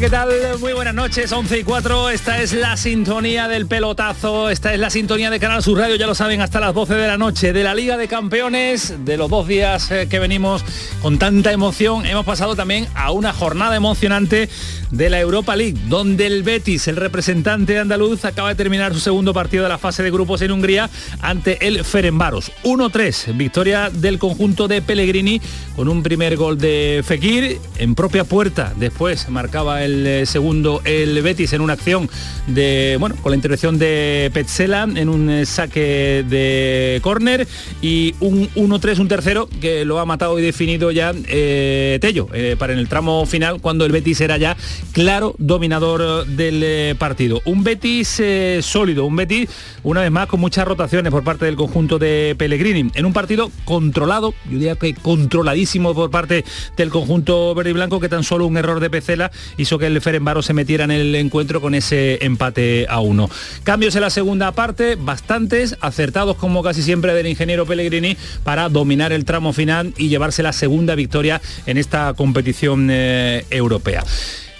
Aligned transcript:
¿Qué 0.00 0.10
tal? 0.10 0.28
Muy 0.60 0.74
buenas 0.74 0.94
noches, 0.94 1.32
11 1.32 1.58
y 1.58 1.64
4. 1.64 2.10
Esta 2.10 2.40
es 2.40 2.52
la 2.52 2.76
sintonía 2.76 3.48
del 3.48 3.66
pelotazo. 3.66 4.48
Esta 4.48 4.72
es 4.72 4.78
la 4.78 4.90
sintonía 4.90 5.28
de 5.28 5.40
Canal 5.40 5.60
Sur 5.60 5.78
Radio, 5.78 5.96
ya 5.96 6.06
lo 6.06 6.14
saben, 6.14 6.40
hasta 6.40 6.60
las 6.60 6.72
12 6.72 6.94
de 6.94 7.06
la 7.08 7.18
noche. 7.18 7.52
De 7.52 7.64
la 7.64 7.74
Liga 7.74 7.96
de 7.96 8.06
Campeones, 8.06 8.94
de 9.04 9.16
los 9.16 9.28
dos 9.28 9.48
días 9.48 9.90
eh, 9.90 10.06
que 10.08 10.20
venimos 10.20 10.64
con 11.02 11.18
tanta 11.18 11.50
emoción, 11.50 12.06
hemos 12.06 12.24
pasado 12.24 12.54
también 12.54 12.86
a 12.94 13.10
una 13.10 13.32
jornada 13.32 13.74
emocionante 13.74 14.48
de 14.92 15.10
la 15.10 15.20
Europa 15.20 15.56
League, 15.56 15.78
donde 15.88 16.26
el 16.26 16.42
Betis, 16.44 16.86
el 16.86 16.96
representante 16.96 17.78
andaluz, 17.78 18.24
acaba 18.24 18.50
de 18.50 18.54
terminar 18.54 18.94
su 18.94 19.00
segundo 19.00 19.34
partido 19.34 19.64
de 19.64 19.68
la 19.68 19.78
fase 19.78 20.02
de 20.02 20.10
grupos 20.10 20.42
en 20.42 20.52
Hungría 20.52 20.88
ante 21.20 21.66
el 21.66 21.84
Ferenbaros. 21.84 22.52
1-3, 22.62 23.36
victoria 23.36 23.90
del 23.90 24.18
conjunto 24.18 24.68
de 24.68 24.80
Pellegrini 24.80 25.40
con 25.74 25.88
un 25.88 26.02
primer 26.02 26.36
gol 26.36 26.56
de 26.56 27.02
Fekir 27.04 27.58
en 27.78 27.94
propia 27.94 28.24
puerta. 28.24 28.72
Después 28.76 29.28
marcaba 29.28 29.82
el 29.82 29.87
eh, 30.06 30.26
segundo 30.26 30.80
el 30.84 31.20
Betis 31.22 31.52
en 31.52 31.60
una 31.60 31.74
acción 31.74 32.08
de, 32.46 32.96
bueno, 32.98 33.16
con 33.22 33.30
la 33.30 33.36
intervención 33.36 33.78
de 33.78 34.30
Petzela 34.32 34.88
en 34.94 35.08
un 35.08 35.30
eh, 35.30 35.46
saque 35.46 36.24
de 36.28 37.00
córner 37.02 37.46
y 37.82 38.14
un 38.20 38.48
1-3, 38.50 38.98
un 38.98 39.08
tercero 39.08 39.48
que 39.60 39.84
lo 39.84 39.98
ha 39.98 40.04
matado 40.04 40.38
y 40.38 40.42
definido 40.42 40.90
ya 40.90 41.12
eh, 41.26 41.98
Tello 42.00 42.28
para 42.58 42.72
en 42.72 42.78
el 42.78 42.88
tramo 42.88 43.26
final 43.26 43.60
cuando 43.60 43.84
el 43.84 43.92
Betis 43.92 44.20
era 44.20 44.36
ya 44.36 44.56
claro 44.92 45.34
dominador 45.38 46.26
del 46.26 46.96
partido. 46.96 47.40
Un 47.44 47.64
Betis 47.64 48.22
sólido, 48.60 49.04
un 49.04 49.16
Betis 49.16 49.48
una 49.82 50.02
vez 50.02 50.10
más 50.10 50.26
con 50.26 50.40
muchas 50.40 50.66
rotaciones 50.66 51.10
por 51.10 51.24
parte 51.24 51.44
del 51.44 51.56
conjunto 51.56 51.98
de 51.98 52.34
Pellegrini 52.38 52.90
en 52.94 53.06
un 53.06 53.12
partido 53.12 53.50
controlado, 53.64 54.34
yo 54.46 54.58
diría 54.58 54.76
que 54.76 54.94
controladísimo 54.94 55.94
por 55.94 56.10
parte 56.10 56.44
del 56.76 56.90
conjunto 56.90 57.54
verde 57.54 57.70
y 57.70 57.72
blanco 57.74 58.00
que 58.00 58.08
tan 58.08 58.24
solo 58.24 58.46
un 58.46 58.56
error 58.56 58.80
de 58.80 58.90
Pecela 58.90 59.30
hizo 59.56 59.77
que 59.78 59.86
el 59.86 60.00
Ferenbaro 60.00 60.42
se 60.42 60.54
metiera 60.54 60.84
en 60.84 60.90
el 60.90 61.14
encuentro 61.14 61.60
con 61.60 61.74
ese 61.74 62.24
empate 62.24 62.86
a 62.88 63.00
uno. 63.00 63.30
Cambios 63.64 63.94
en 63.94 64.02
la 64.02 64.10
segunda 64.10 64.52
parte, 64.52 64.96
bastantes, 64.96 65.76
acertados 65.80 66.36
como 66.36 66.62
casi 66.62 66.82
siempre 66.82 67.14
del 67.14 67.26
ingeniero 67.26 67.66
Pellegrini 67.66 68.16
para 68.44 68.68
dominar 68.68 69.12
el 69.12 69.24
tramo 69.24 69.52
final 69.52 69.94
y 69.96 70.08
llevarse 70.08 70.42
la 70.42 70.52
segunda 70.52 70.94
victoria 70.94 71.40
en 71.66 71.78
esta 71.78 72.14
competición 72.14 72.88
eh, 72.90 73.44
europea. 73.50 74.04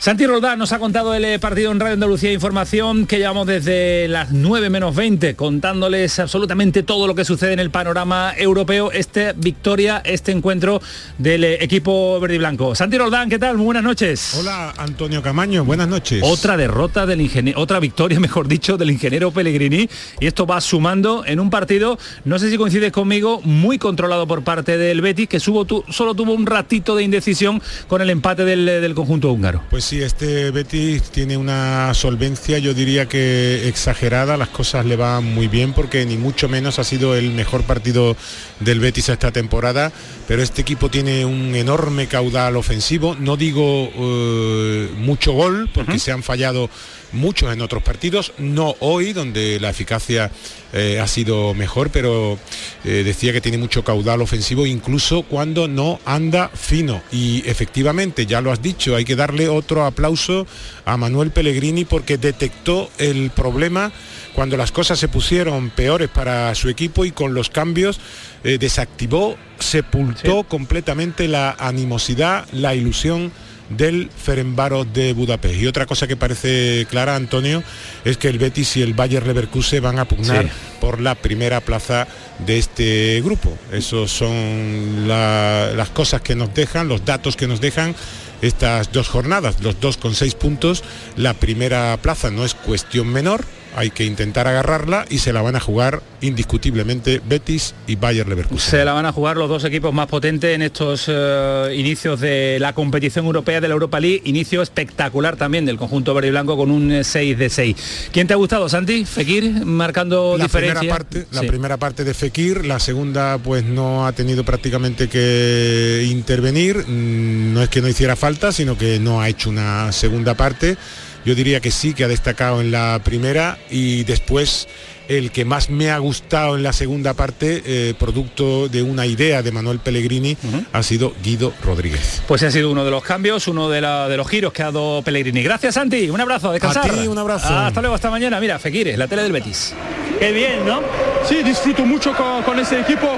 Santi 0.00 0.26
Roldán 0.26 0.60
nos 0.60 0.70
ha 0.72 0.78
contado 0.78 1.12
el 1.12 1.24
eh, 1.24 1.40
partido 1.40 1.72
en 1.72 1.80
Radio 1.80 1.94
Andalucía 1.94 2.32
Información 2.32 3.04
que 3.04 3.18
llevamos 3.18 3.48
desde 3.48 4.06
las 4.06 4.30
9 4.30 4.70
menos 4.70 4.94
20 4.94 5.34
contándoles 5.34 6.20
absolutamente 6.20 6.84
todo 6.84 7.08
lo 7.08 7.16
que 7.16 7.24
sucede 7.24 7.54
en 7.54 7.58
el 7.58 7.70
panorama 7.72 8.32
europeo, 8.36 8.92
esta 8.92 9.32
victoria, 9.32 10.00
este 10.04 10.30
encuentro 10.30 10.80
del 11.18 11.42
eh, 11.42 11.64
equipo 11.64 12.20
verde 12.20 12.36
y 12.36 12.38
blanco. 12.38 12.76
Santi 12.76 12.96
Roldán, 12.96 13.28
¿qué 13.28 13.40
tal? 13.40 13.56
Muy 13.56 13.64
buenas 13.64 13.82
noches. 13.82 14.36
Hola 14.38 14.72
Antonio 14.76 15.20
Camaño, 15.20 15.64
buenas 15.64 15.88
noches. 15.88 16.22
Otra 16.22 16.56
derrota 16.56 17.04
del 17.04 17.20
ingeniero, 17.20 17.60
otra 17.60 17.80
victoria, 17.80 18.20
mejor 18.20 18.46
dicho, 18.46 18.76
del 18.76 18.92
ingeniero 18.92 19.32
Pellegrini 19.32 19.88
y 20.20 20.26
esto 20.28 20.46
va 20.46 20.60
sumando 20.60 21.24
en 21.26 21.40
un 21.40 21.50
partido, 21.50 21.98
no 22.24 22.38
sé 22.38 22.50
si 22.50 22.56
coincides 22.56 22.92
conmigo, 22.92 23.40
muy 23.42 23.78
controlado 23.78 24.28
por 24.28 24.44
parte 24.44 24.78
del 24.78 25.00
Betis 25.00 25.28
que 25.28 25.40
subo 25.40 25.66
solo 25.88 26.14
tuvo 26.14 26.34
un 26.34 26.46
ratito 26.46 26.94
de 26.94 27.02
indecisión 27.02 27.60
con 27.88 28.00
el 28.00 28.10
empate 28.10 28.44
del, 28.44 28.68
eh, 28.68 28.80
del 28.80 28.94
conjunto 28.94 29.32
húngaro. 29.32 29.64
Pues 29.70 29.87
sí, 29.88 30.02
este 30.02 30.50
Betis 30.50 31.04
tiene 31.04 31.38
una 31.38 31.94
solvencia, 31.94 32.58
yo 32.58 32.74
diría 32.74 33.08
que 33.08 33.68
exagerada, 33.68 34.36
las 34.36 34.50
cosas 34.50 34.84
le 34.84 34.96
van 34.96 35.24
muy 35.24 35.48
bien 35.48 35.72
porque 35.72 36.04
ni 36.04 36.18
mucho 36.18 36.46
menos 36.46 36.78
ha 36.78 36.84
sido 36.84 37.16
el 37.16 37.30
mejor 37.30 37.62
partido 37.62 38.14
del 38.60 38.80
Betis 38.80 39.08
esta 39.08 39.32
temporada, 39.32 39.90
pero 40.26 40.42
este 40.42 40.60
equipo 40.60 40.90
tiene 40.90 41.24
un 41.24 41.54
enorme 41.54 42.06
caudal 42.06 42.56
ofensivo, 42.56 43.16
no 43.18 43.38
digo 43.38 43.90
eh, 43.94 44.90
mucho 44.98 45.32
gol, 45.32 45.70
porque 45.72 45.98
se 45.98 46.12
han 46.12 46.22
fallado 46.22 46.68
muchos 47.12 47.52
en 47.52 47.60
otros 47.60 47.82
partidos, 47.82 48.32
no 48.38 48.74
hoy, 48.80 49.12
donde 49.12 49.58
la 49.60 49.70
eficacia 49.70 50.30
eh, 50.72 51.00
ha 51.00 51.06
sido 51.06 51.54
mejor, 51.54 51.90
pero 51.90 52.38
eh, 52.84 53.02
decía 53.04 53.32
que 53.32 53.40
tiene 53.40 53.58
mucho 53.58 53.84
caudal 53.84 54.20
ofensivo, 54.20 54.66
incluso 54.66 55.22
cuando 55.22 55.68
no 55.68 56.00
anda 56.04 56.48
fino. 56.48 57.02
Y 57.10 57.42
efectivamente, 57.46 58.26
ya 58.26 58.40
lo 58.40 58.52
has 58.52 58.62
dicho, 58.62 58.96
hay 58.96 59.04
que 59.04 59.16
darle 59.16 59.48
otro 59.48 59.84
aplauso 59.84 60.46
a 60.84 60.96
Manuel 60.96 61.30
Pellegrini 61.30 61.84
porque 61.84 62.18
detectó 62.18 62.90
el 62.98 63.30
problema 63.30 63.92
cuando 64.34 64.56
las 64.56 64.70
cosas 64.70 64.98
se 64.98 65.08
pusieron 65.08 65.70
peores 65.70 66.08
para 66.08 66.54
su 66.54 66.68
equipo 66.68 67.04
y 67.04 67.10
con 67.10 67.34
los 67.34 67.50
cambios 67.50 67.98
eh, 68.44 68.58
desactivó, 68.58 69.36
sepultó 69.58 70.44
completamente 70.44 71.26
la 71.26 71.56
animosidad, 71.58 72.46
la 72.52 72.74
ilusión 72.74 73.32
del 73.68 74.10
Ferenbaro 74.10 74.84
de 74.84 75.12
Budapest. 75.12 75.60
Y 75.60 75.66
otra 75.66 75.86
cosa 75.86 76.06
que 76.06 76.16
parece 76.16 76.86
clara, 76.90 77.16
Antonio, 77.16 77.62
es 78.04 78.16
que 78.16 78.28
el 78.28 78.38
Betis 78.38 78.76
y 78.76 78.82
el 78.82 78.94
Bayer 78.94 79.26
Leverkusen 79.26 79.82
van 79.82 79.98
a 79.98 80.06
pugnar 80.06 80.48
por 80.80 81.00
la 81.00 81.14
primera 81.14 81.60
plaza 81.60 82.06
de 82.46 82.58
este 82.58 83.20
grupo. 83.22 83.56
Esos 83.72 84.10
son 84.10 85.06
las 85.08 85.88
cosas 85.90 86.20
que 86.22 86.34
nos 86.34 86.54
dejan, 86.54 86.88
los 86.88 87.04
datos 87.04 87.36
que 87.36 87.46
nos 87.46 87.60
dejan 87.60 87.94
estas 88.42 88.92
dos 88.92 89.08
jornadas, 89.08 89.60
los 89.62 89.80
dos 89.80 89.96
con 89.96 90.14
seis 90.14 90.34
puntos. 90.34 90.84
La 91.16 91.34
primera 91.34 91.96
plaza 92.00 92.30
no 92.30 92.44
es 92.44 92.54
cuestión 92.54 93.08
menor, 93.08 93.44
hay 93.78 93.90
que 93.90 94.04
intentar 94.04 94.48
agarrarla 94.48 95.04
y 95.08 95.18
se 95.18 95.32
la 95.32 95.40
van 95.40 95.54
a 95.54 95.60
jugar 95.60 96.02
indiscutiblemente 96.20 97.22
Betis 97.24 97.76
y 97.86 97.94
Bayer 97.94 98.26
Leverkusen. 98.26 98.70
Se 98.70 98.84
la 98.84 98.92
van 98.92 99.06
a 99.06 99.12
jugar 99.12 99.36
los 99.36 99.48
dos 99.48 99.62
equipos 99.62 99.94
más 99.94 100.08
potentes 100.08 100.52
en 100.52 100.62
estos 100.62 101.04
eh, 101.06 101.74
inicios 101.76 102.18
de 102.18 102.58
la 102.58 102.72
competición 102.72 103.26
europea 103.26 103.60
de 103.60 103.68
la 103.68 103.74
Europa 103.74 104.00
League, 104.00 104.22
inicio 104.24 104.62
espectacular 104.62 105.36
también 105.36 105.64
del 105.64 105.78
conjunto 105.78 106.12
verde 106.12 106.26
y 106.26 106.30
blanco 106.32 106.56
con 106.56 106.72
un 106.72 107.04
6 107.04 107.32
eh, 107.32 107.36
de 107.36 107.48
6. 107.48 108.08
¿Quién 108.10 108.26
te 108.26 108.34
ha 108.34 108.36
gustado, 108.36 108.68
Santi? 108.68 109.04
Fekir 109.04 109.64
marcando 109.64 110.36
la 110.36 110.44
diferencia. 110.44 110.80
Primera 110.80 110.96
parte, 110.96 111.26
La 111.30 111.42
primera 111.42 111.76
parte 111.76 112.02
de 112.02 112.14
Fekir, 112.14 112.66
la 112.66 112.80
segunda 112.80 113.38
pues 113.38 113.62
no 113.62 114.08
ha 114.08 114.12
tenido 114.12 114.42
prácticamente 114.42 115.08
que 115.08 116.04
intervenir, 116.10 116.78
mm, 116.78 117.54
no 117.54 117.62
es 117.62 117.68
que 117.68 117.80
no 117.80 117.86
hiciera 117.86 118.16
falta, 118.16 118.50
sino 118.50 118.76
que 118.76 118.98
no 118.98 119.20
ha 119.20 119.28
hecho 119.28 119.50
una 119.50 119.92
segunda 119.92 120.34
parte 120.34 120.76
yo 121.24 121.34
diría 121.34 121.60
que 121.60 121.70
sí, 121.70 121.94
que 121.94 122.04
ha 122.04 122.08
destacado 122.08 122.60
en 122.60 122.70
la 122.70 123.00
primera 123.04 123.58
y 123.70 124.04
después 124.04 124.68
el 125.08 125.30
que 125.30 125.44
más 125.44 125.70
me 125.70 125.90
ha 125.90 125.98
gustado 125.98 126.56
en 126.56 126.62
la 126.62 126.72
segunda 126.72 127.14
parte, 127.14 127.62
eh, 127.64 127.94
producto 127.98 128.68
de 128.68 128.82
una 128.82 129.06
idea 129.06 129.42
de 129.42 129.50
Manuel 129.50 129.78
Pellegrini, 129.78 130.36
ha 130.72 130.82
sido 130.82 131.14
Guido 131.22 131.52
Rodríguez. 131.64 132.22
Pues 132.28 132.42
ha 132.42 132.50
sido 132.50 132.70
uno 132.70 132.84
de 132.84 132.90
los 132.90 133.02
cambios, 133.02 133.48
uno 133.48 133.70
de, 133.70 133.80
los 133.80 134.28
giros 134.28 134.52
que 134.52 134.62
ha 134.62 134.66
dado 134.66 135.02
Pellegrini. 135.02 135.42
Gracias, 135.42 135.74
Santi. 135.74 136.10
Un 136.10 136.20
abrazo, 136.20 136.50
a 136.50 136.52
descansar. 136.52 136.90
A 136.90 137.10
un 137.10 137.18
abrazo. 137.18 137.48
hasta 137.48 137.80
luego, 137.80 137.94
hasta 137.94 138.10
mañana. 138.10 138.38
Mira, 138.38 138.58
Fekir, 138.58 138.98
la 138.98 139.08
tele 139.08 139.22
del 139.22 139.32
Betis. 139.32 139.72
Qué 140.20 140.30
bien, 140.32 140.66
¿no? 140.66 140.82
Sí, 141.26 141.42
disfruto 141.42 141.86
mucho 141.86 142.12
con, 142.14 142.58
ese 142.58 142.80
equipo. 142.80 143.08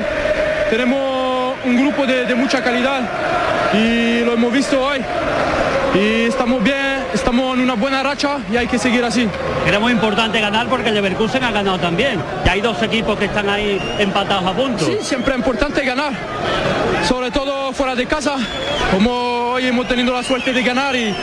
Tenemos 0.70 1.56
un 1.64 1.76
grupo 1.76 2.06
de 2.06 2.34
mucha 2.36 2.62
calidad 2.62 3.08
y 3.74 4.24
lo 4.24 4.34
hemos 4.34 4.52
visto 4.52 4.80
hoy. 4.80 5.00
Y 5.94 6.28
estamos 6.28 6.62
bien 6.62 6.89
estamos 7.12 7.56
en 7.56 7.62
una 7.62 7.74
buena 7.74 8.02
racha 8.02 8.38
y 8.50 8.56
hay 8.56 8.66
que 8.66 8.78
seguir 8.78 9.04
así. 9.04 9.28
Era 9.66 9.78
muy 9.78 9.92
importante 9.92 10.40
ganar 10.40 10.68
porque 10.68 10.88
el 10.88 10.94
Leverkusen 10.94 11.42
ha 11.44 11.50
ganado 11.50 11.78
también. 11.78 12.20
Y 12.44 12.48
hay 12.48 12.60
dos 12.60 12.82
equipos 12.82 13.18
que 13.18 13.26
están 13.26 13.48
ahí 13.48 13.80
empatados 13.98 14.46
a 14.46 14.52
punto. 14.52 14.84
Sí, 14.84 14.98
siempre 15.02 15.34
es 15.34 15.38
importante 15.38 15.84
ganar, 15.84 16.12
sobre 17.06 17.30
todo 17.30 17.72
fuera 17.72 17.94
de 17.94 18.06
casa, 18.06 18.36
como 18.92 19.52
hoy 19.52 19.66
hemos 19.66 19.86
tenido 19.86 20.12
la 20.12 20.22
suerte 20.22 20.52
de 20.52 20.62
ganar 20.62 20.94
y 20.96 21.14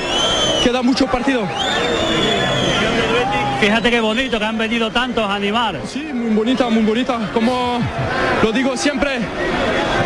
queda 0.64 0.82
mucho 0.82 1.08
partido. 1.08 1.48
Fíjate 3.60 3.90
qué 3.90 4.00
bonito 4.00 4.38
que 4.38 4.46
han 4.46 4.58
venido 4.58 4.92
tantos 4.92 5.24
a 5.26 5.34
animar. 5.34 5.80
Sí, 5.86 6.04
muy 6.14 6.36
bonita, 6.36 6.70
muy 6.70 6.84
bonita. 6.84 7.32
Como 7.34 7.80
lo 8.44 8.52
digo 8.52 8.78
siempre, 8.78 9.18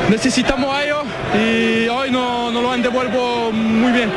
necesitamos 0.10 0.74
a 0.74 0.84
ellos 0.86 1.04
y 1.36 1.88
hoy 1.90 2.12
no, 2.12 2.50
no 2.50 2.62
lo 2.62 2.72
han 2.72 2.82
devuelto 2.82 3.52
muy 3.52 3.92
bien. 3.92 4.10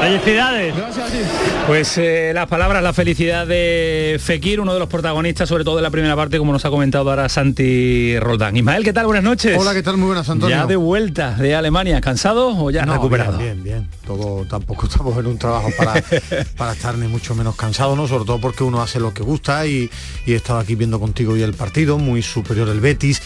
Felicidades. 0.00 0.76
Gracias 0.76 1.08
a 1.08 1.10
ti. 1.10 1.18
Pues 1.66 1.96
eh, 1.96 2.32
las 2.34 2.46
palabras, 2.46 2.82
la 2.82 2.92
felicidad 2.92 3.46
de 3.46 4.20
Fekir, 4.22 4.60
uno 4.60 4.74
de 4.74 4.78
los 4.78 4.88
protagonistas, 4.88 5.48
sobre 5.48 5.64
todo 5.64 5.76
de 5.76 5.82
la 5.82 5.90
primera 5.90 6.14
parte, 6.14 6.36
como 6.36 6.52
nos 6.52 6.62
ha 6.66 6.70
comentado 6.70 7.08
ahora 7.08 7.30
Santi 7.30 8.18
Roldán. 8.18 8.54
Ismael, 8.54 8.84
¿qué 8.84 8.92
tal? 8.92 9.06
Buenas 9.06 9.24
noches. 9.24 9.56
Hola, 9.58 9.72
¿qué 9.72 9.82
tal? 9.82 9.96
Muy 9.96 10.08
buenas, 10.08 10.28
Antonio. 10.28 10.54
Ya 10.54 10.66
de 10.66 10.76
vuelta 10.76 11.30
de 11.36 11.54
Alemania, 11.54 12.02
¿cansado 12.02 12.54
o 12.54 12.70
ya 12.70 12.84
No, 12.84 12.92
recuperado? 12.92 13.38
Bien, 13.38 13.62
bien, 13.62 13.88
bien. 13.88 13.88
Todo, 14.06 14.44
tampoco 14.44 14.86
estamos 14.90 15.16
en 15.16 15.26
un 15.26 15.38
trabajo 15.38 15.70
para, 15.76 15.94
para 16.56 16.72
estar 16.72 16.98
ni 16.98 17.08
mucho 17.08 17.34
menos 17.34 17.56
cansado, 17.56 17.96
¿no? 17.96 18.06
Sobre 18.06 18.26
todo 18.26 18.38
porque 18.38 18.62
uno 18.62 18.73
hace 18.82 19.00
lo 19.00 19.12
que 19.12 19.22
gusta 19.22 19.66
y, 19.66 19.90
y 20.26 20.32
he 20.32 20.36
estado 20.36 20.58
aquí 20.58 20.74
viendo 20.74 21.00
contigo 21.00 21.32
hoy 21.32 21.42
el 21.42 21.54
partido, 21.54 21.98
muy 21.98 22.22
superior 22.22 22.68
el 22.68 22.80
Betis. 22.80 23.22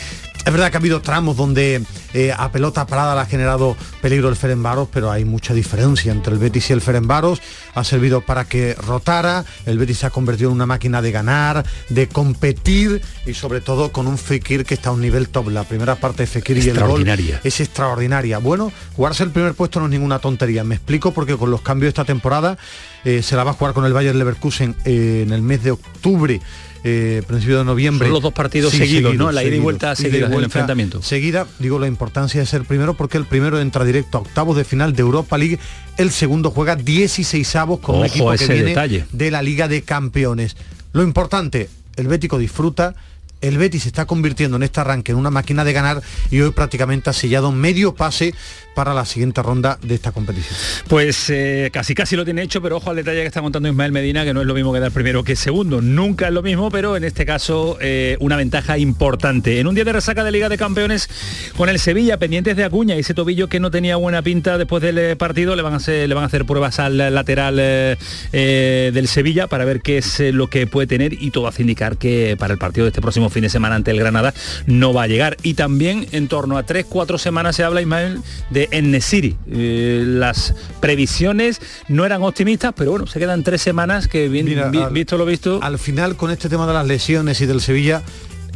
Es 0.48 0.54
verdad 0.54 0.70
que 0.70 0.78
ha 0.78 0.80
habido 0.80 1.02
tramos 1.02 1.36
donde 1.36 1.82
eh, 2.14 2.32
a 2.34 2.50
pelota 2.50 2.86
parada 2.86 3.14
le 3.14 3.20
ha 3.20 3.26
generado 3.26 3.76
peligro 4.00 4.30
el 4.30 4.34
Ferenbaros, 4.34 4.88
pero 4.90 5.10
hay 5.10 5.26
mucha 5.26 5.52
diferencia 5.52 6.10
entre 6.10 6.32
el 6.32 6.38
Betis 6.38 6.70
y 6.70 6.72
el 6.72 6.80
Ferenbaros. 6.80 7.42
Ha 7.74 7.84
servido 7.84 8.22
para 8.22 8.46
que 8.46 8.72
rotara, 8.72 9.44
el 9.66 9.76
Betis 9.76 9.98
se 9.98 10.06
ha 10.06 10.10
convertido 10.10 10.48
en 10.48 10.54
una 10.54 10.64
máquina 10.64 11.02
de 11.02 11.12
ganar, 11.12 11.66
de 11.90 12.08
competir 12.08 13.02
y 13.26 13.34
sobre 13.34 13.60
todo 13.60 13.92
con 13.92 14.06
un 14.06 14.16
Fekir 14.16 14.64
que 14.64 14.72
está 14.72 14.88
a 14.88 14.92
un 14.92 15.02
nivel 15.02 15.28
top. 15.28 15.50
La 15.50 15.64
primera 15.64 15.96
parte 15.96 16.22
de 16.22 16.28
Fekir 16.28 16.56
y 16.56 16.60
el 16.60 16.66
gol 16.68 16.76
Extraordinaria. 16.76 17.40
es 17.44 17.60
extraordinaria. 17.60 18.38
Bueno, 18.38 18.72
jugarse 18.96 19.24
el 19.24 19.30
primer 19.30 19.52
puesto 19.52 19.80
no 19.80 19.84
es 19.84 19.90
ninguna 19.90 20.18
tontería. 20.18 20.64
Me 20.64 20.76
explico 20.76 21.12
porque 21.12 21.36
con 21.36 21.50
los 21.50 21.60
cambios 21.60 21.88
de 21.88 22.00
esta 22.00 22.06
temporada 22.06 22.56
eh, 23.04 23.22
se 23.22 23.36
la 23.36 23.44
va 23.44 23.50
a 23.50 23.54
jugar 23.54 23.74
con 23.74 23.84
el 23.84 23.92
Bayern 23.92 24.18
Leverkusen 24.18 24.76
eh, 24.86 25.24
en 25.26 25.32
el 25.34 25.42
mes 25.42 25.62
de 25.62 25.72
octubre. 25.72 26.40
Eh, 26.84 27.22
principio 27.26 27.58
de 27.58 27.64
noviembre. 27.64 28.06
Son 28.08 28.14
los 28.14 28.22
dos 28.22 28.32
partidos 28.32 28.72
seguidos, 28.72 29.14
¿no? 29.14 29.32
La 29.32 29.42
ida 29.44 29.56
y 29.56 29.58
vuelta 29.58 29.86
Ida 29.88 29.92
y 29.92 29.96
seguidas 29.96 30.20
del 30.20 30.30
vuelta 30.30 30.46
enfrentamiento. 30.46 31.02
Seguida, 31.02 31.46
digo 31.58 31.78
la 31.78 31.86
importancia 31.86 32.40
de 32.40 32.46
ser 32.46 32.64
primero 32.64 32.94
porque 32.94 33.18
el 33.18 33.24
primero 33.24 33.60
entra 33.60 33.84
directo 33.84 34.18
a 34.18 34.20
octavos 34.20 34.56
de 34.56 34.64
final 34.64 34.94
de 34.94 35.02
Europa 35.02 35.38
League, 35.38 35.58
el 35.96 36.10
segundo 36.10 36.50
juega 36.50 36.76
16 36.76 37.56
avos 37.56 37.80
con 37.80 37.98
un 37.98 38.06
equipo 38.06 38.30
que 38.32 38.46
viene 38.46 38.64
detalle. 38.64 39.04
de 39.12 39.30
la 39.30 39.42
Liga 39.42 39.68
de 39.68 39.82
Campeones. 39.82 40.56
Lo 40.92 41.02
importante, 41.02 41.68
el 41.96 42.08
Bético 42.08 42.38
disfruta, 42.38 42.94
el 43.40 43.58
Betis 43.58 43.82
se 43.82 43.88
está 43.88 44.06
convirtiendo 44.06 44.56
en 44.56 44.62
este 44.62 44.80
arranque 44.80 45.12
en 45.12 45.18
una 45.18 45.30
máquina 45.30 45.64
de 45.64 45.72
ganar 45.72 46.02
y 46.30 46.40
hoy 46.40 46.50
prácticamente 46.50 47.10
ha 47.10 47.12
sellado 47.12 47.52
medio 47.52 47.94
pase 47.94 48.34
para 48.78 48.94
la 48.94 49.04
siguiente 49.04 49.42
ronda 49.42 49.76
de 49.82 49.96
esta 49.96 50.12
competición. 50.12 50.56
Pues 50.86 51.30
eh, 51.30 51.68
casi 51.72 51.96
casi 51.96 52.14
lo 52.14 52.24
tiene 52.24 52.42
hecho, 52.42 52.62
pero 52.62 52.76
ojo 52.76 52.90
al 52.90 52.94
detalle 52.94 53.22
que 53.22 53.26
está 53.26 53.40
contando 53.40 53.68
Ismael 53.68 53.90
Medina, 53.90 54.24
que 54.24 54.32
no 54.32 54.40
es 54.40 54.46
lo 54.46 54.54
mismo 54.54 54.72
quedar 54.72 54.92
primero 54.92 55.24
que 55.24 55.34
segundo. 55.34 55.82
Nunca 55.82 56.28
es 56.28 56.32
lo 56.32 56.42
mismo, 56.42 56.70
pero 56.70 56.96
en 56.96 57.02
este 57.02 57.26
caso 57.26 57.76
eh, 57.80 58.16
una 58.20 58.36
ventaja 58.36 58.78
importante. 58.78 59.58
En 59.58 59.66
un 59.66 59.74
día 59.74 59.82
de 59.82 59.92
resaca 59.92 60.22
de 60.22 60.30
Liga 60.30 60.48
de 60.48 60.56
Campeones 60.56 61.10
con 61.56 61.68
el 61.68 61.80
Sevilla, 61.80 62.18
pendientes 62.18 62.56
de 62.56 62.62
Acuña, 62.62 62.94
y 62.94 63.00
ese 63.00 63.14
tobillo 63.14 63.48
que 63.48 63.58
no 63.58 63.72
tenía 63.72 63.96
buena 63.96 64.22
pinta 64.22 64.58
después 64.58 64.80
del 64.80 64.96
eh, 64.98 65.16
partido, 65.16 65.56
le 65.56 65.62
van 65.62 65.72
a 65.72 65.78
hacer, 65.78 66.44
pruebas 66.46 66.78
al 66.78 66.98
lateral 66.98 67.56
del 67.56 69.08
Sevilla 69.08 69.48
para 69.48 69.64
ver 69.64 69.80
qué 69.80 69.98
es 69.98 70.20
lo 70.20 70.50
que 70.50 70.68
puede 70.68 70.86
tener 70.86 71.14
y 71.14 71.32
todo 71.32 71.48
hace 71.48 71.62
indicar 71.62 71.96
que 71.96 72.36
para 72.38 72.52
el 72.52 72.60
partido 72.60 72.84
de 72.84 72.90
este 72.90 73.00
próximo 73.00 73.28
fin 73.28 73.42
de 73.42 73.48
semana 73.48 73.74
ante 73.74 73.90
el 73.90 73.98
Granada 73.98 74.32
no 74.66 74.92
va 74.92 75.02
a 75.02 75.06
llegar. 75.08 75.36
Y 75.42 75.54
también 75.54 76.06
en 76.12 76.28
torno 76.28 76.56
a 76.58 76.64
3-4 76.64 77.18
semanas 77.18 77.56
se 77.56 77.64
habla, 77.64 77.80
Ismael, 77.80 78.20
de 78.50 78.67
Enesiri. 78.70 79.36
Eh, 79.50 80.02
las 80.06 80.54
previsiones 80.80 81.60
no 81.88 82.04
eran 82.04 82.22
optimistas, 82.22 82.72
pero 82.76 82.90
bueno, 82.92 83.06
se 83.06 83.18
quedan 83.18 83.42
tres 83.42 83.62
semanas 83.62 84.08
que 84.08 84.28
bien, 84.28 84.46
Mira, 84.46 84.68
vi- 84.70 84.78
al- 84.82 84.92
visto 84.92 85.16
lo 85.18 85.24
visto. 85.26 85.60
Al 85.62 85.78
final, 85.78 86.16
con 86.16 86.30
este 86.30 86.48
tema 86.48 86.66
de 86.66 86.72
las 86.74 86.86
lesiones 86.86 87.40
y 87.40 87.46
del 87.46 87.60
Sevilla, 87.60 88.02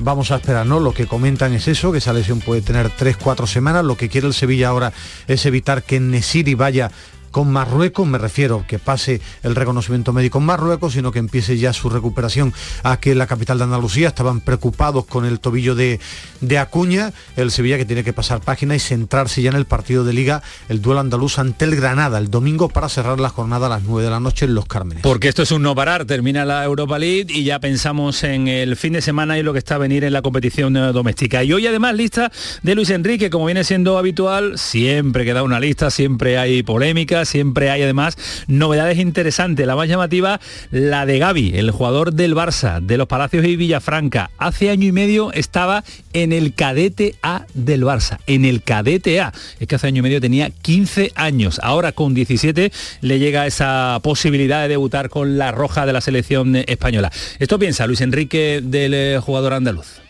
vamos 0.00 0.30
a 0.32 0.36
esperar, 0.36 0.66
¿no? 0.66 0.80
Lo 0.80 0.92
que 0.94 1.06
comentan 1.06 1.52
es 1.52 1.68
eso, 1.68 1.92
que 1.92 1.98
esa 1.98 2.12
lesión 2.12 2.40
puede 2.40 2.62
tener 2.62 2.88
3-4 2.90 3.46
semanas. 3.46 3.84
Lo 3.84 3.96
que 3.96 4.08
quiere 4.08 4.26
el 4.26 4.34
Sevilla 4.34 4.68
ahora 4.68 4.92
es 5.28 5.46
evitar 5.46 5.82
que 5.82 6.00
Nesiri 6.00 6.54
vaya 6.54 6.90
con 7.32 7.50
Marruecos, 7.50 8.06
me 8.06 8.18
refiero 8.18 8.64
que 8.68 8.78
pase 8.78 9.20
el 9.42 9.56
reconocimiento 9.56 10.12
médico 10.12 10.38
en 10.38 10.44
Marruecos, 10.44 10.92
sino 10.92 11.10
que 11.10 11.18
empiece 11.18 11.58
ya 11.58 11.72
su 11.72 11.90
recuperación 11.90 12.54
aquí 12.84 13.10
en 13.10 13.18
la 13.18 13.26
capital 13.26 13.58
de 13.58 13.64
Andalucía. 13.64 14.08
Estaban 14.08 14.40
preocupados 14.40 15.06
con 15.06 15.24
el 15.24 15.40
tobillo 15.40 15.74
de, 15.74 15.98
de 16.40 16.58
Acuña, 16.58 17.12
el 17.36 17.50
Sevilla 17.50 17.78
que 17.78 17.84
tiene 17.84 18.04
que 18.04 18.12
pasar 18.12 18.40
página 18.40 18.76
y 18.76 18.78
centrarse 18.78 19.42
ya 19.42 19.50
en 19.50 19.56
el 19.56 19.64
partido 19.64 20.04
de 20.04 20.12
liga, 20.12 20.42
el 20.68 20.80
duelo 20.80 21.00
andaluz 21.00 21.38
ante 21.38 21.64
el 21.64 21.74
Granada, 21.74 22.18
el 22.18 22.30
domingo 22.30 22.68
para 22.68 22.88
cerrar 22.88 23.18
la 23.18 23.30
jornada 23.30 23.66
a 23.66 23.70
las 23.70 23.82
9 23.82 24.04
de 24.04 24.10
la 24.10 24.20
noche 24.20 24.44
en 24.44 24.54
Los 24.54 24.66
Cármenes. 24.66 25.02
Porque 25.02 25.28
esto 25.28 25.42
es 25.42 25.50
un 25.50 25.62
no 25.62 25.74
parar, 25.74 26.04
termina 26.04 26.44
la 26.44 26.62
Europa 26.64 26.98
League 26.98 27.26
y 27.28 27.44
ya 27.44 27.58
pensamos 27.58 28.22
en 28.24 28.48
el 28.48 28.76
fin 28.76 28.92
de 28.92 29.00
semana 29.00 29.38
y 29.38 29.42
lo 29.42 29.52
que 29.52 29.58
está 29.58 29.76
a 29.76 29.78
venir 29.78 30.04
en 30.04 30.12
la 30.12 30.22
competición 30.22 30.76
eh, 30.76 30.92
doméstica. 30.92 31.42
Y 31.42 31.52
hoy 31.52 31.66
además 31.66 31.94
lista 31.94 32.30
de 32.62 32.74
Luis 32.74 32.90
Enrique, 32.90 33.30
como 33.30 33.46
viene 33.46 33.64
siendo 33.64 33.98
habitual, 33.98 34.58
siempre 34.58 35.24
queda 35.24 35.42
una 35.42 35.60
lista, 35.60 35.90
siempre 35.90 36.38
hay 36.38 36.62
polémica, 36.62 37.21
siempre 37.24 37.70
hay 37.70 37.82
además 37.82 38.16
novedades 38.46 38.98
interesantes. 38.98 39.66
La 39.66 39.76
más 39.76 39.88
llamativa, 39.88 40.40
la 40.70 41.06
de 41.06 41.18
Gaby, 41.18 41.52
el 41.54 41.70
jugador 41.70 42.12
del 42.12 42.34
Barça, 42.34 42.80
de 42.80 42.96
los 42.96 43.06
Palacios 43.08 43.44
y 43.44 43.56
Villafranca. 43.56 44.30
Hace 44.38 44.70
año 44.70 44.86
y 44.86 44.92
medio 44.92 45.32
estaba 45.32 45.84
en 46.12 46.32
el 46.32 46.54
cadete 46.54 47.14
A 47.22 47.46
del 47.54 47.84
Barça, 47.84 48.18
en 48.26 48.44
el 48.44 48.62
cadete 48.62 49.20
A. 49.20 49.32
Es 49.60 49.68
que 49.68 49.74
hace 49.74 49.86
año 49.86 50.00
y 50.00 50.02
medio 50.02 50.20
tenía 50.20 50.50
15 50.50 51.12
años. 51.14 51.60
Ahora 51.62 51.92
con 51.92 52.14
17 52.14 52.72
le 53.00 53.18
llega 53.18 53.46
esa 53.46 54.00
posibilidad 54.02 54.62
de 54.62 54.68
debutar 54.68 55.08
con 55.08 55.38
la 55.38 55.52
roja 55.52 55.86
de 55.86 55.92
la 55.92 56.00
selección 56.00 56.56
española. 56.56 57.12
Esto 57.38 57.58
piensa 57.58 57.86
Luis 57.86 58.00
Enrique 58.00 58.60
del 58.62 58.94
eh, 58.94 59.18
jugador 59.20 59.54
andaluz. 59.54 60.01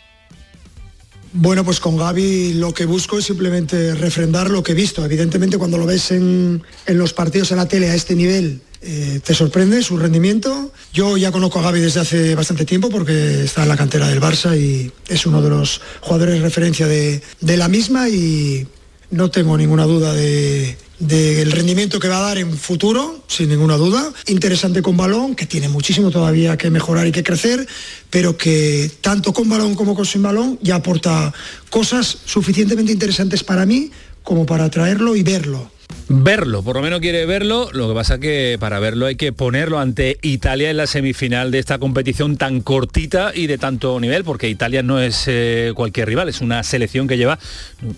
Bueno, 1.34 1.64
pues 1.64 1.80
con 1.80 1.96
Gaby 1.96 2.54
lo 2.54 2.74
que 2.74 2.84
busco 2.84 3.18
es 3.18 3.24
simplemente 3.24 3.94
refrendar 3.94 4.50
lo 4.50 4.62
que 4.62 4.72
he 4.72 4.74
visto. 4.74 5.04
Evidentemente 5.04 5.56
cuando 5.56 5.78
lo 5.78 5.86
ves 5.86 6.10
en, 6.10 6.62
en 6.86 6.98
los 6.98 7.14
partidos 7.14 7.50
en 7.52 7.56
la 7.56 7.66
tele 7.66 7.88
a 7.88 7.94
este 7.94 8.14
nivel, 8.14 8.60
eh, 8.82 9.20
te 9.24 9.32
sorprende 9.32 9.82
su 9.82 9.96
rendimiento. 9.96 10.72
Yo 10.92 11.16
ya 11.16 11.32
conozco 11.32 11.60
a 11.60 11.62
Gaby 11.62 11.80
desde 11.80 12.00
hace 12.00 12.34
bastante 12.34 12.66
tiempo 12.66 12.90
porque 12.90 13.44
está 13.44 13.62
en 13.62 13.68
la 13.70 13.76
cantera 13.76 14.08
del 14.08 14.20
Barça 14.20 14.58
y 14.58 14.92
es 15.08 15.24
uno 15.24 15.40
de 15.40 15.48
los 15.48 15.80
jugadores 16.00 16.34
de 16.34 16.40
referencia 16.42 16.86
de, 16.86 17.22
de 17.40 17.56
la 17.56 17.68
misma 17.68 18.10
y 18.10 18.66
no 19.10 19.30
tengo 19.30 19.56
ninguna 19.56 19.84
duda 19.84 20.12
de 20.12 20.76
del 21.02 21.50
rendimiento 21.50 21.98
que 21.98 22.06
va 22.06 22.18
a 22.18 22.28
dar 22.28 22.38
en 22.38 22.56
futuro, 22.56 23.24
sin 23.26 23.48
ninguna 23.48 23.76
duda. 23.76 24.12
Interesante 24.26 24.82
con 24.82 24.96
balón, 24.96 25.34
que 25.34 25.46
tiene 25.46 25.68
muchísimo 25.68 26.10
todavía 26.10 26.56
que 26.56 26.70
mejorar 26.70 27.08
y 27.08 27.12
que 27.12 27.24
crecer, 27.24 27.66
pero 28.08 28.36
que 28.36 28.88
tanto 29.00 29.32
con 29.32 29.48
balón 29.48 29.74
como 29.74 29.96
con 29.96 30.06
sin 30.06 30.22
balón 30.22 30.60
ya 30.62 30.76
aporta 30.76 31.34
cosas 31.70 32.18
suficientemente 32.24 32.92
interesantes 32.92 33.42
para 33.42 33.66
mí 33.66 33.90
como 34.22 34.46
para 34.46 34.70
traerlo 34.70 35.16
y 35.16 35.24
verlo. 35.24 35.71
Verlo, 36.14 36.62
por 36.62 36.76
lo 36.76 36.82
menos 36.82 37.00
quiere 37.00 37.24
verlo, 37.26 37.70
lo 37.72 37.88
que 37.88 37.94
pasa 37.94 38.18
que 38.18 38.56
para 38.60 38.78
verlo 38.78 39.06
hay 39.06 39.16
que 39.16 39.32
ponerlo 39.32 39.78
ante 39.78 40.18
Italia 40.22 40.70
en 40.70 40.76
la 40.76 40.86
semifinal 40.86 41.50
de 41.50 41.58
esta 41.58 41.78
competición 41.78 42.36
tan 42.36 42.60
cortita 42.60 43.32
y 43.34 43.46
de 43.46 43.56
tanto 43.56 43.98
nivel, 43.98 44.22
porque 44.22 44.48
Italia 44.48 44.82
no 44.82 45.00
es 45.00 45.24
eh, 45.26 45.72
cualquier 45.74 46.08
rival, 46.08 46.28
es 46.28 46.40
una 46.40 46.62
selección 46.64 47.08
que 47.08 47.16
lleva 47.16 47.38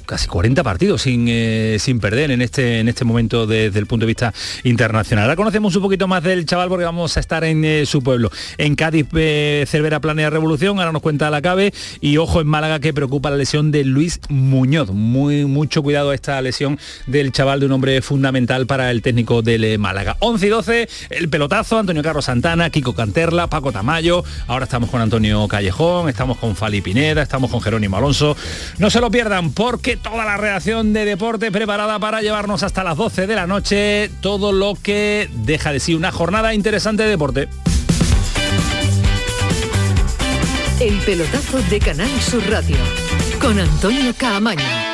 casi 0.06 0.29
40 0.29 0.62
partidos 0.62 1.02
sin, 1.02 1.26
eh, 1.29 1.79
sin 1.81 1.99
perder 1.99 2.31
en 2.31 2.41
este, 2.41 2.79
en 2.79 2.88
este 2.88 3.05
momento 3.05 3.46
desde 3.46 3.79
el 3.79 3.87
punto 3.87 4.05
de 4.05 4.08
vista 4.08 4.32
internacional. 4.62 5.25
Ahora 5.25 5.37
conocemos 5.37 5.75
un 5.75 5.82
poquito 5.82 6.06
más 6.06 6.23
del 6.23 6.46
chaval 6.46 6.69
porque 6.69 6.85
vamos 6.85 7.17
a 7.17 7.20
estar 7.20 7.43
en 7.43 7.64
eh, 7.64 7.85
su 7.85 8.02
pueblo. 8.02 8.31
En 8.58 8.76
Cádiz, 8.76 9.08
Cervera 9.10 10.01
planea 10.01 10.31
revolución, 10.31 10.79
ahora 10.79 10.93
nos 10.93 11.03
cuenta 11.03 11.31
la 11.31 11.43
cabe 11.43 11.72
y 12.01 12.17
ojo 12.19 12.41
en 12.41 12.46
Málaga 12.46 12.81
que 12.81 12.94
preocupa 12.94 13.31
la 13.31 13.36
lesión 13.36 13.70
de 13.70 13.84
Luis 13.84 14.20
Muñoz. 14.29 14.91
Muy, 14.91 15.46
mucho 15.46 15.82
cuidado 15.82 16.13
esta 16.13 16.41
lesión 16.41 16.79
del 17.06 17.32
chaval 17.32 17.60
de 17.60 17.67
un 17.67 17.72
hombre 17.72 17.83
fundamental 18.03 18.67
para 18.67 18.91
el 18.91 19.03
técnico 19.03 19.43
del 19.43 19.64
eh, 19.64 19.79
Málaga. 19.79 20.17
11 20.20 20.46
y 20.46 20.48
12, 20.48 20.88
el 21.10 21.29
pelotazo, 21.29 21.79
Antonio 21.79 22.03
Carlos 22.03 22.24
Santana, 22.24 22.70
Kiko 22.70 22.94
Canterla, 22.94 23.48
Paco 23.48 23.72
Tamayo, 23.72 24.24
ahora 24.46 24.64
estamos 24.64 24.91
con 24.91 25.00
Antonio 25.00 25.46
Callejón, 25.48 26.08
estamos 26.08 26.38
con 26.38 26.56
Fali 26.56 26.81
Pineda, 26.81 27.22
estamos 27.22 27.50
con 27.50 27.60
Jerónimo 27.60 27.96
Alonso. 27.96 28.36
No 28.79 28.91
se 28.91 29.00
lo 29.00 29.10
pierdan 29.10 29.53
porque 29.53 29.96
toda 29.96 30.24
la 30.24 30.36
redacción 30.36 30.93
de 30.93 31.05
deporte 31.05 31.53
preparada 31.53 31.98
para 31.98 32.22
llevarnos 32.22 32.62
hasta 32.62 32.84
las 32.84 32.96
12 32.96 33.26
de 33.26 33.34
la 33.34 33.46
noche 33.46 34.10
todo 34.20 34.53
lo 34.53 34.74
que 34.82 35.29
deja 35.44 35.72
de 35.72 35.81
sí 35.81 35.94
una 35.94 36.12
jornada 36.12 36.55
interesante 36.55 37.03
de 37.03 37.10
deporte. 37.10 37.48
El 40.81 40.98
pelotazo 41.00 41.60
de 41.70 41.79
Canal 41.79 42.10
Sur 42.20 42.43
Radio 42.50 42.76
con 43.41 43.58
Antonio 43.58 44.12
Caamaño. 44.17 44.94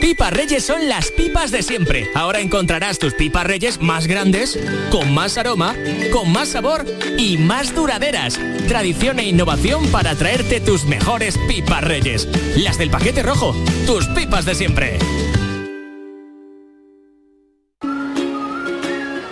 Pipas 0.00 0.32
Reyes 0.32 0.64
son 0.64 0.88
las 0.88 1.10
pipas 1.10 1.50
de 1.50 1.62
siempre. 1.62 2.08
Ahora 2.14 2.40
encontrarás 2.40 2.98
tus 2.98 3.12
pipas 3.12 3.46
Reyes 3.46 3.80
más 3.80 4.06
grandes, 4.06 4.58
con 4.90 5.12
más 5.12 5.36
aroma, 5.36 5.74
con 6.10 6.32
más 6.32 6.48
sabor 6.48 6.86
y 7.18 7.36
más 7.36 7.74
duraderas. 7.74 8.40
Tradición 8.66 9.18
e 9.18 9.28
innovación 9.28 9.86
para 9.88 10.14
traerte 10.14 10.60
tus 10.60 10.84
mejores 10.84 11.36
pipas 11.46 11.84
Reyes. 11.84 12.28
Las 12.56 12.78
del 12.78 12.90
paquete 12.90 13.22
rojo, 13.22 13.54
tus 13.86 14.06
pipas 14.06 14.46
de 14.46 14.54
siempre. 14.54 14.98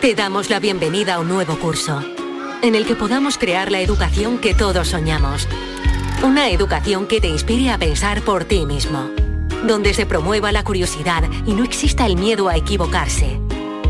Te 0.02 0.14
damos 0.14 0.50
la 0.50 0.60
bienvenida 0.60 1.14
a 1.14 1.20
un 1.20 1.28
nuevo 1.28 1.58
curso, 1.58 2.04
en 2.62 2.74
el 2.74 2.86
que 2.86 2.94
podamos 2.94 3.38
crear 3.38 3.72
la 3.72 3.80
educación 3.80 4.38
que 4.38 4.54
todos 4.54 4.88
soñamos. 4.88 5.48
Una 6.22 6.50
educación 6.50 7.06
que 7.06 7.20
te 7.20 7.28
inspire 7.28 7.70
a 7.70 7.78
pensar 7.78 8.22
por 8.22 8.44
ti 8.44 8.66
mismo 8.66 9.10
donde 9.66 9.94
se 9.94 10.06
promueva 10.06 10.52
la 10.52 10.64
curiosidad 10.64 11.24
y 11.46 11.54
no 11.54 11.64
exista 11.64 12.06
el 12.06 12.16
miedo 12.16 12.48
a 12.48 12.56
equivocarse. 12.56 13.40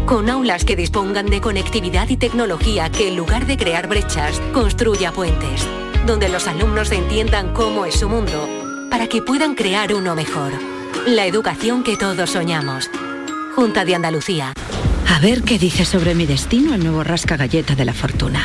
Con 0.06 0.30
aulas 0.30 0.64
que 0.64 0.76
dispongan 0.76 1.26
de 1.26 1.40
conectividad 1.40 2.08
y 2.08 2.16
tecnología 2.16 2.90
que 2.90 3.08
en 3.08 3.16
lugar 3.16 3.46
de 3.46 3.56
crear 3.56 3.88
brechas, 3.88 4.40
construya 4.52 5.12
puentes. 5.12 5.66
Donde 6.06 6.30
los 6.30 6.46
alumnos 6.46 6.90
entiendan 6.92 7.52
cómo 7.52 7.84
es 7.84 7.96
su 7.96 8.08
mundo, 8.08 8.48
para 8.90 9.06
que 9.06 9.20
puedan 9.20 9.54
crear 9.54 9.92
uno 9.92 10.14
mejor. 10.14 10.52
La 11.06 11.26
educación 11.26 11.82
que 11.84 11.96
todos 11.96 12.30
soñamos. 12.30 12.90
Junta 13.54 13.84
de 13.84 13.94
Andalucía. 13.94 14.54
A 15.08 15.20
ver 15.20 15.42
qué 15.42 15.58
dice 15.58 15.84
sobre 15.84 16.14
mi 16.14 16.24
destino 16.24 16.74
el 16.74 16.82
nuevo 16.82 17.04
rasca 17.04 17.36
galleta 17.36 17.74
de 17.74 17.84
la 17.84 17.92
fortuna. 17.92 18.40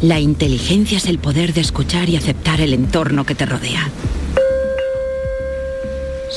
La 0.00 0.20
inteligencia 0.20 0.98
es 0.98 1.06
el 1.06 1.18
poder 1.18 1.52
de 1.52 1.60
escuchar 1.60 2.08
y 2.08 2.16
aceptar 2.16 2.60
el 2.60 2.72
entorno 2.72 3.26
que 3.26 3.34
te 3.34 3.44
rodea. 3.44 3.88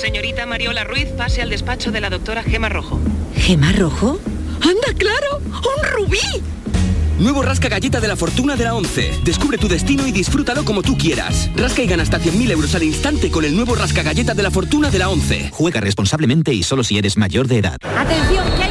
Señorita 0.02 0.48
Mariola 0.48 0.84
Ruiz, 0.84 1.10
pase 1.16 1.44
al 1.44 1.52
despacho 1.52 1.92
de 1.92 2.02
la 2.02 2.10
doctora 2.10 2.42
Gema 2.42 2.70
Rojo. 2.70 3.00
¿Gema 3.36 3.72
Rojo? 3.72 4.20
¡Anda, 4.60 4.98
claro! 4.98 5.38
¡Un 5.46 5.92
rubí! 5.94 6.18
Nuevo 7.20 7.44
Rasca 7.44 7.70
Galleta 7.70 8.00
de 8.00 8.08
la 8.08 8.16
Fortuna 8.16 8.56
de 8.56 8.64
la 8.64 8.74
11. 8.74 9.20
Descubre 9.24 9.60
tu 9.60 9.68
destino 9.68 10.08
y 10.08 10.12
disfrútalo 10.12 10.66
como 10.66 10.82
tú 10.82 10.98
quieras. 10.98 11.52
Rasca 11.56 11.84
y 11.84 11.86
gana 11.86 12.02
hasta 12.02 12.20
100.000 12.20 12.50
euros 12.50 12.74
al 12.74 12.82
instante 12.82 13.30
con 13.30 13.46
el 13.46 13.56
nuevo 13.56 13.76
Rasca 13.76 14.02
Galleta 14.02 14.34
de 14.34 14.42
la 14.42 14.50
Fortuna 14.50 14.90
de 14.90 14.98
la 14.98 15.08
11. 15.08 15.52
Juega 15.52 15.80
responsablemente 15.80 16.52
y 16.52 16.64
solo 16.64 16.84
si 16.84 16.98
eres 16.98 17.16
mayor 17.18 17.48
de 17.48 17.60
edad. 17.60 17.78
Atención, 17.96 18.44
que 18.58 18.64
hay 18.64 18.71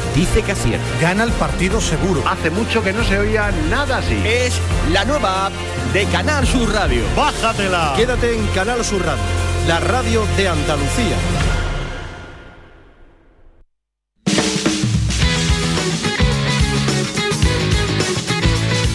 dice 0.15 0.41
que 0.41 0.51
acierta. 0.51 0.85
Gana 0.99 1.23
el 1.23 1.31
partido 1.31 1.81
seguro. 1.81 2.23
Hace 2.27 2.49
mucho 2.49 2.83
que 2.83 2.93
no 2.93 3.03
se 3.03 3.19
oía 3.19 3.51
nada 3.69 3.97
así. 3.97 4.21
Es 4.25 4.59
la 4.91 5.05
nueva 5.05 5.47
app 5.47 5.53
de 5.93 6.05
Canal 6.05 6.45
Sur 6.47 6.71
Radio. 6.73 7.03
¡Bájatela! 7.15 7.93
Quédate 7.95 8.35
en 8.35 8.45
Canal 8.47 8.83
Sur 8.83 9.05
Radio, 9.05 9.23
la 9.67 9.79
radio 9.79 10.25
de 10.37 10.47
Andalucía. 10.47 11.17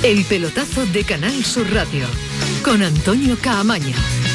El 0.02 0.24
pelotazo 0.24 0.86
de 0.86 1.02
Canal 1.02 1.44
Sur 1.44 1.68
Radio 1.72 2.06
con 2.62 2.80
Antonio 2.82 3.36
Caamaño. 3.40 4.25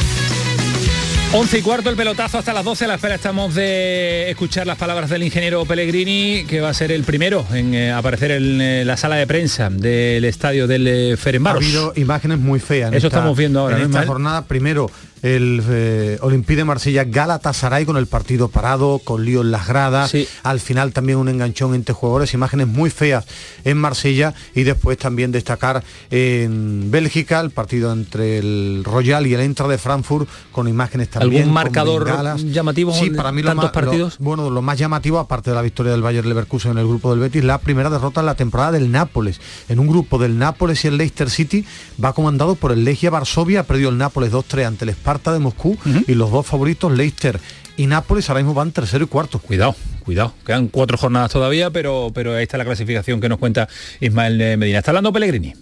11 1.33 1.59
y 1.59 1.61
cuarto 1.61 1.89
el 1.89 1.95
pelotazo 1.95 2.37
hasta 2.39 2.51
las 2.51 2.65
12 2.65 2.83
a 2.85 2.87
la 2.89 2.95
espera 2.95 3.15
estamos 3.15 3.55
de 3.55 4.29
escuchar 4.29 4.67
las 4.67 4.77
palabras 4.77 5.09
del 5.09 5.23
ingeniero 5.23 5.63
Pellegrini 5.63 6.43
que 6.45 6.59
va 6.59 6.69
a 6.69 6.73
ser 6.73 6.91
el 6.91 7.03
primero 7.05 7.45
en 7.53 7.73
eh, 7.73 7.89
aparecer 7.91 8.31
en 8.31 8.59
eh, 8.59 8.83
la 8.83 8.97
sala 8.97 9.15
de 9.15 9.25
prensa 9.25 9.69
del 9.69 10.25
estadio 10.25 10.67
del 10.67 10.85
eh, 10.87 11.15
Ferenbaros. 11.17 11.63
Ha 11.63 11.65
habido 11.65 11.93
imágenes 11.95 12.39
muy 12.39 12.59
feas. 12.59 12.89
en 12.91 12.95
Eso 12.97 13.07
esta- 13.07 13.19
estamos 13.19 13.37
viendo 13.37 13.61
ahora, 13.61 13.77
En 13.77 13.83
¿no, 13.89 13.97
esta 13.97 14.05
jornada, 14.07 14.41
primero 14.45 14.91
el 15.21 15.61
eh, 15.69 16.17
Olympique 16.21 16.57
de 16.57 16.65
Marsella 16.65 17.03
Galatasaray 17.03 17.85
con 17.85 17.97
el 17.97 18.07
partido 18.07 18.47
parado, 18.49 18.99
con 19.03 19.23
lío 19.25 19.41
en 19.41 19.51
las 19.51 19.67
gradas, 19.67 20.13
al 20.43 20.59
final 20.59 20.93
también 20.93 21.17
un 21.17 21.29
enganchón 21.29 21.75
entre 21.75 21.93
jugadores, 21.93 22.33
imágenes 22.33 22.67
muy 22.67 22.89
feas 22.89 23.25
en 23.63 23.77
Marsella 23.77 24.33
y 24.55 24.63
después 24.63 24.97
también 24.97 25.31
destacar 25.31 25.83
en 26.09 26.89
Bélgica 26.91 27.39
el 27.39 27.51
partido 27.51 27.91
entre 27.93 28.37
el 28.39 28.83
Royal 28.83 29.25
y 29.27 29.33
el 29.33 29.41
Eintracht 29.41 29.69
de 29.71 29.77
Frankfurt 29.77 30.27
con 30.51 30.67
imágenes 30.67 31.09
también. 31.09 31.43
¿Algún 31.43 31.53
marcador 31.53 32.05
llamativo 32.37 32.93
Sí, 32.93 33.09
para 33.11 33.31
mí 33.31 33.41
lo 33.41 33.49
tantos 33.49 33.65
más, 33.65 33.75
lo- 33.75 33.81
partidos? 33.81 34.15
bueno, 34.19 34.49
lo 34.49 34.61
más 34.61 34.77
llamativo, 34.77 35.19
aparte 35.19 35.49
de 35.51 35.55
la 35.55 35.61
victoria 35.61 35.91
del 35.91 36.01
Bayern 36.01 36.27
Leverkusen 36.27 36.71
en 36.71 36.77
el 36.79 36.87
grupo 36.87 37.11
del 37.11 37.19
Betis, 37.19 37.43
la 37.43 37.59
primera 37.59 37.89
derrota 37.89 38.19
en 38.21 38.25
la 38.25 38.35
temporada 38.35 38.71
del 38.73 38.91
Nápoles. 38.91 39.39
En 39.69 39.79
un 39.79 39.87
grupo 39.87 40.17
del 40.17 40.37
Nápoles 40.37 40.83
y 40.83 40.87
el 40.87 40.97
Leicester 40.97 41.29
City 41.29 41.65
va 42.03 42.13
comandado 42.13 42.55
por 42.55 42.71
el 42.71 42.83
Legia 42.83 43.09
Varsovia, 43.09 43.63
perdió 43.63 43.89
el 43.89 43.97
Nápoles 43.97 44.31
2-3 44.31 44.65
ante 44.65 44.85
el 44.85 44.89
Esparta 45.11 45.33
de 45.33 45.39
Moscú 45.39 45.77
y 46.07 46.13
los 46.13 46.31
dos 46.31 46.45
favoritos, 46.47 46.89
Leicester 46.89 47.37
y 47.75 47.85
Nápoles, 47.85 48.29
ahora 48.29 48.39
mismo 48.41 48.53
van 48.53 48.71
tercero 48.71 49.03
y 49.03 49.07
cuarto. 49.07 49.39
Cuidado, 49.39 49.75
cuidado. 50.05 50.33
Quedan 50.45 50.69
cuatro 50.69 50.97
jornadas 50.97 51.29
todavía, 51.31 51.69
pero, 51.69 52.11
pero 52.13 52.33
ahí 52.33 52.43
está 52.43 52.57
la 52.57 52.63
clasificación 52.63 53.19
que 53.19 53.27
nos 53.27 53.37
cuenta 53.37 53.67
Ismael 53.99 54.37
Medina. 54.57 54.77
Está 54.79 54.91
hablando 54.91 55.11
Pellegrini. 55.11 55.53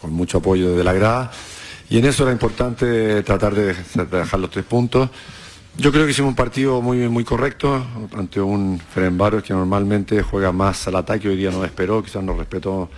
con 0.00 0.12
mucho 0.14 0.38
apoyo 0.38 0.74
de 0.74 0.82
la 0.82 0.94
grada 0.94 1.30
y 1.90 1.98
en 1.98 2.06
eso 2.06 2.22
era 2.22 2.32
importante 2.32 3.22
tratar 3.22 3.54
de, 3.54 3.74
de 3.74 4.04
dejar 4.06 4.40
los 4.40 4.50
tres 4.50 4.64
puntos. 4.64 5.10
Yo 5.76 5.92
creo 5.92 6.06
que 6.06 6.12
hicimos 6.12 6.30
un 6.30 6.36
partido 6.36 6.80
muy 6.80 7.06
muy 7.10 7.22
correcto 7.24 7.86
ante 8.16 8.40
un 8.40 8.80
Ferencváros 8.94 9.42
que 9.42 9.52
normalmente 9.52 10.22
juega 10.22 10.52
más 10.52 10.88
al 10.88 10.96
ataque, 10.96 11.28
hoy 11.28 11.36
día 11.36 11.50
no 11.50 11.66
esperó, 11.66 12.02
quizás 12.02 12.22
no 12.24 12.32
respetó, 12.32 12.88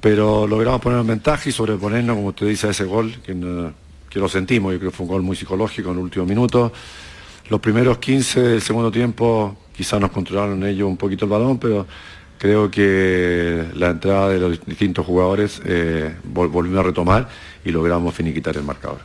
pero 0.00 0.48
logramos 0.48 0.80
poner 0.80 0.98
en 0.98 1.06
ventaja 1.06 1.48
y 1.48 1.52
sobreponernos, 1.52 2.16
como 2.16 2.28
usted 2.30 2.48
dice, 2.48 2.66
a 2.66 2.70
ese 2.70 2.84
gol 2.84 3.14
que, 3.24 3.34
no- 3.36 3.72
que 4.16 4.20
lo 4.20 4.30
sentimos, 4.30 4.72
yo 4.72 4.78
creo 4.78 4.90
que 4.90 4.96
fue 4.96 5.04
un 5.04 5.12
gol 5.12 5.20
muy 5.22 5.36
psicológico 5.36 5.90
en 5.90 5.98
el 5.98 6.04
último 6.04 6.24
minuto. 6.24 6.72
Los 7.50 7.60
primeros 7.60 7.98
15 7.98 8.40
del 8.40 8.62
segundo 8.62 8.90
tiempo 8.90 9.54
quizás 9.76 10.00
nos 10.00 10.10
controlaron 10.10 10.64
ellos 10.64 10.88
un 10.88 10.96
poquito 10.96 11.26
el 11.26 11.30
balón, 11.30 11.58
pero 11.58 11.86
creo 12.38 12.70
que 12.70 13.62
la 13.74 13.90
entrada 13.90 14.30
de 14.30 14.38
los 14.38 14.64
distintos 14.64 15.04
jugadores 15.04 15.60
eh, 15.66 16.14
vol- 16.32 16.50
volvió 16.50 16.80
a 16.80 16.82
retomar 16.82 17.28
y 17.62 17.70
logramos 17.70 18.14
finiquitar 18.14 18.56
el 18.56 18.62
marcador. 18.62 19.00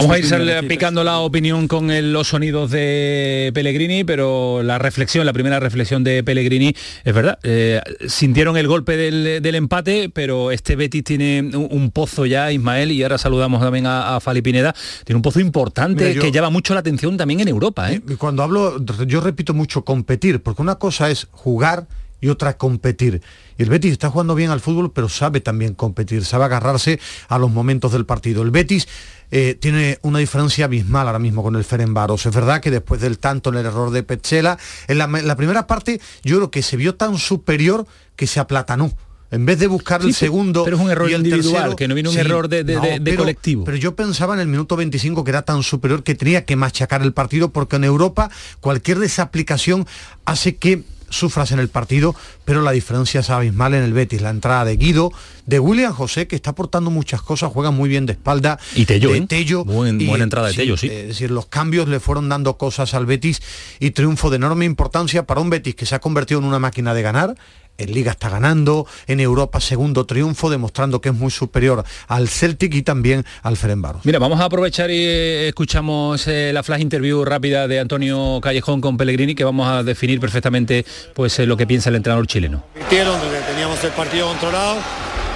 Vamos 0.00 0.16
a 0.16 0.18
ir 0.18 0.68
picando 0.68 1.04
la 1.04 1.18
opinión 1.18 1.68
con 1.68 1.90
el- 1.90 2.12
los 2.12 2.28
sonidos 2.28 2.70
de 2.70 3.50
Pellegrini, 3.54 4.04
pero 4.04 4.62
la 4.62 4.78
reflexión, 4.78 5.26
la 5.26 5.32
primera 5.32 5.60
reflexión 5.60 6.02
de 6.02 6.24
Pellegrini, 6.24 6.74
es 7.04 7.14
verdad, 7.14 7.38
eh, 7.42 7.80
sintieron 8.08 8.56
el 8.56 8.66
golpe 8.68 8.96
del, 8.96 9.42
del 9.42 9.54
empate, 9.54 10.08
pero 10.08 10.50
este 10.50 10.76
Betis 10.76 11.04
tiene 11.04 11.40
un, 11.42 11.68
un 11.70 11.90
pozo 11.90 12.26
ya, 12.26 12.50
Ismael, 12.52 12.90
y 12.92 13.02
ahora 13.02 13.18
saludamos 13.18 13.60
también 13.60 13.86
a, 13.86 14.16
a 14.16 14.20
Fali 14.20 14.40
Pineda, 14.42 14.74
tiene 15.04 15.16
un 15.16 15.22
pozo 15.22 15.40
importante 15.40 16.04
Mira, 16.04 16.14
yo- 16.16 16.22
que 16.22 16.32
llama 16.32 16.50
mucho 16.50 16.72
la 16.74 16.80
atención 16.80 17.16
también 17.16 17.40
en 17.40 17.48
Europa. 17.48 17.92
¿eh? 17.92 18.00
Cuando 18.18 18.42
hablo, 18.42 18.82
yo 19.06 19.20
repito 19.20 19.52
mucho 19.54 19.84
competir, 19.84 20.42
porque 20.42 20.62
una 20.62 20.76
cosa 20.76 21.10
es 21.10 21.26
jugar 21.32 21.86
y 22.26 22.28
otra 22.28 22.56
competir. 22.58 23.22
Y 23.56 23.62
el 23.62 23.70
Betis 23.70 23.92
está 23.92 24.10
jugando 24.10 24.34
bien 24.34 24.50
al 24.50 24.60
fútbol, 24.60 24.90
pero 24.92 25.08
sabe 25.08 25.40
también 25.40 25.74
competir, 25.74 26.24
sabe 26.24 26.44
agarrarse 26.44 26.98
a 27.28 27.38
los 27.38 27.50
momentos 27.50 27.92
del 27.92 28.04
partido. 28.04 28.42
El 28.42 28.50
Betis 28.50 28.88
eh, 29.30 29.56
tiene 29.58 29.98
una 30.02 30.18
diferencia 30.18 30.64
abismal 30.66 31.06
ahora 31.06 31.18
mismo 31.18 31.42
con 31.42 31.56
el 31.56 31.64
Ferenbaros. 31.64 32.26
Es 32.26 32.34
verdad 32.34 32.60
que 32.60 32.70
después 32.70 33.00
del 33.00 33.18
tanto 33.18 33.50
en 33.50 33.56
el 33.56 33.66
error 33.66 33.90
de 33.90 34.02
Petzela, 34.02 34.58
en 34.88 34.98
la, 34.98 35.04
en 35.04 35.26
la 35.26 35.36
primera 35.36 35.66
parte 35.66 36.00
yo 36.22 36.36
creo 36.36 36.50
que 36.50 36.62
se 36.62 36.76
vio 36.76 36.96
tan 36.96 37.16
superior 37.18 37.86
que 38.16 38.26
se 38.26 38.40
aplatanó. 38.40 38.92
En 39.28 39.44
vez 39.44 39.58
de 39.58 39.66
buscar 39.66 40.02
Sí, 40.02 40.08
el 40.08 40.14
segundo 40.14 40.62
pero 40.62 40.76
es 40.76 40.82
un 40.82 40.88
error 40.90 41.10
y 41.10 41.14
el 41.14 41.26
individual, 41.26 41.54
tercero- 41.54 41.76
que 41.76 41.88
no 41.88 41.94
viene 41.94 42.08
un 42.10 42.16
error 42.16 42.48
de- 42.48 42.62
de- 42.62 42.78
de- 42.78 42.90
de 42.92 43.00
pero- 43.00 43.18
colectivo. 43.18 43.64
pero 43.64 43.76
yo 43.76 43.96
pensaba 43.96 44.34
en 44.34 44.40
el 44.40 44.46
minuto 44.46 44.76
25 44.76 45.24
que 45.24 45.30
era 45.30 45.42
tan 45.42 45.64
superior 45.64 46.04
que 46.04 46.14
tenía 46.14 46.44
que 46.44 46.54
machacar 46.54 47.02
el 47.02 47.12
partido 47.12 47.50
porque 47.50 47.74
en 47.74 47.82
Europa 47.84 48.30
cualquier 48.60 49.00
desaplicación 49.00 49.84
hace 50.26 50.54
que 50.56 50.84
sufras 51.16 51.52
en 51.52 51.58
el 51.58 51.68
partido, 51.68 52.14
pero 52.44 52.62
la 52.62 52.72
diferencia 52.72 53.20
es 53.20 53.30
abismal 53.30 53.74
en 53.74 53.82
el 53.82 53.92
Betis. 53.92 54.20
La 54.22 54.30
entrada 54.30 54.64
de 54.64 54.76
Guido, 54.76 55.12
de 55.46 55.58
William 55.58 55.92
José, 55.92 56.26
que 56.26 56.36
está 56.36 56.50
aportando 56.50 56.90
muchas 56.90 57.22
cosas, 57.22 57.50
juega 57.52 57.70
muy 57.70 57.88
bien 57.88 58.06
de 58.06 58.12
espalda. 58.12 58.58
Y 58.74 58.84
Tello, 58.86 59.10
de 59.12 59.18
¿eh? 59.18 59.26
Tello. 59.28 59.64
Buen- 59.64 60.00
Y, 60.00 60.06
buena 60.06 60.24
entrada 60.24 60.48
de 60.48 60.52
sí, 60.52 60.58
Tello, 60.60 60.76
sí. 60.76 60.88
Es 60.88 61.08
decir, 61.08 61.30
los 61.30 61.46
cambios 61.46 61.88
le 61.88 62.00
fueron 62.00 62.28
dando 62.28 62.56
cosas 62.56 62.94
al 62.94 63.06
Betis 63.06 63.40
y 63.80 63.90
triunfo 63.90 64.30
de 64.30 64.36
enorme 64.36 64.64
importancia 64.64 65.24
para 65.26 65.40
un 65.40 65.50
Betis 65.50 65.74
que 65.74 65.86
se 65.86 65.94
ha 65.94 65.98
convertido 66.00 66.40
en 66.40 66.46
una 66.46 66.58
máquina 66.58 66.94
de 66.94 67.02
ganar 67.02 67.34
en 67.78 67.92
Liga 67.92 68.12
está 68.12 68.28
ganando, 68.28 68.86
en 69.06 69.20
Europa 69.20 69.60
segundo 69.60 70.06
triunfo, 70.06 70.50
demostrando 70.50 71.00
que 71.00 71.10
es 71.10 71.14
muy 71.14 71.30
superior 71.30 71.84
al 72.08 72.28
Celtic 72.28 72.74
y 72.74 72.82
también 72.82 73.24
al 73.42 73.56
Ferenbaros. 73.56 74.04
Mira, 74.04 74.18
vamos 74.18 74.40
a 74.40 74.44
aprovechar 74.44 74.90
y 74.90 74.98
eh, 74.98 75.48
escuchamos 75.48 76.26
eh, 76.28 76.50
la 76.52 76.62
flash 76.62 76.80
interview 76.80 77.24
rápida 77.24 77.68
de 77.68 77.80
Antonio 77.80 78.40
Callejón 78.42 78.80
con 78.80 78.96
Pellegrini, 78.96 79.34
que 79.34 79.44
vamos 79.44 79.68
a 79.68 79.82
definir 79.82 80.20
perfectamente 80.20 80.84
pues 81.14 81.38
eh, 81.38 81.46
lo 81.46 81.56
que 81.56 81.66
piensa 81.66 81.90
el 81.90 81.96
entrenador 81.96 82.26
chileno. 82.26 82.64
Teníamos 82.88 83.82
el 83.84 83.90
partido 83.92 84.28
controlado 84.28 84.76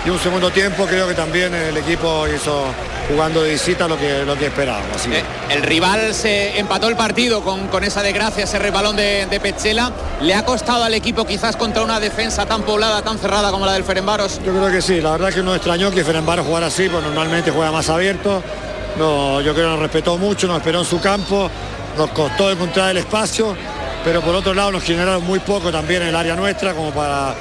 y 0.06 0.10
un 0.10 0.18
segundo 0.18 0.50
tiempo 0.50 0.86
creo 0.86 1.06
que 1.06 1.14
también 1.14 1.54
el 1.54 1.76
equipo 1.76 2.26
hizo 2.28 2.64
jugando 3.08 3.42
de 3.42 3.52
visita 3.52 3.88
lo 3.88 3.98
que, 3.98 4.24
lo 4.24 4.36
que 4.36 4.46
esperábamos. 4.46 4.96
Así 4.96 5.12
Eh, 5.12 5.22
El 5.50 5.62
rival 5.62 6.14
se 6.14 6.58
empató 6.58 6.88
el 6.88 6.96
partido 6.96 7.42
con, 7.42 7.68
con 7.68 7.84
esa 7.84 8.02
desgracia, 8.02 8.44
ese 8.44 8.58
resbalón 8.58 8.96
de, 8.96 9.26
de 9.26 9.40
Petzela. 9.40 9.92
¿Le 10.20 10.34
ha 10.34 10.44
costado 10.44 10.84
al 10.84 10.94
equipo 10.94 11.26
quizás 11.26 11.56
contra 11.56 11.82
una 11.82 11.98
defensa 12.00 12.46
tan 12.46 12.62
poblada, 12.62 13.02
tan 13.02 13.18
cerrada 13.18 13.50
como 13.50 13.66
la 13.66 13.72
del 13.72 13.84
Ferenbaros? 13.84 14.40
Yo 14.44 14.52
creo 14.52 14.70
que 14.70 14.80
sí, 14.80 15.00
la 15.00 15.12
verdad 15.12 15.32
que 15.32 15.42
nos 15.42 15.56
extrañó 15.56 15.90
que 15.90 16.04
Ferenbaros 16.04 16.46
jugara 16.46 16.68
así, 16.68 16.88
pues 16.88 17.02
normalmente 17.02 17.50
juega 17.50 17.72
más 17.72 17.88
abierto. 17.90 18.42
No, 18.98 19.40
yo 19.40 19.52
creo 19.54 19.66
que 19.66 19.70
nos 19.72 19.80
respetó 19.80 20.16
mucho, 20.18 20.46
nos 20.46 20.58
esperó 20.58 20.80
en 20.80 20.84
su 20.84 21.00
campo, 21.00 21.50
nos 21.96 22.10
costó 22.10 22.50
encontrar 22.50 22.90
el 22.90 22.98
espacio, 22.98 23.56
pero 24.04 24.20
por 24.20 24.34
otro 24.34 24.54
lado 24.54 24.72
nos 24.72 24.82
generaron 24.82 25.24
muy 25.24 25.38
poco 25.40 25.70
también 25.70 26.02
en 26.02 26.08
el 26.08 26.16
área 26.16 26.34
nuestra 26.36 26.74
como 26.74 26.90
para, 26.90 27.34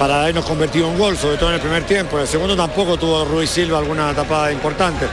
para 0.00 0.22
habernos 0.22 0.46
convertido 0.46 0.88
en 0.88 0.98
gol, 0.98 1.14
sobre 1.18 1.36
todo 1.36 1.50
en 1.50 1.56
el 1.56 1.60
primer 1.60 1.82
tiempo. 1.82 2.16
En 2.16 2.22
el 2.22 2.26
segundo 2.26 2.56
tampoco 2.56 2.96
tuvo 2.96 3.22
Ruiz 3.26 3.50
Silva 3.50 3.76
alguna 3.76 4.14
tapada 4.14 4.50
importante. 4.50 5.04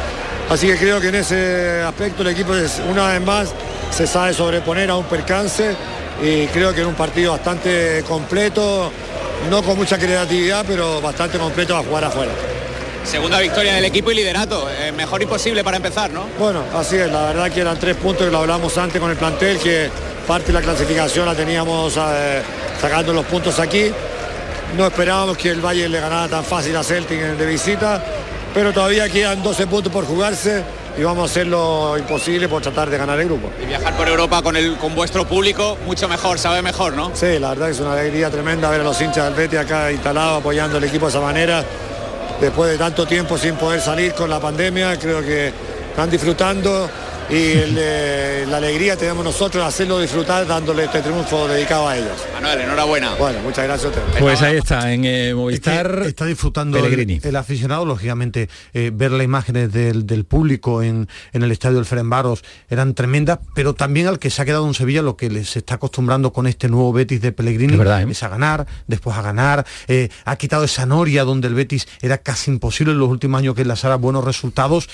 Así 0.49 0.65
que 0.65 0.77
creo 0.77 1.01
que 1.01 1.09
en 1.09 1.15
ese 1.15 1.81
aspecto 1.81 2.21
el 2.21 2.29
equipo 2.29 2.55
es, 2.55 2.81
una 2.89 3.11
vez 3.11 3.21
más 3.21 3.49
se 3.91 4.07
sabe 4.07 4.33
sobreponer 4.33 4.89
a 4.89 4.95
un 4.95 5.03
percance 5.03 5.75
y 6.23 6.47
creo 6.47 6.73
que 6.73 6.83
en 6.83 6.87
un 6.87 6.93
partido 6.93 7.33
bastante 7.33 8.01
completo, 8.07 8.89
no 9.49 9.61
con 9.61 9.75
mucha 9.75 9.97
creatividad, 9.97 10.63
pero 10.65 11.01
bastante 11.01 11.37
completo 11.37 11.75
a 11.75 11.83
jugar 11.83 12.05
afuera. 12.05 12.31
Segunda 13.03 13.41
victoria 13.41 13.73
del 13.73 13.83
equipo 13.83 14.11
y 14.11 14.15
liderato. 14.15 14.69
Eh, 14.71 14.93
mejor 14.93 15.21
imposible 15.21 15.65
para 15.65 15.75
empezar, 15.75 16.11
¿no? 16.11 16.27
Bueno, 16.39 16.63
así 16.73 16.95
es, 16.95 17.11
la 17.11 17.25
verdad 17.25 17.51
que 17.51 17.59
eran 17.59 17.77
tres 17.77 17.97
puntos 17.97 18.25
que 18.25 18.31
lo 18.31 18.37
hablamos 18.37 18.77
antes 18.77 19.01
con 19.01 19.11
el 19.11 19.17
plantel, 19.17 19.59
que 19.59 19.89
parte 20.25 20.47
de 20.47 20.53
la 20.53 20.61
clasificación 20.61 21.25
la 21.25 21.35
teníamos 21.35 21.97
eh, 21.97 22.41
sacando 22.79 23.11
los 23.11 23.25
puntos 23.25 23.59
aquí. 23.59 23.91
No 24.75 24.85
esperábamos 24.85 25.37
que 25.37 25.49
el 25.49 25.61
Valle 25.61 25.87
le 25.87 25.99
ganara 25.99 26.27
tan 26.27 26.43
fácil 26.43 26.75
a 26.75 26.83
Celtic 26.83 27.19
de 27.19 27.45
visita, 27.45 28.03
pero 28.53 28.73
todavía 28.73 29.07
quedan 29.09 29.41
12 29.41 29.67
puntos 29.67 29.91
por 29.91 30.05
jugarse 30.05 30.63
y 30.97 31.03
vamos 31.03 31.29
a 31.29 31.31
hacer 31.31 31.47
lo 31.47 31.97
imposible 31.97 32.49
por 32.49 32.61
tratar 32.61 32.89
de 32.89 32.97
ganar 32.97 33.19
el 33.19 33.25
grupo. 33.25 33.49
Y 33.61 33.65
viajar 33.65 33.95
por 33.95 34.07
Europa 34.07 34.41
con, 34.41 34.57
el, 34.57 34.77
con 34.77 34.93
vuestro 34.93 35.25
público, 35.25 35.77
mucho 35.85 36.07
mejor, 36.07 36.37
sabe 36.37 36.61
mejor, 36.61 36.93
¿no? 36.93 37.11
Sí, 37.13 37.39
la 37.39 37.49
verdad 37.49 37.69
es 37.69 37.79
una 37.79 37.93
alegría 37.93 38.29
tremenda 38.29 38.69
ver 38.69 38.81
a 38.81 38.83
los 38.83 38.99
hinchas 38.99 39.25
del 39.25 39.35
Betis 39.35 39.59
acá 39.59 39.91
instalados 39.91 40.39
apoyando 40.39 40.77
al 40.77 40.83
equipo 40.83 41.05
de 41.05 41.09
esa 41.11 41.21
manera. 41.21 41.63
Después 42.41 42.71
de 42.71 42.77
tanto 42.77 43.05
tiempo 43.07 43.37
sin 43.37 43.55
poder 43.55 43.79
salir 43.81 44.13
con 44.13 44.29
la 44.29 44.39
pandemia, 44.39 44.97
creo 44.99 45.21
que 45.21 45.53
están 45.89 46.09
disfrutando 46.09 46.89
y 47.29 47.35
el, 47.35 47.75
eh, 47.77 48.45
la 48.47 48.57
alegría 48.57 48.95
tenemos 48.95 49.23
nosotros 49.23 49.63
de 49.63 49.67
hacerlo 49.67 49.99
disfrutar 49.99 50.47
dándole 50.47 50.85
este 50.85 51.01
triunfo 51.01 51.47
dedicado 51.47 51.87
a 51.87 51.97
ellos. 51.97 52.25
Manuel, 52.33 52.61
enhorabuena. 52.61 53.15
Bueno, 53.15 53.39
muchas 53.41 53.65
gracias 53.65 53.85
a 53.85 53.99
ustedes. 53.99 54.21
Pues 54.21 54.41
ahí 54.41 54.57
está, 54.57 54.93
en 54.93 55.03
eh, 55.03 55.33
Movistar. 55.33 55.95
Es 55.95 56.01
que 56.03 56.07
está 56.07 56.25
disfrutando 56.25 56.77
el, 56.77 56.83
Pellegrini. 56.83 57.19
el 57.21 57.35
aficionado, 57.35 57.85
lógicamente, 57.85 58.49
eh, 58.73 58.91
ver 58.93 59.11
las 59.11 59.25
imágenes 59.25 59.71
del, 59.73 60.05
del 60.05 60.25
público 60.25 60.81
en, 60.81 61.09
en 61.33 61.43
el 61.43 61.51
estadio 61.51 61.75
del 61.75 61.85
Ferenbaros 61.85 62.43
eran 62.69 62.93
tremendas, 62.93 63.39
pero 63.53 63.73
también 63.73 64.07
al 64.07 64.19
que 64.19 64.29
se 64.29 64.41
ha 64.41 64.45
quedado 64.45 64.65
en 64.65 64.73
Sevilla 64.73 65.01
lo 65.01 65.17
que 65.17 65.29
les 65.29 65.57
está 65.57 65.75
acostumbrando 65.75 66.31
con 66.31 66.47
este 66.47 66.69
nuevo 66.69 66.93
Betis 66.93 67.21
de 67.21 67.31
Pellegrini 67.31 67.73
Es 67.73 67.79
verdad, 67.79 68.01
¿eh? 68.03 68.07
es 68.09 68.23
a 68.23 68.29
ganar, 68.29 68.67
después 68.87 69.17
a 69.17 69.21
ganar, 69.21 69.65
eh, 69.87 70.09
ha 70.25 70.35
quitado 70.37 70.63
esa 70.63 70.85
noria 70.85 71.23
donde 71.23 71.47
el 71.47 71.55
Betis 71.55 71.87
era 72.01 72.19
casi 72.19 72.51
imposible 72.51 72.93
en 72.93 72.99
los 72.99 73.09
últimos 73.09 73.39
años 73.39 73.55
que 73.55 73.63
enlazara 73.63 73.95
buenos 73.95 74.23
resultados. 74.23 74.89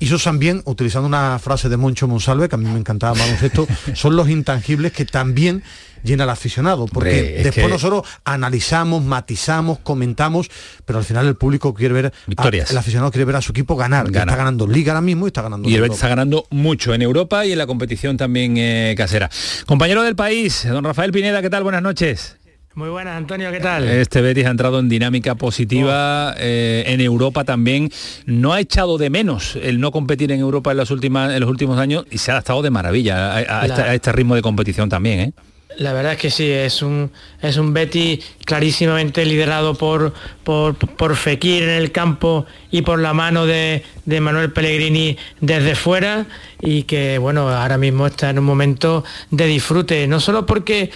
Y 0.00 0.06
eso 0.06 0.18
también, 0.18 0.62
utilizando 0.64 1.08
una 1.08 1.38
frase 1.38 1.68
de 1.68 1.76
Moncho 1.76 2.06
Monsalve, 2.06 2.48
que 2.48 2.54
a 2.54 2.58
mí 2.58 2.66
me 2.70 2.78
encantaba 2.78 3.18
baloncesto, 3.18 3.66
son 3.94 4.14
los 4.16 4.28
intangibles 4.28 4.92
que 4.92 5.04
también 5.04 5.62
llena 6.04 6.22
al 6.22 6.30
aficionado, 6.30 6.86
porque 6.86 7.10
Hombre, 7.10 7.42
después 7.42 7.66
que- 7.66 7.72
nosotros 7.72 8.02
analizamos, 8.24 9.02
matizamos, 9.02 9.80
comentamos, 9.80 10.48
pero 10.84 11.00
al 11.00 11.04
final 11.04 11.26
el 11.26 11.34
público 11.34 11.74
quiere 11.74 11.92
ver, 11.94 12.06
a- 12.06 12.12
Victorias. 12.28 12.70
el 12.70 12.78
aficionado 12.78 13.10
quiere 13.10 13.24
ver 13.24 13.34
a 13.34 13.42
su 13.42 13.50
equipo 13.50 13.74
ganar, 13.74 14.10
que 14.10 14.16
está 14.18 14.36
ganando 14.36 14.66
Liga 14.68 14.92
ahora 14.92 15.00
mismo 15.00 15.26
y 15.26 15.30
está 15.30 15.42
ganando 15.42 15.68
Y 15.68 15.74
el 15.74 15.84
está 15.84 16.06
ganando 16.08 16.46
mucho 16.50 16.94
en 16.94 17.02
Europa 17.02 17.44
y 17.44 17.50
en 17.52 17.58
la 17.58 17.66
competición 17.66 18.16
también 18.16 18.54
eh, 18.56 18.94
casera. 18.96 19.28
Compañero 19.66 20.02
del 20.04 20.14
país, 20.14 20.64
don 20.70 20.84
Rafael 20.84 21.10
Pineda, 21.10 21.42
¿qué 21.42 21.50
tal? 21.50 21.64
Buenas 21.64 21.82
noches. 21.82 22.36
Muy 22.78 22.90
buenas, 22.90 23.16
Antonio, 23.16 23.50
¿qué 23.50 23.58
tal? 23.58 23.88
Este 23.88 24.20
Betis 24.20 24.46
ha 24.46 24.50
entrado 24.50 24.78
en 24.78 24.88
dinámica 24.88 25.34
positiva 25.34 26.32
eh, 26.38 26.84
en 26.86 27.00
Europa 27.00 27.42
también. 27.42 27.90
No 28.24 28.52
ha 28.52 28.60
echado 28.60 28.98
de 28.98 29.10
menos 29.10 29.58
el 29.60 29.80
no 29.80 29.90
competir 29.90 30.30
en 30.30 30.38
Europa 30.38 30.70
en, 30.70 30.76
las 30.76 30.92
últimas, 30.92 31.32
en 31.34 31.40
los 31.40 31.50
últimos 31.50 31.76
años 31.80 32.04
y 32.08 32.18
se 32.18 32.30
ha 32.30 32.34
adaptado 32.34 32.62
de 32.62 32.70
maravilla 32.70 33.32
a, 33.32 33.38
a 33.38 33.66
La- 33.66 33.74
este, 33.74 33.82
a 33.82 33.94
este 33.94 34.12
ritmo 34.12 34.36
de 34.36 34.42
competición 34.42 34.88
también. 34.88 35.18
¿eh? 35.18 35.32
La 35.78 35.92
verdad 35.92 36.12
es 36.12 36.18
que 36.20 36.30
sí, 36.30 36.48
es 36.48 36.80
un, 36.80 37.10
es 37.42 37.56
un 37.56 37.74
Betty 37.74 38.20
clarísimamente 38.44 39.24
liderado 39.24 39.74
por, 39.74 40.14
por, 40.44 40.76
por 40.76 41.16
Fekir 41.16 41.64
en 41.64 41.70
el 41.70 41.90
campo 41.90 42.46
y 42.70 42.82
por 42.82 43.00
la 43.00 43.12
mano 43.12 43.44
de, 43.44 43.82
de 44.04 44.20
Manuel 44.20 44.52
Pellegrini 44.52 45.16
desde 45.40 45.74
fuera 45.74 46.26
y 46.62 46.84
que 46.84 47.18
bueno, 47.18 47.48
ahora 47.48 47.76
mismo 47.76 48.06
está 48.06 48.30
en 48.30 48.38
un 48.38 48.44
momento 48.44 49.02
de 49.32 49.46
disfrute, 49.46 50.06
no 50.06 50.20
solo 50.20 50.46
porque 50.46 50.92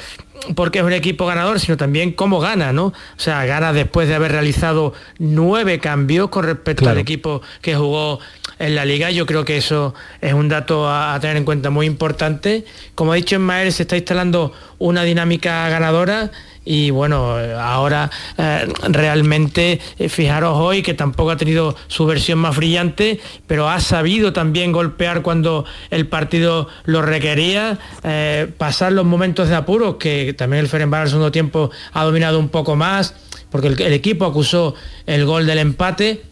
porque 0.54 0.80
es 0.80 0.84
un 0.84 0.92
equipo 0.92 1.26
ganador, 1.26 1.60
sino 1.60 1.76
también 1.76 2.12
cómo 2.12 2.40
gana, 2.40 2.72
¿no? 2.72 2.86
O 2.86 2.94
sea, 3.16 3.44
gana 3.46 3.72
después 3.72 4.08
de 4.08 4.14
haber 4.14 4.32
realizado 4.32 4.92
nueve 5.18 5.78
cambios 5.78 6.28
con 6.30 6.44
respecto 6.44 6.80
Claro. 6.82 6.96
al 6.96 7.00
equipo 7.02 7.42
que 7.60 7.74
jugó 7.76 8.18
en 8.62 8.76
la 8.76 8.84
liga. 8.84 9.10
Yo 9.10 9.26
creo 9.26 9.44
que 9.44 9.56
eso 9.56 9.92
es 10.20 10.32
un 10.32 10.48
dato 10.48 10.88
a, 10.88 11.18
tener 11.20 11.36
en 11.36 11.44
cuenta 11.44 11.68
muy 11.70 11.86
importante. 11.86 12.64
Como 12.94 13.12
ha 13.12 13.16
dicho 13.16 13.34
Ismael, 13.34 13.72
se 13.72 13.82
está 13.82 13.96
instalando 13.96 14.52
una 14.78 15.02
dinámica 15.02 15.68
ganadora 15.68 16.30
y 16.64 16.90
bueno, 16.90 17.36
ahora 17.58 18.08
eh, 18.38 18.72
realmente 18.88 19.80
eh, 19.98 20.08
fijaros 20.08 20.56
hoy 20.56 20.82
que 20.82 20.94
tampoco 20.94 21.32
ha 21.32 21.36
tenido 21.36 21.74
su 21.88 22.06
versión 22.06 22.38
más 22.38 22.56
brillante, 22.56 23.18
pero 23.48 23.68
ha 23.68 23.80
sabido 23.80 24.32
también 24.32 24.70
golpear 24.70 25.22
cuando 25.22 25.64
el 25.90 26.06
partido 26.06 26.68
lo 26.84 27.02
requería, 27.02 27.80
eh, 28.04 28.48
pasar 28.58 28.92
los 28.92 29.04
momentos 29.04 29.48
de 29.48 29.56
apuros 29.56 29.96
que 29.96 30.34
también 30.34 30.60
el 30.60 30.68
Ferenbaros 30.68 31.02
en 31.02 31.06
el 31.06 31.10
segundo 31.10 31.32
tiempo 31.32 31.70
ha 31.92 32.04
dominado 32.04 32.38
un 32.38 32.48
poco 32.48 32.76
más, 32.76 33.16
porque 33.50 33.66
el 33.66 33.92
equipo 33.92 34.24
acusó 34.24 34.76
el 35.06 35.24
gol 35.24 35.46
del 35.46 35.58
empate, 35.58 36.22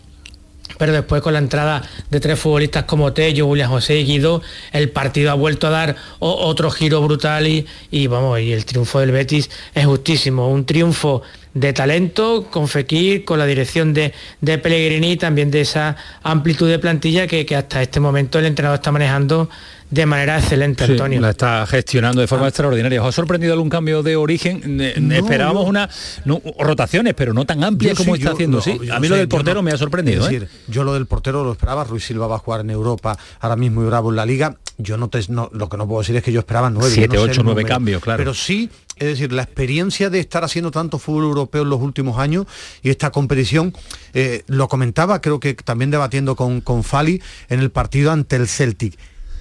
pero 0.78 0.92
después 0.92 1.22
con 1.22 1.32
la 1.32 1.38
entrada 1.38 1.82
de 2.10 2.20
tres 2.20 2.38
futbolistas 2.38 2.84
como 2.84 3.12
Tello, 3.12 3.46
William 3.46 3.70
José 3.70 4.00
y 4.00 4.04
Guido, 4.04 4.42
el 4.72 4.90
partido 4.90 5.30
ha 5.30 5.34
vuelto 5.34 5.66
a 5.66 5.70
dar 5.70 5.96
otro 6.18 6.70
giro 6.70 7.00
brutal 7.02 7.46
y, 7.46 7.66
y 7.90 8.06
vamos, 8.06 8.40
y 8.40 8.52
el 8.52 8.64
triunfo 8.64 9.00
del 9.00 9.12
Betis 9.12 9.50
es 9.74 9.86
justísimo, 9.86 10.48
un 10.48 10.64
triunfo 10.64 11.22
de 11.54 11.72
talento 11.72 12.46
con 12.50 12.68
Fekir, 12.68 13.24
con 13.24 13.38
la 13.38 13.46
dirección 13.46 13.92
de, 13.92 14.12
de 14.40 14.58
Pellegrini 14.58 15.12
y 15.12 15.16
también 15.16 15.50
de 15.50 15.62
esa 15.62 15.96
amplitud 16.22 16.68
de 16.68 16.78
plantilla 16.78 17.26
que, 17.26 17.44
que 17.44 17.56
hasta 17.56 17.82
este 17.82 17.98
momento 17.98 18.38
el 18.38 18.46
entrenador 18.46 18.76
está 18.78 18.92
manejando 18.92 19.50
de 19.90 20.06
manera 20.06 20.38
excelente, 20.38 20.86
Sí, 20.86 20.92
Antonio. 20.92 21.20
la 21.20 21.30
está 21.30 21.66
gestionando 21.66 22.20
de 22.20 22.26
forma 22.28 22.46
extraordinaria. 22.46 23.02
¿Os 23.02 23.08
ha 23.08 23.12
sorprendido 23.12 23.52
algún 23.52 23.68
cambio 23.68 24.02
de 24.04 24.14
origen? 24.16 24.62
No, 25.00 25.14
Esperábamos 25.14 25.64
yo- 25.64 25.68
una 25.68 25.88
no, 26.24 26.40
rotaciones, 26.60 27.14
pero 27.14 27.34
no 27.34 27.44
tan 27.44 27.64
amplias 27.64 27.96
como 27.96 28.14
sí, 28.14 28.20
está 28.20 28.30
yo- 28.30 28.34
haciendo. 28.34 28.56
no, 28.58 28.62
sí, 28.62 28.70
a 28.90 29.00
mí 29.00 29.08
lo 29.08 29.14
sé, 29.16 29.18
del 29.20 29.28
portero 29.28 29.56
no- 29.56 29.62
me 29.62 29.72
ha 29.72 29.76
sorprendido. 29.76 30.22
Es 30.26 30.32
¿eh? 30.32 30.40
decir, 30.40 30.48
yo 30.68 30.84
lo 30.84 30.94
del 30.94 31.06
portero 31.06 31.42
lo 31.44 31.52
esperaba, 31.52 31.82
Ruiz 31.84 32.04
Silva 32.04 32.26
va 32.28 32.36
a 32.36 32.38
jugar 32.38 32.60
en 32.60 32.70
Europa, 32.70 33.18
ahora 33.40 33.56
mismo 33.56 33.82
y 33.82 33.86
bravo 33.86 34.10
en 34.10 34.16
la 34.16 34.26
liga. 34.26 34.56
Yo 34.78 34.96
no, 34.96 35.08
te, 35.08 35.20
no- 35.28 35.50
lo 35.52 35.68
que 35.68 35.76
no 35.76 35.86
puedo 35.86 36.00
decir 36.00 36.16
es 36.16 36.22
que 36.22 36.32
yo 36.32 36.38
esperaba 36.40 36.70
nueve. 36.70 36.90
Siete, 36.94 37.16
sé 37.16 37.22
ocho, 37.22 37.40
el 37.40 37.44
nueve 37.46 37.64
cambios, 37.64 38.00
claro. 38.02 38.16
Pero 38.18 38.32
sí, 38.32 38.70
es 38.96 39.08
decir, 39.08 39.32
la 39.32 39.42
experiencia 39.42 40.08
de 40.08 40.20
estar 40.20 40.42
haciendo 40.44 40.70
tanto 40.70 40.98
fútbol 40.98 41.24
europeo 41.24 41.62
en 41.62 41.68
los 41.70 41.80
últimos 41.80 42.18
años 42.18 42.46
y 42.82 42.90
esta 42.90 43.10
competición, 43.10 43.74
eh, 44.14 44.42
lo 44.46 44.68
comentaba, 44.68 45.20
creo 45.20 45.38
que 45.40 45.52
también 45.54 45.90
debatiendo 45.90 46.36
con, 46.36 46.60
con 46.60 46.82
Fali 46.84 47.20
en 47.48 47.60
el 47.60 47.70
partido 47.70 48.10
ante 48.12 48.36
el 48.36 48.46
Celtic. 48.48 48.96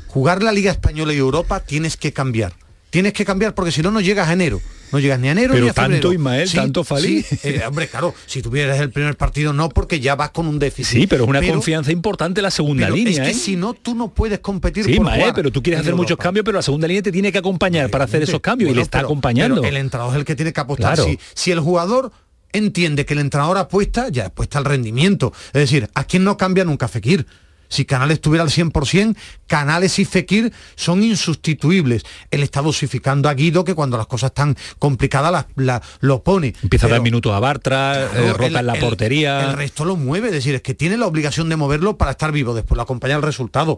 Jugar 0.09 0.43
la 0.43 0.51
Liga 0.51 0.71
Española 0.71 1.13
y 1.13 1.17
Europa 1.17 1.59
tienes 1.61 1.95
que 1.97 2.11
cambiar. 2.13 2.53
Tienes 2.89 3.13
que 3.13 3.23
cambiar 3.23 3.53
porque 3.53 3.71
si 3.71 3.81
no, 3.83 3.91
no 3.91 4.01
llegas 4.01 4.27
a 4.27 4.33
enero. 4.33 4.59
No 4.91 4.97
llegas 4.97 5.19
ni 5.19 5.27
a 5.27 5.33
enero 5.33 5.53
Pero 5.53 5.65
ni 5.65 5.69
a 5.69 5.73
tanto, 5.73 5.91
febrero. 5.91 6.13
Ismael, 6.13 6.51
tanto 6.51 6.83
Fali. 6.83 7.21
sí, 7.21 7.37
eh, 7.43 7.61
hombre, 7.67 7.87
claro, 7.87 8.15
si 8.25 8.41
tuvieras 8.41 8.79
el 8.79 8.89
primer 8.89 9.15
partido 9.15 9.53
no, 9.53 9.69
porque 9.69 9.99
ya 9.99 10.15
vas 10.15 10.31
con 10.31 10.47
un 10.47 10.57
déficit. 10.57 11.01
Sí, 11.01 11.05
pero 11.07 11.25
es 11.25 11.29
una 11.29 11.43
confianza 11.47 11.91
importante 11.91 12.41
la 12.41 12.49
segunda 12.49 12.85
pero 12.87 12.95
línea. 12.95 13.13
Es 13.13 13.19
que 13.19 13.29
¿eh? 13.29 13.33
si 13.35 13.55
no, 13.55 13.75
tú 13.75 13.93
no 13.93 14.11
puedes 14.15 14.39
competir 14.39 14.85
Sí, 14.85 14.95
por 14.95 15.05
Mael, 15.05 15.19
jugar 15.21 15.35
pero 15.35 15.51
tú 15.51 15.61
quieres 15.61 15.81
hacer 15.81 15.93
muchos 15.93 16.17
cambios, 16.17 16.43
pero 16.43 16.57
la 16.57 16.63
segunda 16.63 16.87
línea 16.87 17.03
te 17.03 17.11
tiene 17.11 17.31
que 17.31 17.37
acompañar 17.37 17.91
para 17.91 18.05
hacer 18.05 18.23
esos 18.23 18.39
cambios 18.39 18.71
y 18.71 18.73
le 18.73 18.81
está 18.81 18.97
pero- 18.97 19.09
acompañando. 19.09 19.63
el 19.63 19.77
entrenador 19.77 20.13
es 20.15 20.19
el 20.21 20.25
que 20.25 20.35
tiene 20.35 20.51
que 20.51 20.59
apostar. 20.59 20.95
Claro. 20.95 21.07
Si, 21.07 21.19
si 21.35 21.51
el 21.51 21.59
jugador 21.59 22.11
entiende 22.51 23.05
que 23.05 23.13
el 23.13 23.19
entrenador 23.19 23.59
apuesta, 23.59 24.09
ya 24.09 24.25
apuesta 24.25 24.57
al 24.57 24.65
rendimiento. 24.65 25.31
Es 25.47 25.53
decir, 25.61 25.87
¿a 25.93 26.03
quién 26.05 26.23
no 26.23 26.35
cambia 26.35 26.65
nunca 26.65 26.87
Fekir? 26.87 27.27
Si 27.69 27.85
Canales 27.85 28.15
estuviera 28.15 28.43
al 28.43 28.49
100%, 28.49 29.15
Canales 29.47 29.97
y 29.99 30.05
Fekir 30.05 30.51
son 30.75 31.01
insustituibles. 31.03 32.03
Él 32.31 32.43
está 32.43 32.61
dosificando 32.61 33.29
a 33.29 33.33
Guido, 33.33 33.63
que 33.63 33.75
cuando 33.75 33.95
las 33.97 34.07
cosas 34.07 34.31
están 34.31 34.57
complicadas 34.79 35.31
la, 35.31 35.47
la- 35.55 35.81
lo 36.01 36.23
pone. 36.23 36.53
Empieza 36.63 36.87
a 36.87 36.89
dar 36.89 37.01
minutos 37.01 37.31
a 37.31 37.39
Bartra, 37.39 38.05
eh, 38.05 38.07
Claro, 38.11 38.33
roca 38.33 38.45
el- 38.47 38.55
en 38.57 38.65
la 38.65 38.73
el- 38.73 38.79
portería. 38.79 39.49
El 39.51 39.53
resto 39.57 39.85
lo 39.85 39.95
mueve, 39.95 40.27
es 40.27 40.33
decir, 40.33 40.55
es 40.55 40.61
que 40.61 40.73
tiene 40.73 40.97
la 40.97 41.05
obligación 41.07 41.47
de 41.47 41.55
moverlo 41.55 41.97
para 41.97 42.11
estar 42.11 42.31
vivo, 42.31 42.53
después 42.53 42.75
lo 42.75 42.81
acompaña 42.81 43.15
el 43.15 43.21
resultado. 43.21 43.77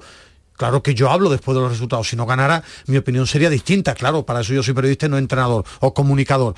Claro 0.57 0.83
que 0.83 0.93
yo 0.93 1.09
hablo 1.09 1.29
después 1.29 1.55
de 1.55 1.61
los 1.61 1.71
resultados. 1.71 2.07
Si 2.09 2.15
no 2.15 2.25
ganara, 2.25 2.63
mi 2.85 2.97
opinión 2.97 3.25
sería 3.27 3.49
distinta. 3.49 3.95
Claro, 3.95 4.25
para 4.25 4.41
eso 4.41 4.53
yo 4.53 4.61
soy 4.63 4.73
periodista 4.73 5.07
y 5.07 5.09
no 5.09 5.17
entrenador 5.17 5.65
o 5.79 5.93
comunicador. 5.93 6.55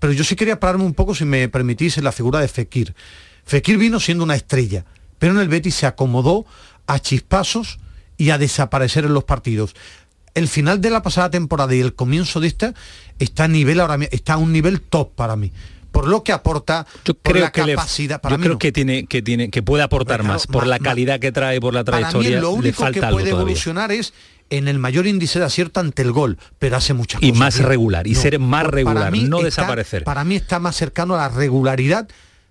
Pero 0.00 0.12
yo 0.12 0.24
sí 0.24 0.34
quería 0.36 0.58
pararme 0.58 0.84
un 0.84 0.92
poco, 0.94 1.14
si 1.14 1.24
me 1.24 1.48
permitís, 1.48 1.96
en 1.96 2.04
la 2.04 2.12
figura 2.12 2.40
de 2.40 2.48
Fekir. 2.48 2.94
Fekir 3.44 3.78
vino 3.78 4.00
siendo 4.00 4.24
una 4.24 4.34
estrella, 4.34 4.84
pero 5.18 5.34
en 5.34 5.38
el 5.40 5.48
Betis 5.48 5.74
se 5.76 5.86
acomodó 5.86 6.44
a 6.86 6.98
chispazos 6.98 7.78
y 8.16 8.30
a 8.30 8.38
desaparecer 8.38 9.04
en 9.04 9.14
los 9.14 9.24
partidos. 9.24 9.74
El 10.34 10.48
final 10.48 10.80
de 10.80 10.90
la 10.90 11.02
pasada 11.02 11.30
temporada 11.30 11.74
y 11.74 11.80
el 11.80 11.94
comienzo 11.94 12.40
de 12.40 12.48
esta 12.48 12.74
está 13.18 13.44
a 13.44 13.48
nivel 13.48 13.80
ahora 13.80 13.98
está 14.10 14.34
a 14.34 14.36
un 14.36 14.52
nivel 14.52 14.80
top 14.80 15.14
para 15.14 15.36
mí. 15.36 15.52
Por 15.92 16.08
lo 16.08 16.24
que 16.24 16.32
aporta, 16.32 16.86
por 17.04 17.16
creo 17.22 17.44
la 17.44 17.52
que 17.52 17.64
le- 17.64 17.74
capacidad. 17.76 18.20
para 18.20 18.34
yo 18.34 18.38
mí 18.38 18.42
creo 18.42 18.54
no. 18.54 18.58
que 18.58 18.72
tiene 18.72 19.06
que 19.06 19.22
tiene 19.22 19.48
que 19.50 19.62
puede 19.62 19.84
aportar 19.84 20.20
Claro, 20.20 20.32
más 20.34 20.48
por 20.48 20.66
la 20.66 20.80
calidad 20.80 21.20
que 21.20 21.30
trae 21.30 21.60
por 21.60 21.72
la 21.72 21.84
Para 21.84 21.98
mí 21.98 22.02
trayectoria 22.02 22.40
lo 22.40 22.50
le 22.50 22.58
único 22.58 22.82
falta 22.82 23.00
que 23.08 23.12
puede 23.12 23.30
evolucionar 23.30 23.92
es 23.92 24.12
en 24.50 24.66
el 24.66 24.80
mayor 24.80 25.06
índice 25.06 25.38
de 25.38 25.44
acierto 25.44 25.78
ante 25.78 26.02
el 26.02 26.10
gol, 26.10 26.36
pero 26.58 26.76
hace 26.76 26.94
muchas 26.94 27.22
Y 27.22 27.28
cosas. 27.30 27.38
más 27.38 27.54
bien. 27.58 27.68
regular, 27.68 28.06
y 28.08 28.14
ser 28.16 28.38
más 28.40 28.66
regular, 28.66 29.12
no 29.12 29.36
está- 29.38 29.44
desaparecer. 29.44 30.02
Para 30.02 30.24
mí 30.24 30.34
está 30.34 30.58
más 30.58 30.74
cercano 30.74 31.14
a 31.14 31.18
la 31.18 31.28
regularidad 31.28 32.08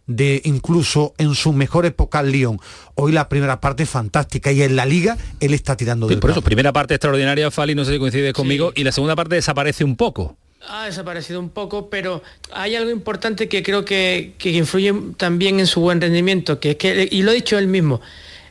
de 0.07 0.41
incluso 0.45 1.13
en 1.17 1.33
su 1.35 1.53
mejor 1.53 1.85
época 1.85 2.19
al 2.19 2.31
Lyon. 2.31 2.59
Hoy 2.95 3.11
la 3.11 3.29
primera 3.29 3.61
parte 3.61 3.83
es 3.83 3.89
fantástica 3.89 4.51
y 4.51 4.61
en 4.61 4.75
la 4.75 4.85
liga 4.85 5.17
él 5.39 5.53
está 5.53 5.77
tirando 5.77 6.07
Sí, 6.07 6.15
del 6.15 6.19
por 6.19 6.31
eso 6.31 6.41
primera 6.41 6.73
parte 6.73 6.93
extraordinaria 6.95 7.49
Fali 7.51 7.73
no 7.73 7.85
sé 7.85 7.93
si 7.93 7.99
coincides 7.99 8.33
conmigo 8.33 8.73
y 8.75 8.83
la 8.83 8.91
segunda 8.91 9.15
parte 9.15 9.35
desaparece 9.35 9.83
un 9.83 9.95
poco 9.95 10.35
Ha 10.67 10.85
desaparecido 10.85 11.39
un 11.39 11.49
poco, 11.49 11.89
pero 11.89 12.21
hay 12.53 12.75
algo 12.75 12.89
importante 12.89 13.47
que 13.47 13.63
creo 13.63 13.85
que, 13.85 14.33
que 14.37 14.51
influye 14.51 14.93
también 15.17 15.59
en 15.59 15.67
su 15.67 15.81
buen 15.81 15.99
rendimiento, 15.99 16.59
que 16.59 16.71
es 16.71 16.75
que, 16.77 17.07
y 17.09 17.21
lo 17.21 17.31
ha 17.31 17.33
dicho 17.33 17.57
él 17.57 17.67
mismo, 17.67 18.01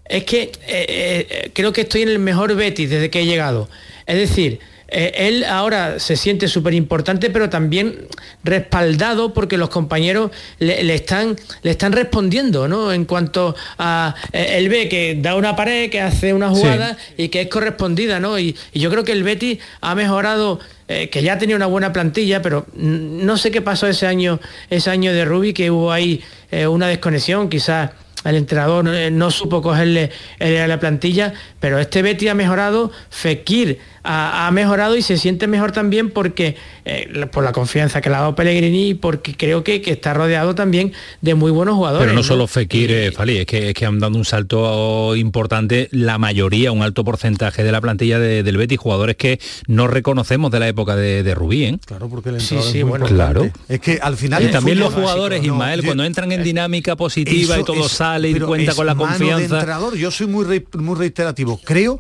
es 0.04 0.24
que 0.24 0.42
eh, 0.42 0.52
eh, 0.66 1.50
creo 1.54 1.72
que 1.72 1.82
estoy 1.82 2.02
en 2.02 2.10
el 2.10 2.18
mejor 2.18 2.54
Betis 2.54 2.90
desde 2.90 3.08
que 3.08 3.20
he 3.20 3.26
llegado. 3.26 3.68
Es 4.06 4.16
decir, 4.16 4.60
eh, 4.92 5.28
él 5.28 5.44
ahora 5.44 5.98
se 5.98 6.16
siente 6.16 6.48
súper 6.48 6.74
importante, 6.74 7.30
pero 7.30 7.48
también 7.48 8.06
respaldado 8.44 9.32
porque 9.32 9.56
los 9.56 9.70
compañeros 9.70 10.30
le, 10.58 10.82
le 10.82 10.94
están, 10.94 11.36
le 11.62 11.70
están 11.70 11.92
respondiendo, 11.92 12.68
¿no? 12.68 12.92
En 12.92 13.04
cuanto 13.04 13.54
a 13.78 14.14
eh, 14.32 14.54
él 14.58 14.68
ve 14.68 14.88
que 14.88 15.18
da 15.20 15.34
una 15.36 15.56
pared, 15.56 15.90
que 15.90 16.00
hace 16.00 16.34
una 16.34 16.50
jugada 16.50 16.96
y 17.16 17.28
que 17.28 17.42
es 17.42 17.48
correspondida, 17.48 18.20
¿no? 18.20 18.38
Y, 18.38 18.56
y 18.72 18.80
yo 18.80 18.90
creo 18.90 19.04
que 19.04 19.12
el 19.12 19.22
Betis 19.22 19.58
ha 19.80 19.94
mejorado, 19.94 20.60
eh, 20.88 21.08
que 21.08 21.22
ya 21.22 21.38
tenía 21.38 21.56
una 21.56 21.66
buena 21.66 21.92
plantilla, 21.92 22.42
pero 22.42 22.66
no 22.74 23.36
sé 23.36 23.50
qué 23.50 23.62
pasó 23.62 23.86
ese 23.86 24.06
año, 24.06 24.40
ese 24.70 24.90
año 24.90 25.12
de 25.12 25.24
Rubi, 25.24 25.52
que 25.52 25.70
hubo 25.70 25.92
ahí 25.92 26.22
eh, 26.50 26.66
una 26.66 26.88
desconexión, 26.88 27.48
quizás 27.48 27.90
el 28.24 28.36
entrenador 28.36 28.88
eh, 28.94 29.10
no 29.10 29.30
supo 29.30 29.62
cogerle 29.62 30.10
eh, 30.38 30.60
a 30.60 30.66
la 30.68 30.78
plantilla, 30.78 31.32
pero 31.60 31.78
este 31.78 32.02
Betty 32.02 32.28
ha 32.28 32.34
mejorado, 32.34 32.90
Fekir 33.10 33.78
ha, 34.04 34.46
ha 34.48 34.50
mejorado 34.50 34.96
y 34.96 35.02
se 35.02 35.16
siente 35.16 35.46
mejor 35.46 35.70
también 35.70 36.10
porque 36.10 36.56
eh, 36.84 37.26
por 37.30 37.44
la 37.44 37.52
confianza 37.52 38.00
que 38.00 38.10
le 38.10 38.16
ha 38.16 38.20
dado 38.20 38.34
Pellegrini 38.34 38.88
y 38.90 38.94
porque 38.94 39.36
creo 39.36 39.62
que, 39.62 39.80
que 39.80 39.92
está 39.92 40.12
rodeado 40.12 40.54
también 40.56 40.92
de 41.20 41.34
muy 41.36 41.52
buenos 41.52 41.76
jugadores. 41.76 42.02
pero 42.04 42.12
no 42.12 42.20
¿no? 42.20 42.24
solo 42.24 42.46
Fekir 42.48 42.90
eh, 42.90 43.12
Fali 43.12 43.38
es 43.38 43.46
que 43.46 43.68
es 43.68 43.74
que 43.74 43.86
han 43.86 44.00
dado 44.00 44.16
un 44.16 44.24
salto 44.24 45.14
importante 45.16 45.88
la 45.92 46.18
mayoría 46.18 46.72
un 46.72 46.82
alto 46.82 47.04
porcentaje 47.04 47.62
de 47.62 47.70
la 47.72 47.80
plantilla 47.80 48.18
de- 48.18 48.42
del 48.42 48.56
Betis 48.56 48.78
jugadores 48.78 49.16
que 49.16 49.38
no 49.68 49.86
reconocemos 49.86 50.50
de 50.50 50.58
la 50.58 50.68
época 50.68 50.96
de, 50.96 51.22
de 51.22 51.34
Rubí 51.34 51.64
¿eh? 51.64 51.78
Claro, 51.86 52.08
porque 52.08 52.30
el 52.30 52.40
Sí, 52.40 52.54
entrenador 52.56 52.72
sí, 52.72 52.78
es 52.78 52.84
muy 52.84 52.90
bueno, 52.90 53.04
importante. 53.08 53.50
claro. 53.50 53.66
Es 53.68 53.80
que 53.80 53.98
al 54.02 54.16
final 54.16 54.42
y 54.42 54.46
también 54.48 54.78
los 54.80 54.92
jugadores 54.94 55.38
básico, 55.38 55.54
no, 55.56 55.62
Ismael 55.62 55.80
yo- 55.80 55.86
cuando 55.86 56.04
entran 56.04 56.32
en 56.32 56.42
dinámica 56.42 56.96
positiva 56.96 57.56
y 57.56 57.60
Eso 57.60 57.64
todo 57.64 57.86
es- 57.86 57.92
sale 58.12 58.30
y 58.30 58.40
cuenta 58.40 58.74
con 58.74 58.86
la 58.86 58.94
mano 58.94 59.12
de 59.12 59.18
confianza 59.18 59.56
entrenador. 59.56 59.94
Yo 59.96 60.10
soy 60.10 60.26
muy, 60.26 60.44
re- 60.44 60.66
muy 60.78 60.96
reiterativo. 60.96 61.60
Creo 61.64 61.98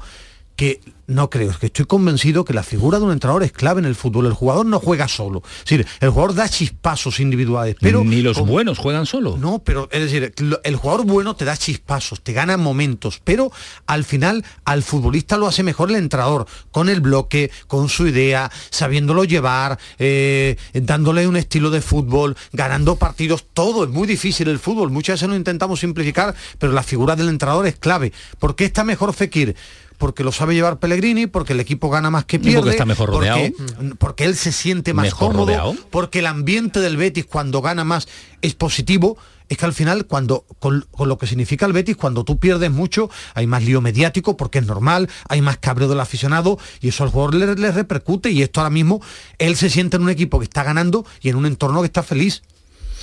que 0.62 0.80
no 1.08 1.28
creo, 1.28 1.50
es 1.50 1.58
que 1.58 1.66
estoy 1.66 1.86
convencido 1.86 2.44
que 2.44 2.54
la 2.54 2.62
figura 2.62 3.00
de 3.00 3.04
un 3.04 3.10
entrenador 3.10 3.42
es 3.42 3.50
clave 3.50 3.80
en 3.80 3.84
el 3.84 3.96
fútbol. 3.96 4.26
El 4.26 4.32
jugador 4.32 4.64
no 4.64 4.78
juega 4.78 5.08
solo. 5.08 5.42
Es 5.44 5.64
decir, 5.64 5.86
el 6.00 6.10
jugador 6.10 6.34
da 6.36 6.48
chispazos 6.48 7.18
individuales, 7.18 7.74
pero 7.80 8.04
ni 8.04 8.22
los 8.22 8.38
como- 8.38 8.52
buenos 8.52 8.78
juegan 8.78 9.04
solo 9.04 9.36
no, 9.36 9.58
pero 9.64 9.88
es 9.90 10.00
decir, 10.00 10.32
el 10.62 10.76
jugador 10.76 11.04
bueno 11.04 11.34
te 11.34 11.44
da 11.44 11.56
chispazos, 11.56 12.20
te 12.22 12.32
gana 12.32 12.56
momentos, 12.56 13.20
pero 13.24 13.50
al 13.86 14.04
final 14.04 14.44
al 14.64 14.84
futbolista 14.84 15.36
lo 15.36 15.48
hace 15.48 15.64
mejor 15.64 15.90
el 15.90 15.96
entrenador, 15.96 16.46
con 16.70 16.88
el 16.88 17.00
bloque, 17.00 17.50
con 17.66 17.88
su 17.88 18.06
idea, 18.06 18.48
sabiéndolo 18.70 19.24
llevar, 19.24 19.80
eh, 19.98 20.56
dándole 20.74 21.26
un 21.26 21.36
estilo 21.36 21.70
de 21.70 21.80
fútbol, 21.80 22.36
ganando 22.52 22.94
partidos, 22.96 23.46
todo 23.52 23.82
es 23.82 23.90
muy 23.90 24.06
difícil 24.06 24.46
el 24.46 24.60
fútbol, 24.60 24.90
muchas 24.90 25.14
veces 25.16 25.28
lo 25.28 25.34
intentamos 25.34 25.80
simplificar, 25.80 26.36
pero 26.60 26.72
la 26.72 26.84
figura 26.84 27.16
del 27.16 27.28
entrenador 27.30 27.66
es 27.66 27.74
clave. 27.76 28.12
¿Por 28.38 28.54
qué 28.54 28.66
está 28.66 28.84
mejor 28.84 29.12
Fekir? 29.12 29.56
Porque 30.02 30.24
lo 30.24 30.32
sabe 30.32 30.52
llevar 30.56 30.80
Pellegrini, 30.80 31.28
porque 31.28 31.52
el 31.52 31.60
equipo 31.60 31.88
gana 31.88 32.10
más 32.10 32.24
que 32.24 32.40
porque 32.40 32.50
pierde. 32.50 32.70
está 32.72 32.84
mejor 32.84 33.12
porque- 33.12 33.28
rodeado. 33.30 33.94
porque 34.00 34.24
él 34.24 34.34
se 34.34 34.50
siente 34.50 34.94
más 34.94 35.04
Mejor 35.04 35.28
cómodo, 35.28 35.44
rodeado. 35.46 35.76
porque 35.92 36.18
el 36.18 36.26
ambiente 36.26 36.80
del 36.80 36.96
Betis 36.96 37.24
cuando 37.24 37.62
gana 37.62 37.84
más 37.84 38.08
es 38.40 38.54
positivo. 38.56 39.16
Es 39.48 39.58
que 39.58 39.64
al 39.64 39.72
final, 39.74 40.06
cuando 40.06 40.44
con, 40.58 40.86
con 40.90 41.08
lo 41.08 41.18
que 41.18 41.28
significa 41.28 41.66
el 41.66 41.72
Betis, 41.72 41.96
cuando 41.96 42.24
tú 42.24 42.38
pierdes 42.40 42.72
mucho, 42.72 43.10
hay 43.34 43.46
más 43.46 43.62
lío 43.62 43.80
mediático, 43.80 44.36
porque 44.36 44.58
es 44.58 44.66
normal, 44.66 45.08
hay 45.28 45.40
más 45.40 45.58
cabreo 45.58 45.88
del 45.88 46.00
aficionado, 46.00 46.58
y 46.80 46.88
eso 46.88 47.04
al 47.04 47.10
jugador 47.10 47.34
le, 47.36 47.54
le 47.54 47.70
repercute, 47.70 48.30
y 48.30 48.42
esto 48.42 48.58
ahora 48.60 48.70
mismo, 48.70 49.00
él 49.38 49.54
se 49.56 49.70
siente 49.70 49.98
en 49.98 50.02
un 50.02 50.10
equipo 50.10 50.38
que 50.40 50.44
está 50.44 50.64
ganando 50.64 51.04
y 51.20 51.28
en 51.28 51.36
un 51.36 51.46
entorno 51.46 51.80
que 51.82 51.86
está 51.86 52.02
feliz. 52.02 52.42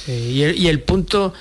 Sí, 0.10 0.32
y, 0.32 0.44
el, 0.44 0.58
y 0.58 0.68
el 0.68 0.82
punto 0.82 1.34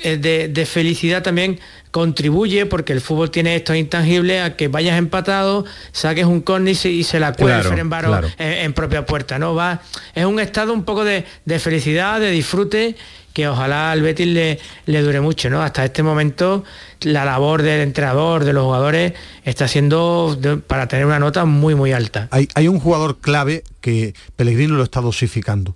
eh, 0.00 0.16
de, 0.16 0.48
de 0.48 0.66
felicidad 0.66 1.22
también 1.22 1.58
contribuye 1.90 2.66
porque 2.66 2.92
el 2.92 3.00
fútbol 3.00 3.30
tiene 3.30 3.54
estos 3.56 3.76
intangibles 3.76 4.42
a 4.42 4.56
que 4.56 4.68
vayas 4.68 4.96
empatado, 4.98 5.64
saques 5.92 6.24
un 6.24 6.40
córner 6.40 6.72
y 6.72 6.74
se, 6.74 6.90
y 6.90 7.04
se 7.04 7.20
la 7.20 7.32
cuele 7.32 7.54
Claro, 7.54 7.70
Ferenbaro 7.70 8.08
claro. 8.08 8.28
en, 8.38 8.52
en 8.52 8.72
propia 8.72 9.04
puerta, 9.04 9.38
¿no? 9.38 9.54
Va, 9.54 9.82
es 10.14 10.24
un 10.24 10.40
estado 10.40 10.72
un 10.72 10.84
poco 10.84 11.04
de, 11.04 11.24
de 11.44 11.58
felicidad, 11.58 12.20
de 12.20 12.30
disfrute 12.30 12.96
que 13.34 13.48
ojalá 13.48 13.90
al 13.92 14.02
Betis 14.02 14.26
le, 14.26 14.58
le 14.86 15.00
dure 15.02 15.20
mucho, 15.20 15.48
¿no? 15.50 15.62
Hasta 15.62 15.84
este 15.84 16.02
momento 16.02 16.64
la 17.00 17.24
labor 17.24 17.62
del 17.62 17.80
entrenador, 17.80 18.44
de 18.44 18.52
los 18.52 18.64
jugadores, 18.64 19.14
está 19.44 19.68
siendo 19.68 20.36
de- 20.38 20.58
para 20.58 20.86
tener 20.86 21.06
una 21.06 21.18
nota 21.18 21.44
muy, 21.46 21.74
muy 21.74 21.92
alta. 21.92 22.28
Hay, 22.30 22.48
hay 22.54 22.68
un 22.68 22.78
jugador 22.78 23.18
clave 23.20 23.64
que 23.80 24.14
Pellegrino 24.36 24.76
lo 24.76 24.82
está 24.84 25.00
dosificando. 25.00 25.74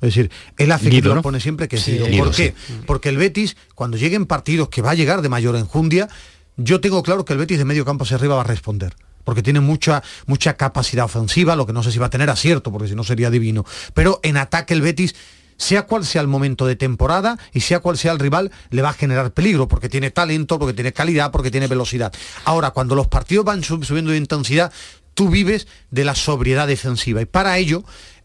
Es 0.00 0.14
decir, 0.14 0.30
él 0.56 0.70
hace 0.72 0.90
que 0.90 1.02
lo 1.02 1.22
pone 1.22 1.40
siempre 1.40 1.66
que 1.68 1.76
es 1.76 1.82
Sí, 1.82 1.92
Guido. 1.92 2.06
Guido, 2.06 2.24
¿Por 2.26 2.34
qué? 2.34 2.54
Porque 2.86 3.08
el 3.08 3.16
Betis, 3.16 3.56
cuando 3.74 3.96
lleguen 3.96 4.26
partidos 4.26 4.68
que 4.68 4.82
va 4.82 4.92
a 4.92 4.94
llegar 4.94 5.22
de 5.22 5.28
mayor 5.28 5.56
enjundia, 5.56 6.08
yo 6.56 6.80
tengo 6.80 7.02
claro 7.02 7.24
que 7.24 7.32
el 7.32 7.38
Betis 7.38 7.58
de 7.58 7.64
medio 7.64 7.84
campo 7.84 8.04
hacia 8.04 8.16
arriba 8.16 8.34
va 8.36 8.42
a 8.42 8.44
responder. 8.44 8.94
Porque 9.24 9.42
tiene 9.42 9.60
mucha, 9.60 10.02
mucha 10.26 10.56
capacidad 10.56 11.04
ofensiva, 11.04 11.54
lo 11.54 11.66
que 11.66 11.72
no 11.72 11.82
sé 11.82 11.92
si 11.92 11.98
va 11.98 12.06
a 12.06 12.10
tener 12.10 12.30
acierto, 12.30 12.72
porque 12.72 12.88
si 12.88 12.94
no 12.94 13.04
sería 13.04 13.28
divino. 13.30 13.66
Pero 13.92 14.20
en 14.22 14.36
ataque 14.38 14.72
el 14.72 14.80
Betis, 14.80 15.14
sea 15.58 15.82
cual 15.82 16.06
sea 16.06 16.22
el 16.22 16.28
momento 16.28 16.64
de 16.66 16.76
temporada 16.76 17.36
y 17.52 17.60
sea 17.60 17.80
cual 17.80 17.98
sea 17.98 18.12
el 18.12 18.20
rival, 18.20 18.50
le 18.70 18.80
va 18.80 18.90
a 18.90 18.94
generar 18.94 19.32
peligro, 19.32 19.68
porque 19.68 19.88
tiene 19.88 20.10
talento, 20.12 20.58
porque 20.58 20.72
tiene 20.72 20.92
calidad, 20.92 21.30
porque 21.32 21.50
tiene 21.50 21.66
velocidad. 21.66 22.12
Ahora, 22.44 22.70
cuando 22.70 22.94
los 22.94 23.08
partidos 23.08 23.44
van 23.44 23.62
sub- 23.64 23.84
subiendo 23.84 24.12
de 24.12 24.16
intensidad, 24.18 24.72
tú 25.14 25.28
vives 25.28 25.66
de 25.90 26.04
la 26.04 26.14
sobriedad 26.14 26.66
defensiva. 26.68 27.20
Y 27.20 27.26
para 27.26 27.58
ello, 27.58 27.82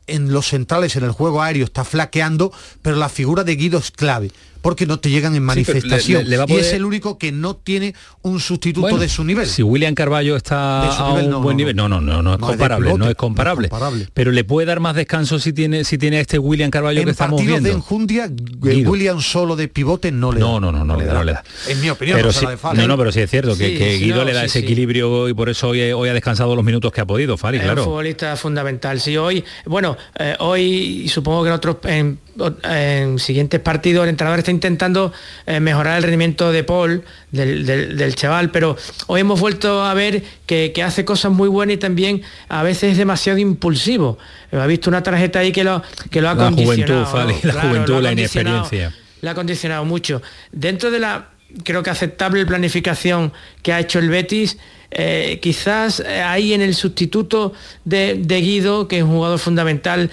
en 0.07 0.31
los 0.31 0.47
centrales, 0.47 0.95
en 0.95 1.03
el 1.03 1.11
juego 1.11 1.41
aéreo, 1.41 1.65
está 1.65 1.83
flaqueando, 1.83 2.51
pero 2.81 2.95
la 2.95 3.09
figura 3.09 3.43
de 3.43 3.55
Guido 3.55 3.79
es 3.79 3.91
clave, 3.91 4.31
porque 4.63 4.87
no 4.87 4.97
te 4.99 5.09
llegan 5.11 5.35
en 5.35 5.43
Sí, 5.43 5.47
pero 5.47 5.55
le- 5.55 5.63
manifestación. 5.73 6.23
le- 6.23 6.29
le 6.31 6.37
va 6.37 6.43
a 6.45 6.47
Y 6.49 6.55
es 6.55 6.73
el 6.73 6.85
único 6.85 7.17
que 7.19 7.31
no 7.31 7.55
tiene 7.57 7.93
un 8.23 8.39
sustituto 8.39 8.81
Bueno, 8.81 8.97
de 8.97 9.09
su 9.09 9.23
nivel. 9.23 9.45
Si 9.45 9.61
William 9.61 9.93
Carballo 9.93 10.35
está 10.37 11.05
a 11.05 11.09
nivel, 11.09 11.25
un 11.25 11.31
no, 11.31 11.41
buen 11.41 11.55
no, 11.55 11.57
nivel, 11.59 11.75
no, 11.75 11.89
no, 11.89 11.99
no, 12.01 12.23
no 12.23 12.33
es 12.33 12.39
No, 12.39 12.45
es 12.47 12.51
de 12.53 12.57
comparable, 12.57 12.87
no 12.89 12.93
es 12.95 12.99
no 12.99 13.09
es 13.09 13.15
comparable. 13.15 13.69
comparable. 13.69 14.07
Pero 14.13 14.31
le 14.31 14.43
puede 14.45 14.65
dar 14.65 14.79
más 14.79 14.95
descanso 14.95 15.37
si 15.37 15.53
tiene 15.53 15.83
si 15.83 15.97
tiene 15.97 16.17
a 16.17 16.21
este 16.21 16.39
William 16.39 16.71
Carballo 16.71 16.97
que 16.99 17.03
en 17.03 17.09
estamos 17.09 17.39
partidos 17.41 17.61
viendo. 17.61 17.69
de 17.69 17.75
enjundia, 17.75 18.25
eh, 18.25 18.29
Guido. 18.31 18.89
William 18.89 19.21
solo 19.21 19.55
de 19.55 19.67
pivote 19.67 20.11
no 20.11 20.31
le 20.31 20.39
da. 20.39 20.45
No, 20.45 20.59
no, 20.61 20.71
no, 20.71 20.85
no 20.85 20.95
le 20.97 21.05
da, 21.05 21.13
no 21.13 21.23
le 21.25 21.33
da. 21.33 21.43
En 21.67 21.81
mi 21.81 21.89
opinión, 21.89 22.15
pero 22.15 22.27
no 22.27 22.33
se 22.33 22.39
sí- 22.39 22.45
la 22.45 22.51
de 22.51 22.57
Fali. 22.57 22.79
no, 22.79 22.87
no, 22.87 22.97
pero 22.97 23.11
sí 23.11 23.19
es 23.19 23.29
cierto 23.29 23.57
que, 23.57 23.67
Sí, 23.69 23.77
que 23.77 23.97
Guido 23.97 24.17
no, 24.17 24.23
le 24.23 24.33
da 24.33 24.39
sí, 24.41 24.45
ese 24.45 24.59
sí. 24.59 24.65
equilibrio 24.65 25.27
y 25.27 25.33
por 25.33 25.49
eso 25.49 25.67
hoy, 25.69 25.81
hoy 25.91 26.07
ha 26.09 26.13
descansado 26.13 26.55
los 26.55 26.63
minutos 26.63 26.91
que 26.93 27.01
ha 27.01 27.05
podido, 27.05 27.35
Fali, 27.37 27.57
Es 27.57 27.63
un 27.63 27.67
claro. 27.67 27.83
futbolista 27.83 28.35
fundamental. 28.37 29.01
Sí, 29.01 29.17
hoy, 29.17 29.43
bueno, 29.65 29.97
eh, 30.17 30.35
hoy 30.39 31.09
supongo 31.09 31.43
que 31.43 31.49
en 31.49 31.53
otros 31.55 31.77
en, 31.83 32.19
en 32.63 33.19
siguientes 33.19 33.59
partidos 33.59 34.03
el 34.03 34.09
entrenador 34.09 34.39
está 34.39 34.51
intentando 34.51 35.13
eh, 35.45 35.59
mejorar 35.59 35.97
el 35.97 36.03
rendimiento 36.03 36.51
de 36.51 36.63
Paul, 36.63 37.03
del, 37.31 37.65
del- 37.65 37.95
del 37.97 38.15
chaval, 38.15 38.49
pero 38.51 38.75
hoy 39.07 39.21
hemos 39.21 39.39
vuelto 39.39 39.83
a 39.83 39.93
ver 39.93 40.23
que, 40.45 40.71
que 40.73 40.81
hace 40.83 41.05
cosas 41.05 41.31
muy 41.31 41.47
buenas 41.47 41.75
y 41.75 41.77
también 41.77 42.21
a 42.49 42.63
veces 42.63 42.93
es 42.93 42.97
demasiado 42.97 43.37
impulsivo. 43.39 44.17
Eh, 44.51 44.57
Ha 44.57 44.65
visto 44.65 44.89
una 44.89 45.03
tarjeta 45.03 45.39
ahí 45.39 45.51
que 45.51 45.63
lo, 45.63 45.81
que 46.09 46.21
lo 46.21 46.29
ha 46.29 46.33
La 46.35 46.45
condicionado. 46.45 47.05
juventud, 47.05 47.43
la 47.43 47.51
Claro, 47.53 47.69
juventud, 47.69 48.01
la 48.01 48.11
inexperiencia. 48.11 48.93
Le 49.21 49.29
ha 49.29 49.35
condicionado 49.35 49.85
mucho. 49.85 50.21
Dentro 50.51 50.91
de 50.91 50.99
la 50.99 51.29
creo 51.63 51.83
que 51.83 51.91
aceptable 51.91 52.45
planificación 52.47 53.31
que 53.61 53.71
ha 53.73 53.79
hecho 53.79 53.99
el 53.99 54.09
Betis. 54.09 54.57
Eh, 54.95 55.39
quizás 55.41 56.01
eh, 56.01 56.21
ahí 56.21 56.53
en 56.53 56.61
el 56.61 56.75
sustituto 56.75 57.53
de, 57.83 58.13
Guido, 58.27 58.87
que 58.87 58.99
es 58.99 59.03
un 59.03 59.09
jugador 59.09 59.39
fundamental, 59.39 60.11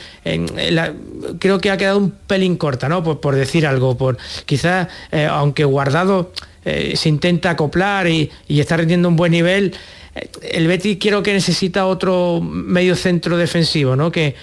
creo 1.38 1.60
que 1.60 1.70
ha 1.70 1.76
quedado 1.76 1.98
un 1.98 2.12
pelín 2.12 2.56
corta, 2.56 2.88
¿no? 2.88 3.02
Por, 3.20 3.34
decir 3.34 3.66
algo, 3.66 3.98
por 3.98 4.16
quizás, 4.46 4.88
aunque 5.28 5.64
guardado 5.64 6.32
se 6.64 7.08
intenta 7.08 7.50
acoplar 7.50 8.08
y, 8.08 8.30
está 8.48 8.78
rindiendo 8.78 9.08
un 9.08 9.16
buen 9.16 9.32
nivel, 9.32 9.74
el 10.42 10.66
Betis 10.66 10.98
creo 11.00 11.22
que 11.22 11.32
necesita 11.32 11.86
otro 11.86 12.40
medio 12.40 12.96
centro 12.96 13.36
defensivo, 13.36 13.96
¿no? 13.96 14.10
Que, 14.10 14.34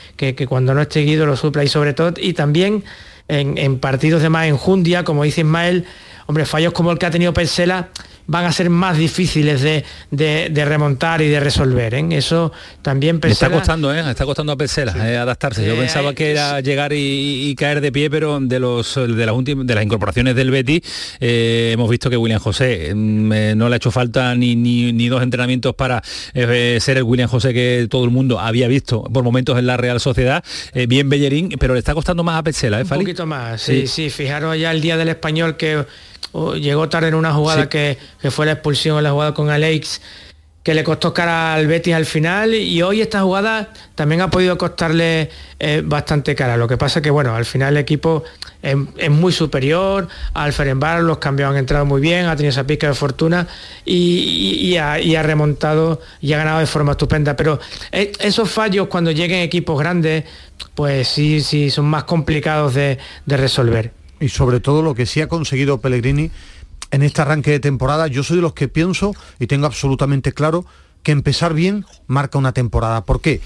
cuando 0.48 0.74
no 0.76 0.82
esté 0.82 1.02
Guido 1.02 1.26
lo 1.26 1.36
supla 1.36 1.64
y 1.64 1.68
sobre 1.68 1.94
todo, 1.94 2.14
y 2.18 2.34
también 2.34 2.84
en, 3.28 3.80
partidos 3.80 4.22
de 4.22 4.30
más 4.30 4.46
enjundia, 4.46 5.04
como 5.04 5.24
dice 5.24 5.42
Ismael, 5.42 5.86
hombre, 6.28 6.46
fallos 6.46 6.74
como 6.74 6.92
el 6.92 7.00
que 7.00 7.08
ha 7.08 7.12
tenido 7.12 7.34
Persela 7.34 7.90
van 8.28 8.46
a 8.46 8.52
ser 8.52 8.70
más 8.70 8.98
difíciles 8.98 9.62
de, 9.62 10.66
remontar 10.66 11.22
y 11.22 11.30
de 11.30 11.40
resolver. 11.40 11.94
¿eh? 11.94 12.06
Eso 12.12 12.52
también 12.82 13.20
Está 13.24 13.50
costando, 13.50 13.94
¿eh? 13.94 14.04
está 14.10 14.26
costando 14.26 14.52
a 14.52 14.58
Pesela 14.58 14.94
eh, 15.10 15.18
adaptarse. 15.18 15.66
Yo 15.66 15.76
pensaba 15.76 16.14
que 16.14 16.32
era 16.32 16.60
llegar 16.62 16.92
y, 16.94 17.56
caer 17.58 17.82
de 17.82 17.92
pie, 17.92 18.10
pero 18.10 18.40
de 18.40 18.60
los 18.60 18.96
de 18.96 19.26
las 19.26 19.34
últimas 19.34 19.66
de 19.66 19.74
las 19.74 19.84
incorporaciones 19.84 20.36
del 20.36 20.52
Betty 20.52 20.82
eh, 21.20 21.72
hemos 21.74 21.90
visto 21.90 22.10
que 22.10 22.18
William 22.18 22.40
José 22.40 22.94
mm, 22.94 23.58
no 23.58 23.70
le 23.70 23.76
ha 23.76 23.78
hecho 23.78 23.90
falta 23.90 24.36
ni, 24.36 24.56
ni, 24.56 25.08
dos 25.08 25.24
entrenamientos 25.24 25.74
para 25.74 26.04
ser 26.04 26.98
el 26.98 27.04
William 27.04 27.30
José 27.30 27.54
que 27.54 27.88
todo 27.90 28.04
el 28.04 28.12
mundo 28.12 28.40
había 28.40 28.68
visto 28.68 29.04
por 29.04 29.24
momentos 29.24 29.58
en 29.58 29.66
la 29.66 29.78
Real 29.78 30.00
Sociedad. 30.00 30.44
bien 30.88 31.10
Bellerín, 31.10 31.50
pero 31.60 31.74
le 31.74 31.80
está 31.80 31.94
costando 31.94 32.24
más 32.24 32.38
a 32.38 32.44
Pesela, 32.44 32.80
¿eh, 32.80 32.84
Un 32.84 32.90
poquito 32.90 33.26
más, 33.26 33.62
sí, 33.62 33.88
sí, 33.88 34.10
Fijaros 34.10 34.58
ya 34.58 34.72
el 34.72 34.82
día 34.82 34.98
del 34.98 35.10
español 35.10 35.58
que 35.58 35.86
llegó 36.56 36.90
tarde 36.90 37.10
en 37.10 37.16
una 37.16 37.34
jugada 37.34 37.70
que, 37.70 37.98
fue 38.30 38.46
la 38.46 38.54
expulsión 38.54 39.02
la 39.04 39.12
jugada 39.12 39.34
con 39.34 39.50
Alex 39.50 40.02
que 40.68 40.74
le 40.74 40.84
costó 40.84 41.14
cara 41.14 41.54
al 41.54 41.66
Betis 41.66 41.94
al 41.94 42.06
final 42.06 42.54
y 42.54 42.82
hoy 42.82 43.00
esta 43.00 43.22
jugada 43.22 43.70
también 43.96 44.20
ha 44.20 44.30
podido 44.30 44.58
costarle 44.58 45.30
eh, 45.60 45.82
bastante 45.82 46.36
cara. 46.36 46.58
Lo 46.58 46.68
que 46.68 46.76
pasa 46.76 47.02
que 47.02 47.10
bueno, 47.10 47.34
al 47.34 47.46
final 47.46 47.76
el 47.76 47.78
equipo 47.78 48.26
es, 48.62 49.10
muy 49.10 49.32
superior, 49.32 50.10
al 50.34 50.52
Ferenbar 50.52 51.04
los 51.04 51.20
cambios 51.20 51.50
han 51.50 51.56
entrado 51.56 51.86
muy 51.86 52.02
bien, 52.02 52.26
ha 52.26 52.36
tenido 52.36 52.50
esa 52.50 52.68
pizca 52.68 52.88
de 52.88 52.96
fortuna 52.96 53.48
y, 53.86 54.76
ha, 54.76 55.24
remontado 55.24 56.02
y 56.20 56.34
ha 56.34 56.38
ganado 56.38 56.60
de 56.60 56.68
forma 56.68 56.92
estupenda. 56.92 57.38
Pero 57.38 57.62
eh, 57.94 58.12
esos 58.20 58.52
fallos 58.52 58.88
cuando 58.88 59.12
lleguen 59.12 59.40
equipos 59.40 59.80
grandes, 59.80 60.26
pues 60.76 61.08
sí, 61.08 61.40
sí, 61.40 61.70
son 61.70 61.86
más 61.86 62.04
complicados 62.04 62.74
de 62.74 62.98
resolver 63.26 63.97
y 64.20 64.30
sobre 64.30 64.60
todo 64.60 64.82
lo 64.82 64.96
que 64.96 65.06
sí 65.06 65.22
ha 65.22 65.28
conseguido 65.28 65.80
Pellegrini 65.80 66.32
en 66.92 67.04
este 67.04 67.22
arranque 67.22 67.52
de 67.52 67.60
temporada, 67.60 68.08
yo 68.08 68.24
soy 68.24 68.38
de 68.38 68.42
los 68.42 68.54
que 68.54 68.68
pienso 68.68 69.14
y 69.40 69.48
tengo 69.48 69.66
absolutamente 69.66 70.32
claro 70.32 70.66
que 71.04 71.12
empezar 71.12 71.54
bien 71.54 71.86
marca 72.08 72.38
una 72.38 72.54
temporada. 72.54 73.04
¿Por 73.04 73.22
qué? 73.22 73.42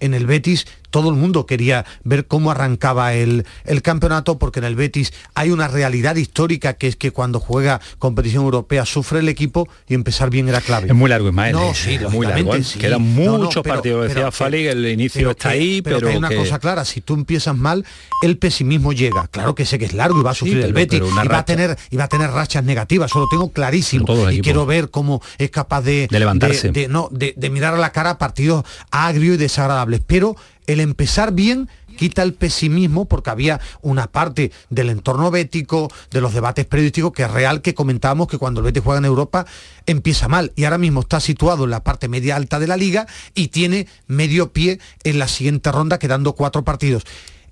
En 0.00 0.14
el 0.14 0.26
Betis 0.26 0.66
todo 0.92 1.08
el 1.08 1.16
mundo 1.16 1.46
quería 1.46 1.84
ver 2.04 2.26
cómo 2.26 2.52
arrancaba 2.52 3.14
el, 3.14 3.44
el, 3.64 3.82
campeonato, 3.82 4.38
porque 4.38 4.60
en 4.60 4.66
el 4.66 4.76
Betis 4.76 5.12
hay 5.34 5.50
una 5.50 5.66
realidad 5.66 6.14
histórica 6.16 6.74
que 6.74 6.86
es 6.86 6.96
que 6.96 7.10
cuando 7.10 7.40
juega 7.40 7.80
competición 7.98 8.44
europea 8.44 8.84
sufre 8.86 9.20
el 9.20 9.28
equipo 9.28 9.68
y 9.88 9.94
empezar 9.94 10.30
bien 10.30 10.48
era 10.48 10.60
clave. 10.60 10.88
Es 10.88 10.94
muy 10.94 11.08
largo, 11.08 11.28
Ismael. 11.28 11.54
No, 11.54 11.70
¿eh? 11.70 11.74
sí, 11.74 11.98
muy 12.10 12.26
largo. 12.26 12.54
¿eh? 12.54 12.62
Quedan 12.78 13.02
muchos 13.02 13.64
partidos. 13.64 14.08
Decía 14.08 14.30
Fali, 14.30 14.66
el 14.66 14.86
inicio 14.86 15.30
está 15.30 15.48
ahí, 15.48 15.80
pero, 15.82 16.06
hay 16.06 16.16
una 16.16 16.30
cosa 16.30 16.58
clara, 16.58 16.84
si 16.84 17.00
tú 17.00 17.14
empiezas 17.14 17.56
mal, 17.56 17.84
el 18.22 18.36
pesimismo 18.36 18.92
llega. 18.92 19.26
Claro 19.28 19.54
que 19.54 19.64
sé 19.64 19.78
que 19.78 19.86
es 19.86 19.94
largo 19.94 20.20
y 20.20 20.22
va 20.22 20.32
a 20.32 20.34
sufrir 20.34 20.58
el 20.58 20.74
Betis 20.74 21.00
y 21.00 21.28
va 21.28 21.38
a 21.38 21.44
tener 21.44 21.76
y 21.90 21.96
va 21.96 22.04
a 22.04 22.08
tener 22.08 22.30
rachas 22.30 22.64
negativas, 22.64 23.10
eso 23.10 23.18
lo 23.18 23.28
tengo 23.28 23.50
clarísimo. 23.50 24.30
Y 24.30 24.40
quiero 24.42 24.66
ver 24.66 24.90
cómo 24.90 25.22
es 25.38 25.50
capaz 25.50 25.80
de, 25.80 26.06
de 26.10 26.18
levantarse. 26.18 26.70
De, 26.70 26.86
no, 26.86 27.08
de, 27.10 27.32
de 27.36 27.50
mirar 27.50 27.74
a 27.74 27.78
la 27.78 27.92
cara 27.92 28.18
partidos 28.18 28.64
agrios 28.90 29.36
y 29.36 29.38
desagradables. 29.38 30.02
Pero 30.06 30.36
el 30.66 30.80
empezar 30.80 31.32
bien 31.32 31.68
quita 31.96 32.22
el 32.22 32.34
pesimismo 32.34 33.04
porque 33.04 33.30
había 33.30 33.60
una 33.80 34.06
parte 34.06 34.50
del 34.70 34.90
entorno 34.90 35.30
bético, 35.30 35.90
de 36.10 36.20
los 36.20 36.34
debates 36.34 36.66
periodísticos, 36.66 37.12
que 37.12 37.22
es 37.22 37.30
real 37.30 37.62
que 37.62 37.74
comentábamos 37.74 38.28
que 38.28 38.38
cuando 38.38 38.60
el 38.60 38.64
Betis 38.64 38.82
juega 38.82 38.98
en 38.98 39.04
Europa 39.04 39.46
empieza 39.86 40.28
mal. 40.28 40.52
Y 40.56 40.64
ahora 40.64 40.78
mismo 40.78 41.00
está 41.00 41.20
situado 41.20 41.64
en 41.64 41.70
la 41.70 41.84
parte 41.84 42.08
media 42.08 42.36
alta 42.36 42.58
de 42.58 42.66
la 42.66 42.76
liga 42.76 43.06
y 43.34 43.48
tiene 43.48 43.86
medio 44.06 44.52
pie 44.52 44.80
en 45.04 45.18
la 45.18 45.28
siguiente 45.28 45.70
ronda 45.70 45.98
quedando 45.98 46.34
cuatro 46.34 46.64
partidos 46.64 47.04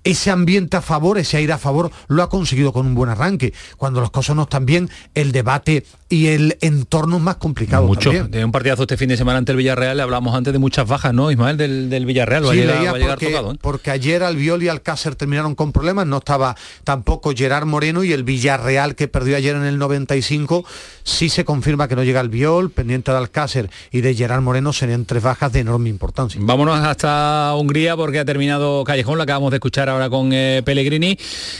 ese 0.03 0.31
ambiente 0.31 0.77
a 0.77 0.81
favor, 0.81 1.17
ese 1.17 1.37
aire 1.37 1.53
a 1.53 1.57
favor, 1.57 1.91
lo 2.07 2.23
ha 2.23 2.29
conseguido 2.29 2.73
con 2.73 2.85
un 2.85 2.95
buen 2.95 3.09
arranque. 3.09 3.53
Cuando 3.77 4.01
las 4.01 4.09
cosas 4.09 4.35
no 4.35 4.43
están 4.43 4.65
bien, 4.65 4.89
el 5.13 5.31
debate 5.31 5.85
y 6.09 6.27
el 6.27 6.57
entorno 6.61 7.17
es 7.17 7.23
más 7.23 7.37
complicado. 7.37 7.87
Mucho. 7.87 8.11
De 8.11 8.43
un 8.43 8.51
partidazo 8.51 8.83
este 8.83 8.97
fin 8.97 9.09
de 9.09 9.17
semana 9.17 9.37
ante 9.37 9.51
el 9.53 9.57
Villarreal, 9.57 9.97
le 9.97 10.03
hablamos 10.03 10.35
antes 10.35 10.51
de 10.51 10.59
muchas 10.59 10.87
bajas, 10.87 11.13
¿no, 11.13 11.31
Ismael, 11.31 11.57
del, 11.57 12.05
Villarreal? 12.05 12.45
sí, 12.51 12.63
porque, 13.05 13.35
¿eh? 13.35 13.57
porque 13.61 13.91
ayer 13.91 14.23
Albiol 14.23 14.61
y 14.63 14.67
Alcácer 14.67 15.15
terminaron 15.15 15.55
con 15.55 15.71
problemas, 15.71 16.07
no 16.07 16.17
estaba 16.17 16.55
tampoco 16.83 17.31
Gerard 17.33 17.65
Moreno 17.65 18.03
y 18.03 18.11
el 18.11 18.23
Villarreal 18.23 18.95
que 18.95 19.07
perdió 19.07 19.37
ayer 19.37 19.55
en 19.55 19.63
el 19.63 19.77
95, 19.77 20.65
sí 21.03 21.29
se 21.29 21.45
confirma 21.45 21.87
que 21.87 21.95
no 21.95 22.03
llega 22.03 22.19
Albiol, 22.19 22.71
pendiente 22.71 23.11
de 23.11 23.17
Alcácer 23.17 23.69
y 23.91 24.01
de 24.01 24.13
Gerard 24.13 24.41
Moreno 24.41 24.73
serían 24.73 25.05
tres 25.05 25.23
bajas 25.23 25.53
de 25.53 25.59
enorme 25.59 25.89
importancia. 25.89 26.41
Vámonos 26.43 26.79
hasta 26.79 27.53
Hungría 27.55 27.95
porque 27.95 28.19
ha 28.19 28.25
terminado 28.25 28.83
Callejón, 28.83 29.17
lo 29.17 29.23
acabamos 29.23 29.51
de 29.51 29.57
escuchar 29.57 29.90
ahora 29.91 30.09
con 30.09 30.31
eh, 30.33 30.61
Pellegrini 30.65 31.17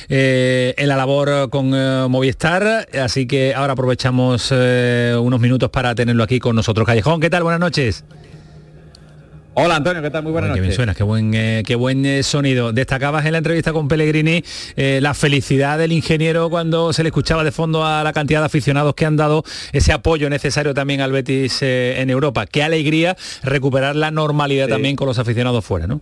eh, 0.10 0.74
en 0.78 0.88
la 0.88 0.96
labor 0.96 1.50
con 1.50 1.72
eh, 1.74 2.08
Movistar, 2.10 2.88
así 3.00 3.28
que 3.28 3.54
ahora 3.54 3.74
aprovechamos 3.74 4.52
unos 4.52 5.40
minutos 5.40 5.70
para 5.70 5.94
tenerlo 5.96 6.24
aquí 6.24 6.40
con 6.40 6.56
nosotros. 6.56 6.86
Callejón, 6.86 7.20
¿qué 7.22 7.30
tal? 7.30 7.44
Buenas 7.44 7.60
noches. 7.60 8.04
Hola 9.54 9.76
Antonio, 9.76 10.02
¿qué 10.02 10.10
tal? 10.10 10.24
Muy 10.24 10.32
buenas 10.32 10.50
noches. 10.52 10.62
Qué 10.62 10.68
bien 10.68 10.76
suena, 10.76 10.96
qué 10.96 11.04
buen, 11.04 11.32
qué 11.32 11.76
buen 11.76 12.24
sonido. 12.24 12.72
Destacabas 12.72 13.26
en 13.26 13.34
la 13.34 13.38
entrevista 13.40 13.74
con 13.74 13.90
Pellegrini 13.90 14.44
la 14.78 15.14
felicidad 15.14 15.78
del 15.78 15.92
ingeniero 15.92 16.50
cuando 16.50 16.94
se 16.94 17.04
le 17.04 17.10
escuchaba 17.10 17.44
de 17.44 17.52
fondo 17.52 17.86
a 17.86 18.02
la 18.04 18.14
cantidad 18.14 18.40
de 18.40 18.46
aficionados 18.46 18.96
que 18.96 19.06
han 19.06 19.18
dado 19.18 19.44
ese 19.74 19.92
apoyo 19.92 20.30
necesario 20.30 20.74
también 20.74 21.02
al 21.02 21.12
Betis 21.12 21.62
en 21.62 22.10
Europa. 22.10 22.46
Qué 22.46 22.64
alegría 22.64 23.18
recuperar 23.44 23.96
la 23.96 24.10
normalidad 24.10 24.70
también 24.70 24.96
con 24.96 25.08
los 25.08 25.20
aficionados 25.20 25.66
fuera, 25.66 25.86
¿no? 25.86 26.02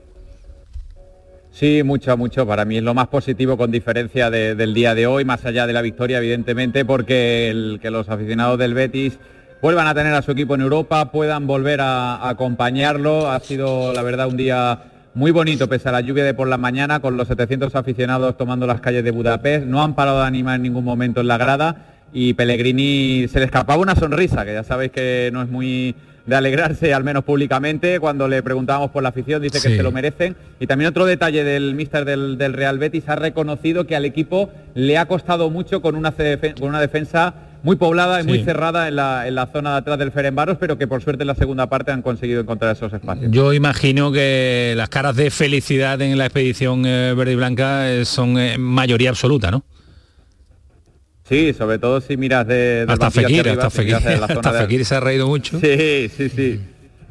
Sí, 1.59 1.83
mucho, 1.83 2.15
mucho. 2.15 2.47
Para 2.47 2.63
mí 2.63 2.77
es 2.77 2.83
lo 2.83 2.93
más 2.93 3.09
positivo 3.09 3.57
con 3.57 3.69
diferencia 3.69 4.29
del 4.29 4.73
día 4.73 4.95
de 4.95 5.07
hoy, 5.07 5.25
más 5.25 5.43
allá 5.43 5.67
de 5.67 5.73
la 5.73 5.81
victoria, 5.81 6.19
evidentemente, 6.19 6.85
porque 6.85 7.49
el, 7.49 7.79
que 7.81 7.91
los 7.91 8.07
aficionados 8.07 8.57
del 8.57 8.73
Betis 8.73 9.19
vuelvan 9.61 9.85
a 9.85 9.93
tener 9.93 10.13
a 10.13 10.21
su 10.21 10.31
equipo 10.31 10.55
en 10.55 10.61
Europa, 10.61 11.11
puedan 11.11 11.47
volver 11.47 11.81
a, 11.81 12.29
acompañarlo. 12.29 13.29
Ha 13.29 13.41
sido, 13.41 13.91
la 13.91 14.03
verdad, 14.03 14.29
un 14.29 14.37
día 14.37 14.83
muy 15.13 15.31
bonito, 15.31 15.67
pese 15.67 15.89
a 15.89 15.91
la 15.91 15.99
lluvia 15.99 16.23
de 16.23 16.33
por 16.33 16.47
la 16.47 16.57
mañana, 16.57 17.01
con 17.01 17.17
los 17.17 17.27
700 17.27 17.75
aficionados 17.75 18.37
tomando 18.37 18.65
las 18.65 18.79
calles 18.79 19.03
de 19.03 19.11
Budapest. 19.11 19.65
No 19.65 19.83
han 19.83 19.95
parado 19.95 20.21
de 20.21 20.27
animar 20.27 20.55
en 20.55 20.61
ningún 20.61 20.85
momento 20.85 21.19
en 21.19 21.27
la 21.27 21.37
grada 21.37 21.75
y 22.13 22.35
Pellegrini 22.35 23.27
se 23.27 23.39
le 23.39 23.45
escapaba 23.45 23.81
una 23.81 23.95
sonrisa, 23.95 24.45
que 24.45 24.53
ya 24.53 24.63
sabéis 24.63 24.93
que 24.93 25.29
no 25.33 25.41
es 25.41 25.49
muy 25.49 25.93
de 26.29 26.35
alegrarse, 26.35 26.93
al 26.93 27.03
menos 27.03 27.23
públicamente. 27.23 27.99
Cuando 27.99 28.27
le 28.27 28.43
preguntábamos 28.43 28.91
por 28.91 29.03
la 29.03 29.09
afición, 29.09 29.41
dice 29.41 29.59
que 29.61 29.75
se 29.75 29.83
lo 29.83 29.91
merecen. 29.91 30.35
Y 30.59 30.67
también 30.67 30.89
otro 30.89 31.05
detalle 31.05 31.43
del 31.43 31.73
míster 31.75 32.05
del, 32.05 32.53
Real 32.53 32.77
Betis, 32.77 33.09
ha 33.09 33.15
reconocido 33.15 33.87
que 33.87 33.95
al 33.95 34.05
equipo 34.05 34.49
le 34.75 34.97
ha 34.97 35.07
costado 35.07 35.49
mucho 35.49 35.81
con 35.81 35.95
una, 35.95 36.13
con 36.13 36.69
una 36.69 36.79
defensa 36.79 37.33
muy 37.63 37.75
poblada 37.75 38.21
y 38.21 38.23
muy 38.23 38.43
cerrada 38.43 38.87
en 38.87 38.95
la, 38.95 39.49
zona 39.51 39.71
de 39.71 39.77
atrás 39.77 39.99
del 39.99 40.11
Ferenbaros, 40.11 40.57
pero 40.59 40.77
que 40.77 40.87
por 40.87 41.01
suerte 41.01 41.23
en 41.23 41.27
la 41.27 41.35
segunda 41.35 41.67
parte 41.67 41.91
han 41.91 42.01
conseguido 42.01 42.41
encontrar 42.41 42.75
esos 42.75 42.93
espacios. 42.93 43.31
Yo 43.31 43.53
imagino 43.53 44.11
que 44.11 44.73
las 44.77 44.89
caras 44.89 45.15
de 45.15 45.31
felicidad 45.31 46.01
en 46.01 46.17
la 46.17 46.25
expedición 46.25 46.85
eh, 46.85 47.13
verde 47.15 47.33
y 47.33 47.35
blanca 47.35 47.91
eh, 47.91 48.05
son 48.05 48.37
eh, 48.37 48.57
mayoría 48.57 49.09
absoluta, 49.09 49.51
¿no? 49.51 49.63
Sí, 51.29 51.53
sobre 51.53 51.77
todo 51.77 52.01
si 52.01 52.17
miras 52.17 52.47
de... 52.47 52.87
hasta 52.89 53.11
Fekir, 53.11 53.47
hasta 53.47 53.69
Fekir, 53.69 54.83
se 54.83 54.95
ha 54.95 54.99
reído 54.99 55.27
mucho. 55.27 55.59
Sí, 55.59 56.09
sí, 56.09 56.27
sí. 56.27 56.59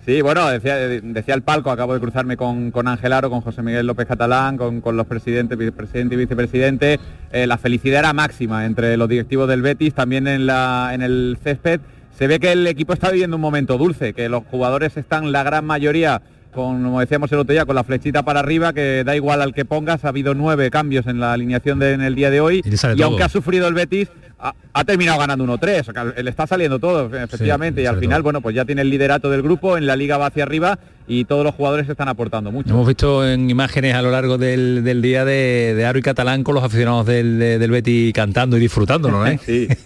Sí, 0.04 0.22
bueno, 0.22 0.48
decía, 0.48 0.76
decía 0.76 1.34
el 1.34 1.42
palco, 1.42 1.70
acabo 1.70 1.94
de 1.94 2.00
cruzarme 2.00 2.36
con, 2.36 2.72
con 2.72 2.88
Ángel 2.88 3.12
Aro, 3.12 3.30
con 3.30 3.42
José 3.42 3.62
Miguel 3.62 3.86
López 3.86 4.08
Catalán, 4.08 4.56
con, 4.56 4.96
los 4.96 5.06
presidentes, 5.06 5.56
vicepresidente 5.56 6.14
y 6.14 6.18
vicepresidente. 6.18 6.98
Eh, 7.30 7.46
la 7.46 7.58
felicidad 7.58 8.00
era 8.00 8.12
máxima 8.12 8.66
entre 8.66 8.96
los 8.96 9.08
directivos 9.08 9.48
del 9.48 9.62
Betis, 9.62 9.94
también 9.94 10.26
en, 10.26 10.46
la, 10.46 10.90
en 10.94 11.02
el 11.02 11.38
césped. 11.44 11.80
Se 12.18 12.26
ve 12.26 12.40
que 12.40 12.50
el 12.50 12.66
equipo 12.66 12.94
está 12.94 13.10
viviendo 13.10 13.36
un 13.36 13.42
momento 13.42 13.78
dulce, 13.78 14.14
que 14.14 14.28
los 14.28 14.42
jugadores 14.50 14.96
están, 14.96 15.30
la 15.30 15.44
gran 15.44 15.64
mayoría, 15.64 16.22
como 16.58 16.98
decíamos 16.98 17.30
el 17.30 17.38
otro 17.38 17.52
día, 17.52 17.64
con 17.64 17.76
la 17.76 17.84
flechita 17.84 18.24
para 18.24 18.40
arriba, 18.40 18.72
que 18.72 19.04
da 19.04 19.14
igual 19.14 19.40
al 19.42 19.54
que 19.54 19.64
pongas, 19.64 20.04
ha 20.04 20.08
habido 20.08 20.34
nueve 20.34 20.70
cambios 20.70 21.06
en 21.06 21.20
la 21.20 21.32
alineación 21.32 21.80
en 21.82 22.00
el 22.00 22.14
día 22.14 22.30
de 22.30 22.40
hoy, 22.40 22.62
y, 22.96 23.02
aunque 23.02 23.22
ha 23.22 23.28
sufrido 23.28 23.68
el 23.68 23.74
Betis, 23.74 24.08
ha, 24.40 24.84
terminado 24.84 25.18
ganando 25.18 25.44
1-3, 25.44 26.22
le 26.22 26.30
está 26.30 26.46
saliendo 26.46 26.78
todo, 26.78 27.14
efectivamente, 27.16 27.82
y 27.82 27.86
al 27.86 27.98
final, 27.98 28.22
bueno, 28.22 28.40
pues 28.40 28.56
ya 28.56 28.64
tiene 28.64 28.82
el 28.82 28.90
liderato 28.90 29.30
del 29.30 29.42
grupo, 29.42 29.76
en 29.76 29.86
la 29.86 29.96
liga 29.96 30.16
va 30.18 30.26
hacia 30.26 30.42
arriba 30.42 30.78
y 31.06 31.24
todos 31.24 31.44
los 31.44 31.54
jugadores 31.54 31.88
están 31.88 32.08
aportando 32.08 32.50
mucho. 32.50 32.70
Hemos 32.70 32.86
visto 32.86 33.26
en 33.26 33.50
imágenes 33.50 33.94
a 33.94 34.02
lo 34.02 34.10
largo 34.10 34.36
del, 34.36 35.02
día 35.02 35.24
de, 35.24 35.74
de 35.76 35.86
Aro 35.86 35.98
y 35.98 36.02
Catalán 36.02 36.44
con 36.44 36.54
los 36.54 36.64
aficionados 36.64 37.06
del, 37.06 37.38
del 37.38 37.70
Betis 37.70 38.12
cantando 38.12 38.56
y 38.56 38.60
disfrutándolo, 38.60 39.26
¿eh? 39.26 39.38
sí. 39.44 39.68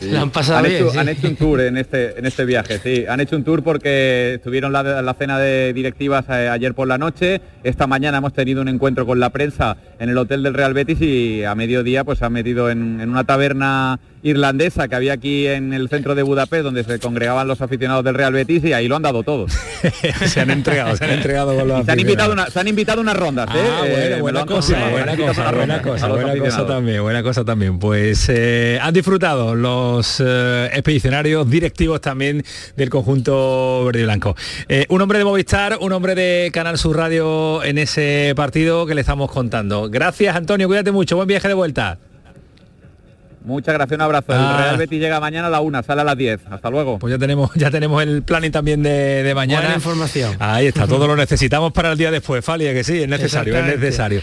La 0.00 0.20
han 0.22 0.30
pasado 0.30 0.58
han 0.58 0.64
bien, 0.64 0.76
hecho, 0.76 0.90
sí. 0.90 0.98
han 0.98 1.08
hecho 1.08 1.28
un 1.28 1.36
tour 1.36 1.60
en 1.60 1.76
este, 1.76 2.18
en 2.18 2.26
este 2.26 2.44
viaje, 2.44 2.78
sí. 2.78 3.04
Han 3.08 3.20
hecho 3.20 3.36
un 3.36 3.44
tour 3.44 3.62
porque 3.62 4.40
tuvieron 4.44 4.72
la, 4.72 4.82
la 4.82 5.14
cena 5.14 5.38
de 5.38 5.72
directivas 5.72 6.26
eh, 6.28 6.48
ayer 6.48 6.74
por 6.74 6.86
la 6.88 6.98
noche. 6.98 7.40
Esta 7.64 7.86
mañana 7.86 8.18
hemos 8.18 8.32
tenido 8.32 8.60
un 8.62 8.68
encuentro 8.68 9.06
con 9.06 9.20
la 9.20 9.30
prensa 9.30 9.76
en 9.98 10.10
el 10.10 10.18
hotel 10.18 10.42
del 10.42 10.54
Real 10.54 10.74
Betis 10.74 11.00
y 11.00 11.44
a 11.44 11.54
mediodía 11.54 12.04
pues 12.04 12.18
se 12.18 12.24
han 12.26 12.32
metido 12.32 12.70
en, 12.70 13.00
en 13.00 13.08
una 13.08 13.24
taberna 13.24 13.98
irlandesa 14.22 14.88
que 14.88 14.94
había 14.94 15.12
aquí 15.12 15.46
en 15.46 15.72
el 15.72 15.88
centro 15.88 16.14
de 16.14 16.22
Budapest 16.22 16.64
donde 16.64 16.84
se 16.84 16.98
congregaban 16.98 17.46
los 17.46 17.60
aficionados 17.60 18.04
del 18.04 18.14
Real 18.14 18.32
Betis 18.32 18.64
y 18.64 18.72
ahí 18.72 18.88
lo 18.88 18.96
han 18.96 19.02
dado 19.02 19.22
todo. 19.22 19.46
se 20.26 20.40
han 20.40 20.50
entregado, 20.50 20.96
se 20.96 21.04
han 21.04 21.10
entregado 21.10 21.54
con 21.56 21.68
los 21.68 21.84
se 21.84 21.92
han 21.92 22.00
invitado 22.00 22.32
una, 22.32 22.46
se 22.50 22.60
han 22.60 22.68
invitado 22.68 23.00
unas 23.00 23.16
rondas, 23.16 23.48
¿eh? 23.54 23.58
Ah, 23.58 23.82
Eh, 23.86 23.90
bueno, 23.90 24.16
me 24.16 24.22
buena 24.22 24.46
cosa, 24.46 24.88
buena 24.88 25.16
cosa, 25.16 25.50
buena 25.50 25.82
cosa, 25.82 26.08
buena 26.08 26.38
cosa 26.38 26.66
también, 26.66 27.02
buena 27.02 27.22
cosa 27.22 27.44
también. 27.44 27.78
Pues 27.78 28.28
eh, 28.28 28.78
han 28.82 28.94
disfrutado 28.94 29.54
los 29.54 30.22
eh, 30.24 30.70
expedicionarios 30.72 31.48
directivos 31.48 32.00
también 32.00 32.44
del 32.76 32.90
conjunto 32.90 33.84
verde 33.84 34.00
y 34.00 34.04
blanco. 34.04 34.36
Eh, 34.68 34.86
un 34.88 35.00
hombre 35.00 35.18
de 35.18 35.24
Movistar, 35.24 35.78
un 35.80 35.92
hombre 35.92 36.14
de 36.14 36.50
Canal 36.52 36.78
Sur 36.78 36.96
Radio 36.96 37.62
en 37.64 37.78
ese 37.78 38.32
partido 38.36 38.86
que 38.86 38.94
le 38.94 39.00
estamos 39.00 39.30
contando. 39.30 39.88
Gracias, 39.90 40.36
Antonio, 40.36 40.66
cuídate 40.68 40.92
mucho, 40.92 41.16
buen 41.16 41.28
viaje 41.28 41.48
de 41.48 41.54
vuelta. 41.54 41.98
Muchas 43.46 43.74
gracias, 43.74 43.96
un 43.96 44.02
abrazo. 44.02 44.26
Ah. 44.30 44.56
El 44.58 44.64
Real 44.64 44.76
Betis 44.76 45.00
llega 45.00 45.20
mañana 45.20 45.46
a 45.46 45.50
la 45.50 45.60
una, 45.60 45.82
sale 45.82 46.00
a 46.00 46.04
las 46.04 46.16
10. 46.18 46.40
Hasta 46.50 46.68
luego. 46.68 46.98
Pues 46.98 47.12
ya 47.12 47.18
tenemos, 47.18 47.50
ya 47.54 47.70
tenemos 47.70 48.02
el 48.02 48.22
planning 48.22 48.50
también 48.50 48.82
de, 48.82 49.22
de 49.22 49.34
mañana. 49.34 49.60
Buena 49.62 49.76
información. 49.76 50.34
Ahí 50.38 50.66
está, 50.66 50.86
todo 50.86 51.06
lo 51.06 51.16
necesitamos 51.16 51.72
para 51.72 51.92
el 51.92 51.98
día 51.98 52.10
después, 52.10 52.44
Falia, 52.44 52.74
que 52.74 52.82
sí, 52.84 53.02
es 53.02 53.08
necesario, 53.08 53.56
es 53.56 53.64
necesario. 53.66 54.20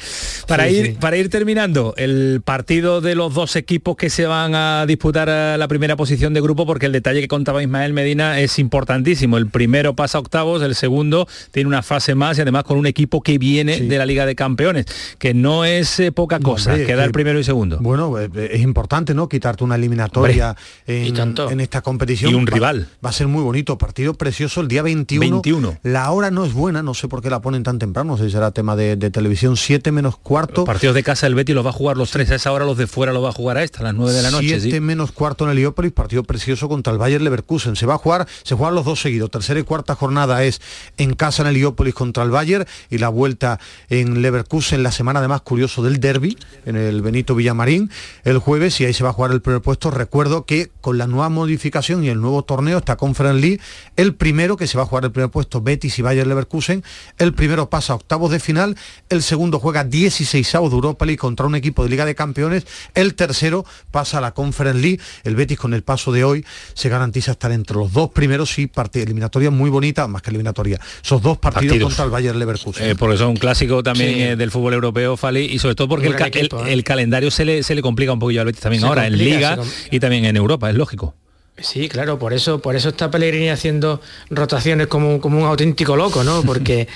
Para 0.47 0.67
Sí, 0.67 0.75
ir, 0.75 0.85
sí. 0.87 0.97
para 0.99 1.17
ir 1.17 1.29
terminando, 1.29 1.93
el 1.97 2.41
partido 2.43 2.99
de 3.01 3.15
los 3.15 3.33
dos 3.33 3.55
equipos 3.55 3.95
que 3.95 4.09
se 4.09 4.25
van 4.25 4.53
a 4.55 4.85
disputar 4.85 5.27
eh, 5.31 5.55
la 5.57 5.67
primera 5.67 5.95
posición 5.95 6.33
de 6.33 6.41
grupo, 6.41 6.65
porque 6.65 6.85
el 6.87 6.91
detalle 6.91 7.21
que 7.21 7.27
contaba 7.27 7.63
Ismael 7.63 7.93
Medina 7.93 8.39
es 8.39 8.59
importantísimo. 8.59 9.37
El 9.37 9.47
primero 9.47 9.95
pasa 9.95 10.17
a 10.17 10.21
octavos, 10.21 10.61
el 10.61 10.75
segundo 10.75 11.27
tiene 11.51 11.67
una 11.67 11.81
fase 11.81 12.13
más 12.15 12.37
y 12.37 12.41
además 12.41 12.63
con 12.65 12.77
un 12.77 12.87
equipo 12.87 13.21
que 13.21 13.37
viene 13.37 13.79
de 13.79 13.97
la 13.97 14.05
Liga 14.05 14.25
de 14.25 14.35
Campeones, 14.35 14.85
que 15.17 15.33
no 15.33 15.63
es 15.65 15.99
eh, 15.99 16.11
poca 16.11 16.39
cosa, 16.39 16.71
hombre, 16.71 16.85
queda 16.85 16.97
que- 17.03 17.05
el 17.05 17.11
primero 17.11 17.39
y 17.39 17.43
segundo. 17.43 17.77
Bueno, 17.79 18.19
eh, 18.19 18.29
es 18.51 18.61
importante, 18.61 19.12
¿no? 19.13 19.29
Quitarte 19.29 19.63
una 19.63 19.75
eliminatoria 19.75 20.55
en, 20.87 21.15
en 21.17 21.59
esta 21.59 21.81
competición. 21.81 22.31
Y 22.31 22.35
un 22.35 22.45
Va- 22.45 22.51
rival. 22.53 22.89
Va, 23.03 23.09
a 23.09 23.13
ser 23.13 23.27
muy 23.27 23.43
bonito. 23.43 23.77
Partido 23.77 24.13
precioso 24.13 24.61
el 24.61 24.67
día 24.67 24.81
21. 24.81 25.29
21. 25.41 25.77
La 25.83 26.11
hora 26.11 26.31
no 26.31 26.45
es 26.45 26.53
buena, 26.53 26.83
no 26.83 26.93
sé 26.93 27.07
por 27.07 27.21
qué 27.21 27.29
la 27.29 27.41
ponen 27.41 27.63
tan 27.63 27.79
temprano, 27.79 28.11
no 28.13 28.17
sé 28.17 28.25
si 28.25 28.31
será 28.31 28.51
tema 28.51 28.75
de, 28.75 28.95
de 28.95 29.11
televisión, 29.11 29.57
7 29.57 29.91
menos 29.91 30.17
cuarto. 30.17 30.61
Los 30.61 30.65
partidos 30.65 30.95
de 30.95 31.03
casa 31.03 31.27
el 31.27 31.35
Betis 31.35 31.55
los 31.55 31.65
va 31.65 31.69
a 31.69 31.73
jugar 31.73 31.97
los 31.97 32.11
tres 32.11 32.29
a 32.31 32.35
esa 32.35 32.51
hora, 32.51 32.65
los 32.65 32.77
de 32.77 32.87
fuera 32.87 33.13
los 33.13 33.23
va 33.23 33.29
a 33.29 33.33
jugar 33.33 33.57
a 33.57 33.63
esta, 33.63 33.79
a 33.79 33.83
las 33.83 33.93
9 33.93 34.13
de 34.13 34.21
la 34.21 34.31
noche. 34.31 34.59
7 34.59 34.71
sí. 34.71 34.79
menos 34.79 35.11
cuarto 35.11 35.45
en 35.45 35.51
Heliópolis, 35.51 35.91
partido 35.91 36.23
precioso 36.23 36.67
contra 36.69 36.91
el 36.93 36.99
Bayer 36.99 37.21
Leverkusen. 37.21 37.75
Se 37.75 37.85
va 37.85 37.95
a 37.95 37.97
jugar, 37.97 38.27
se 38.43 38.55
juegan 38.55 38.75
los 38.75 38.85
dos 38.85 39.01
seguidos. 39.01 39.29
Tercera 39.31 39.59
y 39.59 39.63
cuarta 39.63 39.95
jornada 39.95 40.43
es 40.43 40.61
en 40.97 41.13
casa 41.15 41.43
en 41.43 41.49
Heliópolis 41.49 41.93
contra 41.93 42.23
el 42.23 42.29
Bayer 42.31 42.67
y 42.89 42.97
la 42.97 43.09
vuelta 43.09 43.59
en 43.89 44.21
Leverkusen 44.21 44.83
la 44.83 44.91
semana 44.91 45.19
además 45.19 45.41
curioso 45.41 45.83
del 45.83 45.99
derby 45.99 46.37
en 46.65 46.75
el 46.75 47.01
Benito 47.01 47.35
Villamarín 47.35 47.89
el 48.23 48.37
jueves 48.37 48.79
y 48.81 48.85
ahí 48.85 48.93
se 48.93 49.02
va 49.03 49.09
a 49.09 49.13
jugar 49.13 49.31
el 49.31 49.41
primer 49.41 49.61
puesto. 49.61 49.91
Recuerdo 49.91 50.45
que 50.45 50.71
con 50.81 50.97
la 50.97 51.07
nueva 51.07 51.29
modificación 51.29 52.03
y 52.03 52.09
el 52.09 52.19
nuevo 52.21 52.43
torneo, 52.43 52.77
esta 52.79 52.95
Conference 52.95 53.39
League, 53.41 53.59
el 53.97 54.15
primero 54.15 54.57
que 54.57 54.67
se 54.67 54.77
va 54.77 54.83
a 54.83 54.87
jugar 54.87 55.05
el 55.05 55.11
primer 55.11 55.29
puesto, 55.29 55.61
Betis 55.61 55.99
y 55.99 56.01
Bayer 56.01 56.25
Leverkusen, 56.27 56.83
el 57.17 57.33
primero 57.33 57.69
pasa 57.69 57.93
a 57.93 57.95
octavos 57.97 58.31
de 58.31 58.39
final, 58.39 58.75
el 59.09 59.21
segundo 59.23 59.59
juega 59.59 59.83
16 59.83 60.55
avos 60.55 60.71
de 60.71 60.75
Europa 60.75 61.05
League 61.05 61.17
contra 61.19 61.45
un 61.45 61.55
equipo 61.55 61.83
de 61.83 61.89
Liga 61.89 62.05
de 62.05 62.15
Campeones, 62.15 62.65
el 62.95 63.15
tercero 63.15 63.65
pasa 63.91 64.17
a 64.17 64.21
la 64.21 64.33
Conference 64.33 64.79
League, 64.81 64.99
el 65.23 65.35
Betis 65.35 65.57
con 65.59 65.73
el 65.73 65.83
paso 65.83 66.11
de 66.11 66.23
hoy 66.23 66.45
se 66.73 66.89
garantiza 66.89 67.31
estar 67.33 67.51
entre 67.51 67.77
los 67.77 67.91
dos 67.93 68.09
primeros 68.11 68.57
y 68.59 68.67
parte 68.67 69.01
eliminatoria 69.01 69.51
muy 69.51 69.69
bonita, 69.69 70.07
más 70.07 70.21
que 70.21 70.29
eliminatoria, 70.29 70.79
esos 71.03 71.21
dos 71.21 71.37
partidos, 71.37 71.63
Partidos. 71.73 71.89
contra 71.89 72.05
el 72.05 72.11
Bayer 72.11 72.35
Leverkusen. 72.35 72.89
Eh, 72.89 72.95
porque 72.95 73.17
son 73.17 73.29
un 73.29 73.37
clásico 73.37 73.83
también 73.83 74.13
Sí. 74.13 74.21
eh, 74.21 74.35
del 74.35 74.51
fútbol 74.51 74.73
europeo, 74.73 75.17
Fali, 75.17 75.45
y 75.45 75.59
sobre 75.59 75.75
todo 75.75 75.87
porque 75.87 76.07
el, 76.07 76.15
ca- 76.15 76.27
el- 76.27 76.45
¿eh? 76.45 76.73
el 76.73 76.83
calendario 76.83 77.31
se 77.31 77.45
le, 77.45 77.63
se 77.63 77.75
le 77.75 77.81
complica 77.81 78.11
un 78.13 78.19
poquillo 78.19 78.41
al 78.41 78.45
Betis 78.47 78.61
también 78.61 78.82
Ahora, 78.87 79.07
en 79.07 79.17
Liga 79.17 79.57
y 79.91 79.99
también 79.99 80.25
en 80.25 80.35
Europa, 80.35 80.69
es 80.69 80.75
lógico. 80.75 81.15
Sí, 81.57 81.87
claro, 81.87 82.17
por 82.17 82.33
eso, 82.33 82.59
por 82.59 82.75
eso 82.75 82.89
está 82.89 83.11
Pellegrini 83.11 83.49
haciendo 83.49 84.01
rotaciones 84.29 84.87
como, 84.87 85.21
como 85.21 85.39
un 85.39 85.45
auténtico 85.45 85.95
loco, 85.95 86.23
¿no? 86.23 86.41
Porque, 86.45 86.87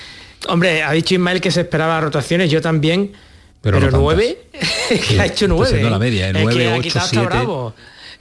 hombre, 0.48 0.84
ha 0.84 0.92
dicho 0.92 1.14
Ismael 1.14 1.42
que 1.42 1.52
se 1.52 1.62
esperaba 1.62 2.02
rotaciones, 2.02 2.50
yo 2.50 2.62
también, 2.62 3.14
Pero 3.62 3.80
no 3.80 3.92
nueve, 3.92 4.40
que 5.08 5.20
ha 5.22 5.26
hecho 5.26 5.48
nueve. 5.48 5.70
siendo 5.70 5.90
la 5.90 5.98
¿eh? 5.98 6.00
media, 6.00 6.30
¿eh? 6.30 6.82
Es 6.84 6.94
que 6.94 7.20
ha. 7.20 7.24
Bravo. 7.24 7.74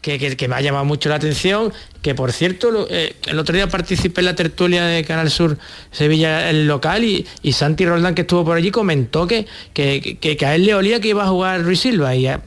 Que, 0.02 0.18
que- 0.20 0.36
que 0.36 0.46
me 0.46 0.54
ha 0.54 0.60
llamado 0.60 0.84
mucho 0.84 1.08
la 1.08 1.16
atención, 1.16 1.72
que 2.00 2.14
por 2.14 2.30
cierto, 2.30 2.86
eh, 2.88 3.16
el 3.26 3.38
otro 3.40 3.56
día 3.56 3.66
participé 3.68 4.20
en 4.20 4.26
la 4.26 4.34
tertulia 4.36 4.84
de 4.84 5.02
Canal 5.04 5.30
Sur 5.30 5.58
Sevilla, 5.90 6.48
el 6.48 6.68
local, 6.68 7.02
y, 7.02 7.26
y 7.42 7.52
Santi 7.52 7.84
Roldán, 7.84 8.14
que 8.14 8.20
estuvo 8.20 8.44
por 8.44 8.56
allí, 8.56 8.70
comentó 8.70 9.26
que, 9.26 9.46
que, 9.74 10.38
a 10.46 10.54
él 10.54 10.64
le 10.64 10.74
olía 10.76 11.00
que 11.00 11.08
iba 11.08 11.24
a 11.24 11.28
jugar 11.28 11.62
Ruiz 11.64 11.80
Silva, 11.80 12.14
y 12.14 12.28
eh, 12.28 12.38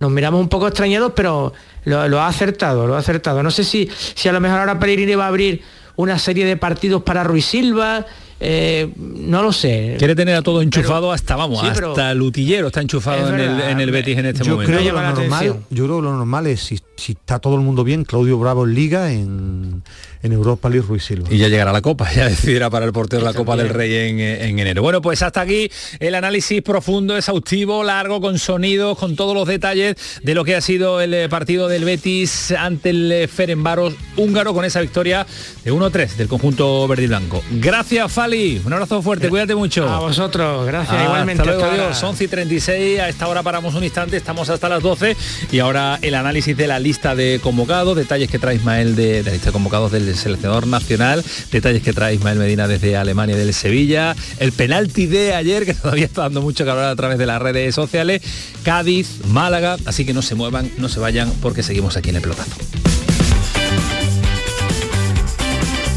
nos 0.00 0.10
miramos 0.10 0.40
un 0.40 0.48
poco 0.48 0.66
extrañados, 0.66 1.12
pero 1.14 1.52
lo, 1.84 2.08
lo 2.08 2.20
ha 2.20 2.26
acertado, 2.26 2.88
lo 2.88 2.96
ha 2.96 2.98
acertado. 2.98 3.40
No 3.44 3.52
sé 3.52 3.62
si, 3.62 3.88
si 4.16 4.28
a 4.28 4.32
lo 4.32 4.40
mejor 4.40 4.58
ahora 4.58 4.80
Pellegrini 4.80 5.14
va 5.14 5.26
a 5.26 5.28
abrir 5.28 5.62
una 5.94 6.18
serie 6.18 6.44
de 6.44 6.56
partidos 6.56 7.04
para 7.04 7.22
Ruiz 7.22 7.46
Silva, 7.46 8.04
eh, 8.38 8.92
no 8.96 9.42
lo 9.42 9.52
sé. 9.52 9.96
Quiere 9.98 10.14
tener 10.14 10.34
a 10.34 10.42
todo 10.42 10.60
enchufado 10.60 11.10
hasta, 11.10 11.36
vamos, 11.36 11.60
sí, 11.60 11.66
hasta 11.66 12.14
Lutillero 12.14 12.66
está 12.66 12.82
enchufado 12.82 13.28
Es 13.28 13.32
en 13.32 13.40
el, 13.40 13.60
en 13.60 13.80
el 13.80 13.90
Betis 13.90 14.18
en 14.18 14.26
este 14.26 14.44
yo 14.44 14.52
momento. 14.52 14.72
creo, 14.72 14.84
que 14.84 14.92
lo 14.92 15.02
normal, 15.02 15.56
yo 15.70 15.84
creo 15.84 15.96
que 15.96 16.02
lo 16.02 16.12
normal 16.16 16.46
es 16.46 16.60
si, 16.60 16.78
si 16.96 17.12
está 17.12 17.38
todo 17.38 17.54
el 17.54 17.62
mundo 17.62 17.82
bien, 17.82 18.04
Claudio 18.04 18.38
Bravo 18.38 18.64
en 18.66 18.74
Liga, 18.74 19.10
en, 19.12 19.82
en 20.26 20.32
Europa 20.32 20.68
League 20.68 20.86
Ruiz 20.86 21.04
Silva. 21.04 21.28
Y 21.30 21.38
ya 21.38 21.48
llegará 21.48 21.72
la 21.72 21.82
Copa, 21.82 22.10
ya 22.14 22.28
decidirá 22.28 22.70
para 22.70 22.84
el 22.84 22.92
portero 22.92 23.24
la 23.24 23.32
Copa 23.32 23.56
del. 23.56 23.66
Rey 23.76 23.94
en, 23.94 24.20
eh, 24.20 24.48
en 24.48 24.58
enero. 24.58 24.82
Bueno, 24.82 25.02
pues 25.02 25.22
hasta 25.22 25.40
aquí 25.40 25.70
el 25.98 26.14
análisis 26.14 26.62
profundo, 26.62 27.16
exhaustivo, 27.16 27.82
largo, 27.84 28.20
con 28.20 28.38
sonidos, 28.38 28.96
con 28.98 29.16
todos 29.16 29.34
los 29.34 29.46
detalles 29.46 29.96
de 30.22 30.34
lo 30.34 30.44
que 30.44 30.56
ha 30.56 30.60
sido 30.60 31.00
el 31.00 31.12
eh, 31.14 31.28
partido 31.28 31.68
del 31.68 31.84
Betis 31.84 32.52
ante 32.52 32.90
el 32.90 33.12
eh, 33.12 33.28
Ferenbaros 33.28 33.94
húngaro 34.16 34.54
con 34.54 34.64
esa 34.64 34.80
victoria 34.80 35.26
de 35.64 35.72
1-3 35.72 36.16
del 36.16 36.28
conjunto 36.28 36.86
verde 36.88 37.04
y 37.04 37.06
blanco. 37.08 37.42
Gracias, 37.50 38.10
Fali. 38.12 38.60
Un 38.64 38.72
abrazo 38.72 39.02
fuerte, 39.02 39.28
cuídate 39.28 39.54
mucho. 39.54 39.88
A 39.88 40.00
vosotros, 40.00 40.66
gracias, 40.66 41.02
igualmente. 41.02 41.42
Hasta 41.42 41.52
luego, 41.52 41.64
hasta 41.64 41.74
ahora. 41.74 41.90
adiós. 41.90 42.02
11 42.02 42.24
y 42.24 42.28
36, 42.28 43.00
a 43.00 43.08
esta 43.08 43.28
hora 43.28 43.42
paramos 43.42 43.74
un 43.74 43.84
instante, 43.84 44.16
estamos 44.16 44.48
hasta 44.48 44.68
las 44.68 44.82
12 44.82 45.16
y 45.52 45.58
ahora 45.58 45.98
el 46.02 46.14
análisis 46.14 46.56
de 46.56 46.66
la 46.66 46.78
lista 46.78 47.14
de 47.14 47.40
convocados, 47.42 47.96
detalles 47.96 48.30
que 48.30 48.38
trae 48.38 48.56
Ismael 48.56 48.96
de, 48.96 49.22
de 49.22 49.24
la 49.24 49.32
lista 49.32 49.46
de 49.46 49.52
convocados 49.52 49.92
del 49.92 50.06
seleccionador 50.16 50.66
nacional, 50.66 51.24
detalles 51.50 51.82
que 51.82 51.92
trae 51.92 52.14
Ismael 52.14 52.38
Medina 52.38 52.68
desde 52.68 52.96
Alemania 52.96 53.36
del 53.36 53.52
Sevilla, 53.54 54.14
el 54.38 54.52
penalti 54.52 55.06
de 55.06 55.34
ayer 55.34 55.64
que 55.64 55.74
todavía 55.82 56.06
está 56.06 56.22
dando 56.22 56.42
mucho 56.42 56.64
calor 56.64 56.84
a 56.84 56.96
través 56.96 57.18
de 57.18 57.26
las 57.26 57.40
redes 57.40 57.74
sociales, 57.74 58.22
Cádiz, 58.62 59.24
Málaga, 59.28 59.76
así 59.86 60.04
que 60.04 60.12
no 60.12 60.22
se 60.22 60.34
muevan, 60.34 60.70
no 60.78 60.88
se 60.88 61.00
vayan 61.00 61.32
porque 61.42 61.62
seguimos 61.62 61.96
aquí 61.96 62.10
en 62.10 62.16
el 62.16 62.22
pelotazo. 62.22 62.56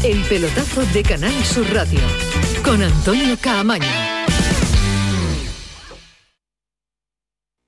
El 0.02 0.18
pelotazo 0.22 0.82
de 0.94 1.02
Canal 1.02 1.44
Sur 1.44 1.66
Radio 1.74 2.00
con 2.64 2.82
Antonio 2.82 3.36
Caamaño. 3.40 3.84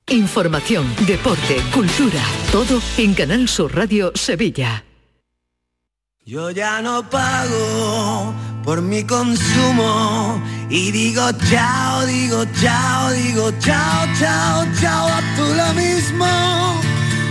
Información, 0.09 0.87
deporte, 1.07 1.57
cultura, 1.73 2.23
todo 2.51 2.81
en 2.99 3.15
Canal 3.15 3.49
Sur 3.49 3.75
Radio 3.75 4.13
Sevilla. 4.15 4.85
Yo 6.25 6.53
ya 6.53 6.81
no 6.81 7.03
pago 7.11 8.33
por 8.63 8.81
mi 8.81 9.03
consumo 9.03 10.41
y 10.71 10.93
digo 10.93 11.21
chao, 11.51 12.07
digo 12.07 12.45
chao, 12.61 13.11
digo 13.11 13.51
chao, 13.59 14.07
chao, 14.21 14.65
chao, 14.81 15.09
a 15.09 15.21
tú 15.35 15.43
lo 15.43 15.75
mismo. 15.75 16.81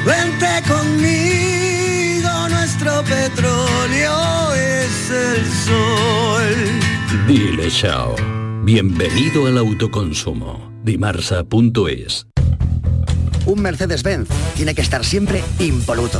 Vente 0.05 0.61
conmigo, 0.67 2.49
nuestro 2.49 3.01
petróleo 3.03 4.53
es 4.55 5.09
el 5.09 5.45
sol. 5.65 6.55
Dile 7.27 7.71
chao. 7.71 8.13
Bienvenido 8.65 9.47
al 9.47 9.57
autoconsumo. 9.57 10.69
Dimarsa.es 10.83 12.27
Un 13.45 13.61
Mercedes-Benz 13.61 14.27
tiene 14.57 14.75
que 14.75 14.81
estar 14.81 15.05
siempre 15.05 15.41
impoluto. 15.59 16.19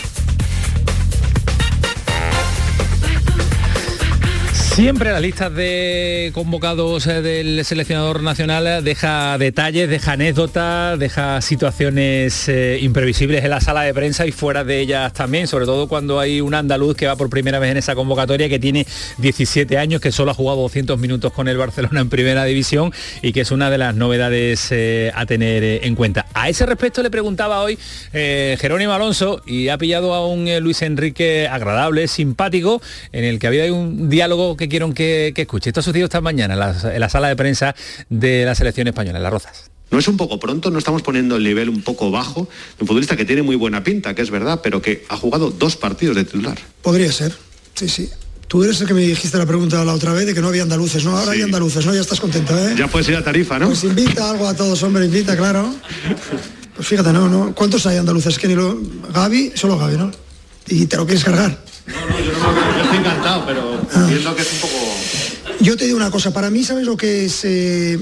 Siempre 4.71 5.11
las 5.11 5.21
listas 5.21 5.53
de 5.53 6.31
convocados 6.33 7.05
eh, 7.05 7.21
del 7.21 7.65
seleccionador 7.65 8.23
nacional 8.23 8.65
eh, 8.65 8.81
deja 8.81 9.37
detalles, 9.37 9.89
deja 9.89 10.13
anécdotas, 10.13 10.97
deja 10.97 11.41
situaciones 11.41 12.47
eh, 12.47 12.79
imprevisibles 12.81 13.43
en 13.43 13.49
la 13.49 13.59
sala 13.59 13.81
de 13.81 13.93
prensa 13.93 14.25
y 14.25 14.31
fuera 14.31 14.63
de 14.63 14.79
ellas 14.79 15.11
también, 15.11 15.47
sobre 15.47 15.65
todo 15.65 15.89
cuando 15.89 16.21
hay 16.21 16.39
un 16.39 16.53
andaluz 16.53 16.95
que 16.95 17.05
va 17.05 17.17
por 17.17 17.29
primera 17.29 17.59
vez 17.59 17.71
en 17.71 17.77
esa 17.77 17.95
convocatoria, 17.95 18.47
que 18.47 18.59
tiene 18.59 18.87
17 19.17 19.77
años, 19.77 19.99
que 19.99 20.13
solo 20.13 20.31
ha 20.31 20.33
jugado 20.33 20.61
200 20.61 20.97
minutos 20.97 21.33
con 21.33 21.49
el 21.49 21.57
Barcelona 21.57 21.99
en 21.99 22.09
primera 22.09 22.45
división 22.45 22.93
y 23.21 23.33
que 23.33 23.41
es 23.41 23.51
una 23.51 23.69
de 23.69 23.77
las 23.77 23.93
novedades 23.93 24.71
a 25.13 25.25
tener 25.25 25.83
en 25.85 25.95
cuenta. 25.95 26.27
A 26.33 26.47
ese 26.47 26.65
respecto 26.65 27.03
le 27.03 27.11
preguntaba 27.11 27.61
hoy 27.61 27.77
Jerónimo 28.13 28.93
Alonso 28.93 29.41
y 29.45 29.67
ha 29.67 29.77
pillado 29.77 30.13
a 30.13 30.25
un 30.25 30.49
Luis 30.61 30.81
Enrique 30.81 31.49
agradable, 31.51 32.07
simpático, 32.07 32.81
en 33.11 33.25
el 33.25 33.37
que 33.37 33.47
había 33.47 33.71
un 33.73 34.09
diálogo 34.09 34.55
que 34.61 34.69
quiero 34.69 34.93
que, 34.93 35.33
escuche. 35.35 35.71
Esto 35.71 35.79
ha 35.79 35.83
sucedido 35.83 36.05
esta 36.05 36.21
mañana 36.21 36.53
en 36.53 36.99
la, 36.99 37.09
sala 37.09 37.29
de 37.29 37.35
prensa 37.35 37.73
de 38.09 38.45
la 38.45 38.53
selección 38.53 38.87
española, 38.87 39.17
en 39.17 39.23
Las 39.23 39.33
Rozas. 39.33 39.71
¿No 39.89 39.97
es 39.97 40.07
un 40.07 40.17
poco 40.17 40.39
pronto? 40.39 40.69
¿No 40.69 40.77
estamos 40.77 41.01
poniendo 41.01 41.35
el 41.35 41.43
nivel 41.43 41.67
un 41.67 41.81
poco 41.81 42.11
bajo? 42.11 42.47
Un 42.79 42.87
futbolista 42.87 43.17
que 43.17 43.25
tiene 43.25 43.41
muy 43.41 43.55
buena 43.55 43.83
pinta, 43.83 44.13
que 44.13 44.21
es 44.21 44.29
verdad, 44.29 44.61
pero 44.61 44.79
que 44.79 45.03
ha 45.09 45.17
jugado 45.17 45.49
dos 45.49 45.77
partidos 45.77 46.15
de 46.15 46.25
titular. 46.25 46.59
Podría 46.83 47.11
ser, 47.11 47.35
sí, 47.73 47.89
sí. 47.89 48.09
Tú 48.47 48.63
eres 48.63 48.79
el 48.81 48.87
que 48.87 48.93
me 48.93 49.01
dijiste 49.01 49.35
la 49.37 49.47
pregunta 49.47 49.83
la 49.83 49.93
otra 49.93 50.13
vez 50.13 50.27
de 50.27 50.35
que 50.35 50.41
no 50.41 50.49
había 50.49 50.61
andaluces, 50.61 51.03
¿no? 51.03 51.17
Ahora 51.17 51.31
hay 51.31 51.41
andaluces, 51.41 51.83
¿no? 51.83 51.95
Ya 51.95 52.01
estás 52.01 52.19
contento, 52.19 52.55
¿eh? 52.55 52.75
Ya 52.77 52.87
puedes 52.87 53.09
ir 53.09 53.15
a 53.15 53.23
Tarifa, 53.23 53.57
¿no? 53.57 53.67
Pues 53.67 53.83
invita 53.83 54.29
algo 54.29 54.47
a 54.47 54.53
todos, 54.53 54.83
hombre, 54.83 55.05
invita, 55.05 55.35
claro. 55.35 55.73
Pues 56.75 56.87
fíjate, 56.87 57.11
¿no? 57.11 57.27
¿no? 57.27 57.55
¿Cuántos 57.55 57.85
hay 57.87 57.97
andaluces? 57.97 58.37
Que 58.37 58.47
ni 58.47 58.53
lo... 58.53 58.79
Gaby, 59.11 59.53
solo 59.55 59.77
Gaby, 59.77 59.97
¿no? 59.97 60.11
Y 60.67 60.85
te 60.85 60.97
lo 60.97 61.05
quieres 61.05 61.23
cargar. 61.23 61.70
No, 61.87 62.05
no, 62.07 62.19
yo, 62.19 62.31
no, 62.33 62.77
yo 62.77 62.83
estoy 62.83 62.97
encantado, 62.97 63.45
pero 63.45 63.81
viendo 64.07 64.35
que 64.35 64.41
es 64.41 64.53
un 64.53 64.59
poco... 64.59 64.77
Yo 65.59 65.77
te 65.77 65.85
digo 65.85 65.97
una 65.97 66.11
cosa, 66.11 66.33
para 66.33 66.49
mí, 66.49 66.63
¿sabes 66.63 66.85
lo 66.85 66.97
que 66.97 67.25
es 67.25 67.41
eh, 67.43 67.99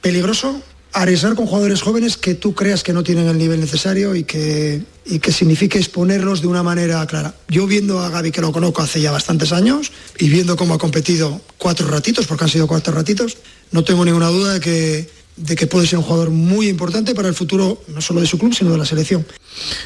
peligroso? 0.00 0.60
Arriesgar 0.94 1.34
con 1.34 1.46
jugadores 1.46 1.80
jóvenes 1.80 2.16
que 2.16 2.34
tú 2.34 2.54
creas 2.54 2.82
que 2.82 2.92
no 2.92 3.02
tienen 3.02 3.26
el 3.26 3.38
nivel 3.38 3.60
necesario 3.60 4.14
y 4.14 4.24
que, 4.24 4.82
y 5.06 5.18
que 5.18 5.32
signifique 5.32 5.78
exponerlos 5.78 6.42
de 6.42 6.48
una 6.48 6.62
manera 6.62 7.06
clara. 7.06 7.34
Yo 7.48 7.66
viendo 7.66 8.00
a 8.00 8.10
Gaby, 8.10 8.30
que 8.30 8.42
lo 8.42 8.52
conozco 8.52 8.82
hace 8.82 9.00
ya 9.00 9.10
bastantes 9.10 9.52
años, 9.52 9.92
y 10.18 10.28
viendo 10.28 10.56
cómo 10.56 10.74
ha 10.74 10.78
competido 10.78 11.40
cuatro 11.56 11.88
ratitos, 11.88 12.26
porque 12.26 12.44
han 12.44 12.50
sido 12.50 12.66
cuatro 12.66 12.92
ratitos, 12.92 13.38
no 13.70 13.84
tengo 13.84 14.04
ninguna 14.04 14.28
duda 14.28 14.54
de 14.54 14.60
que 14.60 15.21
de 15.36 15.56
que 15.56 15.66
puede 15.66 15.86
ser 15.86 15.98
un 15.98 16.04
jugador 16.04 16.30
muy 16.30 16.68
importante 16.68 17.14
para 17.14 17.28
el 17.28 17.34
futuro, 17.34 17.82
no 17.88 18.00
solo 18.00 18.20
de 18.20 18.26
su 18.26 18.38
club, 18.38 18.54
sino 18.54 18.70
de 18.72 18.78
la 18.78 18.84
selección. 18.84 19.26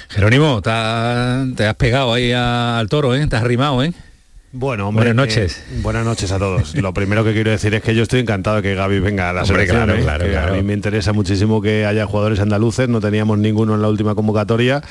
Jerónimo, 0.08 0.60
te, 0.62 0.70
has 0.70 1.74
pegado 1.76 2.12
ahí 2.12 2.32
al 2.32 2.88
toro, 2.88 3.14
¿eh? 3.14 3.26
te 3.26 3.36
has 3.36 3.42
arrimado, 3.42 3.82
¿eh? 3.82 3.92
Bueno, 4.58 4.88
hombre, 4.88 5.12
buenas 5.12 5.26
noches. 5.26 5.58
Eh, 5.58 5.80
buenas 5.82 6.06
noches 6.06 6.32
a 6.32 6.38
todos. 6.38 6.74
Lo 6.76 6.94
primero 6.94 7.22
que 7.24 7.34
quiero 7.34 7.50
decir 7.50 7.74
es 7.74 7.82
que 7.82 7.94
yo 7.94 8.02
estoy 8.02 8.20
encantado 8.20 8.56
de 8.56 8.62
que 8.62 8.74
Gaby 8.74 9.00
venga 9.00 9.28
a 9.28 9.34
la 9.34 9.44
selección. 9.44 9.90
¿eh? 9.90 10.36
A 10.38 10.50
mí 10.52 10.62
me 10.62 10.72
interesa 10.72 11.12
muchísimo 11.12 11.60
que 11.60 11.84
haya 11.84 12.06
jugadores 12.06 12.40
andaluces, 12.40 12.88
no 12.88 13.02
teníamos 13.02 13.36
ninguno 13.36 13.74
en 13.74 13.82
la 13.82 13.90
última 13.90 14.14
convocatoria 14.14 14.82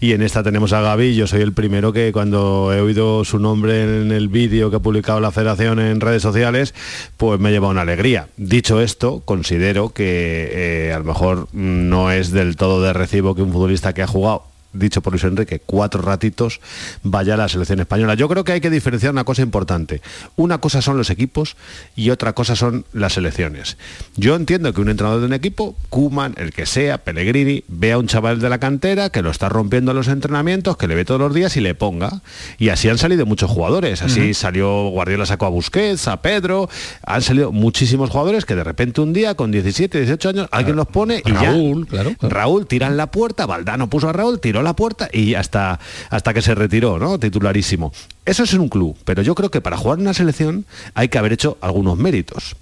y 0.00 0.14
en 0.14 0.22
esta 0.22 0.42
tenemos 0.42 0.72
a 0.72 0.80
Gaby. 0.80 1.14
Yo 1.14 1.28
soy 1.28 1.42
el 1.42 1.52
primero 1.52 1.92
que 1.92 2.10
cuando 2.10 2.72
he 2.74 2.80
oído 2.80 3.24
su 3.24 3.38
nombre 3.38 3.84
en 3.84 4.10
el 4.10 4.26
vídeo 4.26 4.68
que 4.70 4.76
ha 4.76 4.80
publicado 4.80 5.20
la 5.20 5.30
federación 5.30 5.78
en 5.78 6.00
redes 6.00 6.22
sociales, 6.22 6.74
pues 7.16 7.38
me 7.38 7.52
lleva 7.52 7.68
una 7.68 7.82
alegría. 7.82 8.26
Dicho 8.36 8.80
esto, 8.80 9.22
considero 9.24 9.90
que 9.90 10.88
eh, 10.88 10.92
a 10.92 10.98
lo 10.98 11.04
mejor 11.04 11.46
no 11.52 12.10
es 12.10 12.32
del 12.32 12.56
todo 12.56 12.82
de 12.82 12.92
recibo 12.92 13.36
que 13.36 13.42
un 13.42 13.52
futbolista 13.52 13.92
que 13.92 14.02
ha 14.02 14.08
jugado 14.08 14.53
dicho 14.74 15.00
por 15.00 15.12
Luis 15.12 15.24
Enrique, 15.24 15.60
cuatro 15.64 16.02
ratitos, 16.02 16.60
vaya 17.02 17.34
a 17.34 17.36
la 17.36 17.48
selección 17.48 17.80
española. 17.80 18.14
Yo 18.14 18.28
creo 18.28 18.44
que 18.44 18.52
hay 18.52 18.60
que 18.60 18.70
diferenciar 18.70 19.12
una 19.12 19.24
cosa 19.24 19.42
importante. 19.42 20.02
Una 20.36 20.58
cosa 20.58 20.82
son 20.82 20.96
los 20.96 21.10
equipos 21.10 21.56
y 21.96 22.10
otra 22.10 22.32
cosa 22.32 22.56
son 22.56 22.84
las 22.92 23.14
selecciones. 23.14 23.76
Yo 24.16 24.36
entiendo 24.36 24.72
que 24.72 24.80
un 24.80 24.88
entrenador 24.88 25.20
de 25.20 25.26
un 25.26 25.32
equipo, 25.32 25.76
Kuman, 25.88 26.34
el 26.36 26.52
que 26.52 26.66
sea, 26.66 26.98
Pellegrini, 26.98 27.64
vea 27.68 27.94
a 27.94 27.98
un 27.98 28.06
chaval 28.06 28.40
de 28.40 28.48
la 28.48 28.58
cantera 28.58 29.10
que 29.10 29.22
lo 29.22 29.30
está 29.30 29.48
rompiendo 29.48 29.92
en 29.92 29.96
los 29.96 30.08
entrenamientos, 30.08 30.76
que 30.76 30.88
le 30.88 30.94
ve 30.94 31.04
todos 31.04 31.20
los 31.20 31.34
días 31.34 31.56
y 31.56 31.60
le 31.60 31.74
ponga. 31.74 32.20
Y 32.58 32.68
así 32.68 32.88
han 32.88 32.98
salido 32.98 33.26
muchos 33.26 33.50
jugadores. 33.50 34.02
Así 34.02 34.34
salió 34.34 34.88
Guardiola 34.90 35.26
sacó 35.26 35.46
a 35.46 35.48
Busquets, 35.48 36.08
a 36.08 36.20
Pedro, 36.20 36.68
han 37.06 37.22
salido 37.22 37.52
muchísimos 37.52 38.10
jugadores 38.10 38.44
que 38.44 38.54
de 38.54 38.64
repente 38.64 39.00
un 39.00 39.12
día 39.12 39.34
con 39.34 39.50
17, 39.50 39.98
18 39.98 40.28
años 40.28 40.48
alguien 40.50 40.76
los 40.76 40.86
pone 40.86 41.22
y 41.24 41.30
Raúl, 41.30 41.86
claro, 41.86 42.14
Raúl 42.20 42.66
tira 42.66 42.86
en 42.86 42.96
la 42.96 43.10
puerta, 43.10 43.46
Valdano 43.46 43.88
puso 43.88 44.08
a 44.08 44.12
Raúl, 44.12 44.40
tiró 44.40 44.62
la 44.64 44.74
puerta 44.74 45.08
y 45.12 45.34
hasta, 45.34 45.78
hasta 46.10 46.34
que 46.34 46.42
se 46.42 46.54
retiró, 46.54 46.98
¿no? 46.98 47.18
Titularísimo. 47.18 47.92
Eso 48.24 48.44
es 48.44 48.52
en 48.54 48.60
un 48.60 48.68
club, 48.68 48.96
pero 49.04 49.22
yo 49.22 49.34
creo 49.34 49.50
que 49.50 49.60
para 49.60 49.76
jugar 49.76 49.98
en 49.98 50.02
una 50.02 50.14
selección 50.14 50.64
hay 50.94 51.08
que 51.08 51.18
haber 51.18 51.32
hecho 51.32 51.58
algunos 51.60 51.98
méritos 51.98 52.56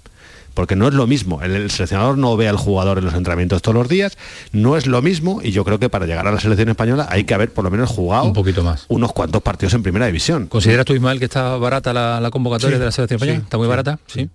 porque 0.53 0.75
no 0.75 0.87
es 0.87 0.93
lo 0.93 1.07
mismo. 1.07 1.41
El, 1.41 1.69
seleccionador 1.71 2.17
no 2.17 2.37
ve 2.37 2.47
al 2.47 2.57
jugador 2.57 2.97
en 2.97 3.05
los 3.05 3.13
entrenamientos 3.13 3.61
todos 3.61 3.75
los 3.75 3.89
días, 3.89 4.17
no 4.51 4.77
es 4.77 4.87
lo 4.87 5.01
mismo 5.01 5.41
y 5.43 5.51
yo 5.51 5.63
creo 5.63 5.79
que 5.79 5.89
para 5.89 6.05
llegar 6.05 6.27
a 6.27 6.31
la 6.31 6.39
selección 6.39 6.69
española 6.69 7.07
hay 7.09 7.23
que 7.23 7.33
haber 7.33 7.51
por 7.51 7.63
lo 7.63 7.71
menos 7.71 7.89
jugado 7.89 8.25
un 8.25 8.33
poquito 8.33 8.63
más. 8.63 8.85
unos 8.87 9.13
cuantos 9.13 9.41
partidos 9.41 9.73
en 9.73 9.83
primera 9.83 10.05
división. 10.05 10.47
¿Consideras 10.47 10.85
tú, 10.85 10.93
Ismael, 10.93 11.19
que 11.19 11.25
está 11.25 11.57
barata 11.57 11.93
la, 11.93 12.29
convocatoria 12.31 12.79
de 12.79 12.85
la 12.85 12.91
selección 12.91 13.17
española? 13.17 13.43
¿Está 13.43 13.57
muy 13.57 13.67
barata? 13.67 13.99
Sí. 14.07 14.29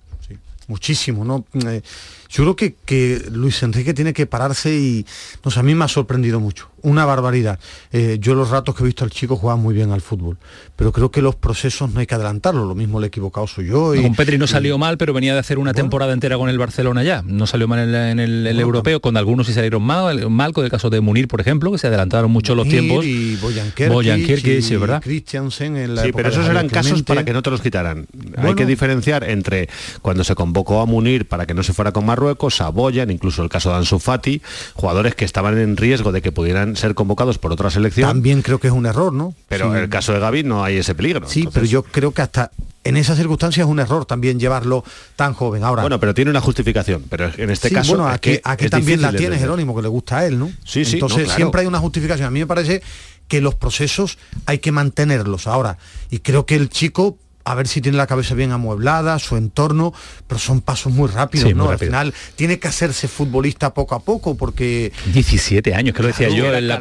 Muchísimo, 0.67 1.25
¿no? 1.25 1.47
Eh, 1.67 1.81
yo 2.29 2.45
creo 2.45 2.55
que, 2.55 2.75
que, 2.85 3.23
Luis 3.31 3.63
Enrique 3.63 3.95
tiene 3.95 4.13
que 4.13 4.27
pararse 4.27 4.75
y, 4.75 5.07
no 5.43 5.51
sé, 5.51 5.61
a 5.61 5.63
mí 5.63 5.75
me 5.75 5.87
ha 5.87 5.89
sorprendido 5.89 6.41
mucho 6.41 6.69
una 6.83 7.05
barbaridad. 7.05 7.59
Eh, 7.93 8.19
yo 8.21 8.35
los 8.35 8.51
ratos 8.51 8.75
que 8.75 8.83
he 8.83 8.87
visto 8.87 9.05
al 9.05 9.11
chico 9.11 9.37
juega 9.37 9.57
muy 9.57 9.75
bien 9.75 9.91
al 9.93 10.01
fútbol, 10.01 10.39
pero 10.77 10.93
creo 10.93 11.11
que 11.11 11.23
los 11.23 11.37
procesos 11.37 11.91
no 11.93 12.01
hay 12.01 12.07
que 12.07 12.15
adelantarlo, 12.15 12.65
lo 12.65 12.75
mismo 12.75 13.01
le 13.01 13.07
he 13.07 13.09
equivocado 13.09 13.47
soy 13.47 13.67
yo. 13.67 13.95
Y, 13.95 14.03
con 14.03 14.15
Petri 14.15 14.39
no 14.39 14.47
salió 14.47 14.79
mal, 14.79 14.99
pero 14.99 15.13
venía 15.13 15.35
de 15.35 15.41
hacer 15.41 15.59
una 15.59 15.73
temporada 15.73 16.13
entera 16.13 16.37
con 16.37 16.49
el 16.49 16.59
Barcelona 16.59 17.03
ya, 17.03 17.23
no 17.23 17.47
salió 17.47 17.69
mal 17.69 17.95
en, 17.95 18.21
el, 18.21 18.47
europeo, 18.59 19.01
con 19.01 19.17
algunos 19.17 19.47
sí 19.47 19.53
salieron 19.53 19.83
mal, 19.83 20.29
mal, 20.31 20.53
con 20.53 20.65
el 20.65 20.71
caso 20.71 20.91
de 20.91 21.01
Munir, 21.01 21.29
por 21.29 21.41
ejemplo, 21.41 21.71
que 21.73 21.79
se 21.79 21.87
adelantaron 21.87 22.31
mucho 22.31 22.55
los 22.55 22.69
tiempos. 22.69 23.05
Y 23.05 23.37
Boyan 23.37 23.73
sí, 24.63 24.77
¿verdad? 24.77 25.03
Christiansen 25.03 25.77
en 25.77 25.95
la 25.95 26.03
Sí, 26.03 26.13
pero 26.13 26.29
esos 26.29 26.49
eran 26.49 26.69
casos 26.69 27.03
para 27.03 27.25
que 27.25 27.33
no 27.33 27.43
te 27.43 27.51
los 27.51 27.61
quitaran. 27.61 28.07
hay 28.37 28.55
que 28.55 28.67
diferenciar 28.67 29.25
entre 29.25 29.69
cuando 30.03 30.25
se 30.25 30.35
convocó 30.35 30.81
a 30.81 30.87
Munir 30.87 31.27
para 31.27 31.47
que 31.47 31.55
no 31.55 31.63
se 31.63 31.73
fuera 31.73 31.93
con 31.93 32.07
Marruecos, 32.07 32.61
a 32.61 32.69
Boyan, 32.69 33.11
incluso 33.11 33.43
el 33.43 33.49
caso 33.49 33.71
de 33.71 33.77
Ansu 33.77 33.99
Fati, 33.99 34.43
jugadores 34.75 35.15
que 35.15 35.25
estaban 35.25 35.59
en 35.59 35.77
riesgo 35.77 36.13
de 36.13 36.23
que 36.23 36.33
pudieran 36.33 36.68
ser 36.77 36.95
convocados 36.95 37.39
por 37.39 37.53
otra 37.53 37.71
selección. 37.71 38.09
También 38.09 38.43
creo 38.43 38.59
que 38.59 38.69
es 38.69 38.73
un 38.73 38.87
error, 38.87 39.13
¿no? 39.13 39.35
Pero 39.49 39.75
en 39.75 39.83
el 39.83 39.89
caso 39.89 40.13
de 40.13 40.21
Gaby 40.21 40.45
no 40.45 40.65
hay 40.65 40.77
ese 40.77 40.95
peligro. 40.95 41.29
Sí, 41.29 41.49
pero 41.53 41.67
yo 41.67 41.83
creo 41.83 42.13
que 42.13 42.23
hasta 42.23 42.51
en 42.85 42.97
esas 42.97 43.19
circunstancias 43.19 43.67
es 43.67 43.71
un 43.71 43.81
error 43.81 44.07
también 44.07 44.41
llevarlo 44.41 44.85
tan 45.17 45.35
joven. 45.35 45.65
Ahora, 45.65 45.83
bueno, 45.83 46.01
pero 46.01 46.15
tiene 46.15 46.31
una 46.31 46.41
justificación. 46.41 47.05
Pero 47.09 47.31
en 47.37 47.51
este 47.51 47.71
caso, 47.71 47.97
bueno, 47.97 48.09
aquí, 48.09 48.41
aquí 48.43 48.69
también 48.69 49.03
la 49.03 49.13
tiene 49.13 49.39
Jerónimo, 49.39 49.77
que 49.77 49.83
le 49.83 49.89
gusta 49.89 50.19
a 50.19 50.27
él, 50.27 50.39
¿no? 50.39 50.51
Sí, 50.65 50.85
sí. 50.85 50.95
Entonces 50.95 51.31
siempre 51.31 51.61
hay 51.63 51.67
una 51.67 51.81
justificación. 51.81 52.27
A 52.27 52.31
mí 52.31 52.41
me 52.41 52.47
parece 52.47 52.83
que 53.29 53.41
los 53.41 53.55
procesos 53.55 54.19
hay 54.47 54.59
que 54.59 54.73
mantenerlos 54.73 55.47
ahora. 55.47 55.77
Y 56.11 56.21
creo 56.21 56.47
que 56.47 56.55
el 56.55 56.71
chico 56.71 57.19
a 57.51 57.55
ver 57.55 57.67
si 57.67 57.81
tiene 57.81 57.97
la 57.97 58.07
cabeza 58.07 58.35
bien 58.35 58.53
amueblada, 58.53 59.19
su 59.19 59.37
entorno, 59.37 59.95
pero 60.27 60.39
son 60.39 60.61
pasos 60.61 60.93
muy 60.93 61.09
rápidos, 61.09 61.55
¿no? 61.55 61.71
Al 61.71 61.79
final 61.79 62.13
tiene 62.37 62.59
que 62.59 62.69
hacerse 62.69 63.09
futbolista 63.09 63.73
poco 63.73 63.95
a 63.95 64.01
poco 64.01 64.37
porque... 64.37 64.93
17 65.13 65.75
años, 65.75 65.95
que 65.95 66.03
lo 66.03 66.09
decía 66.09 66.29
yo, 66.29 66.47
era, 66.47 66.79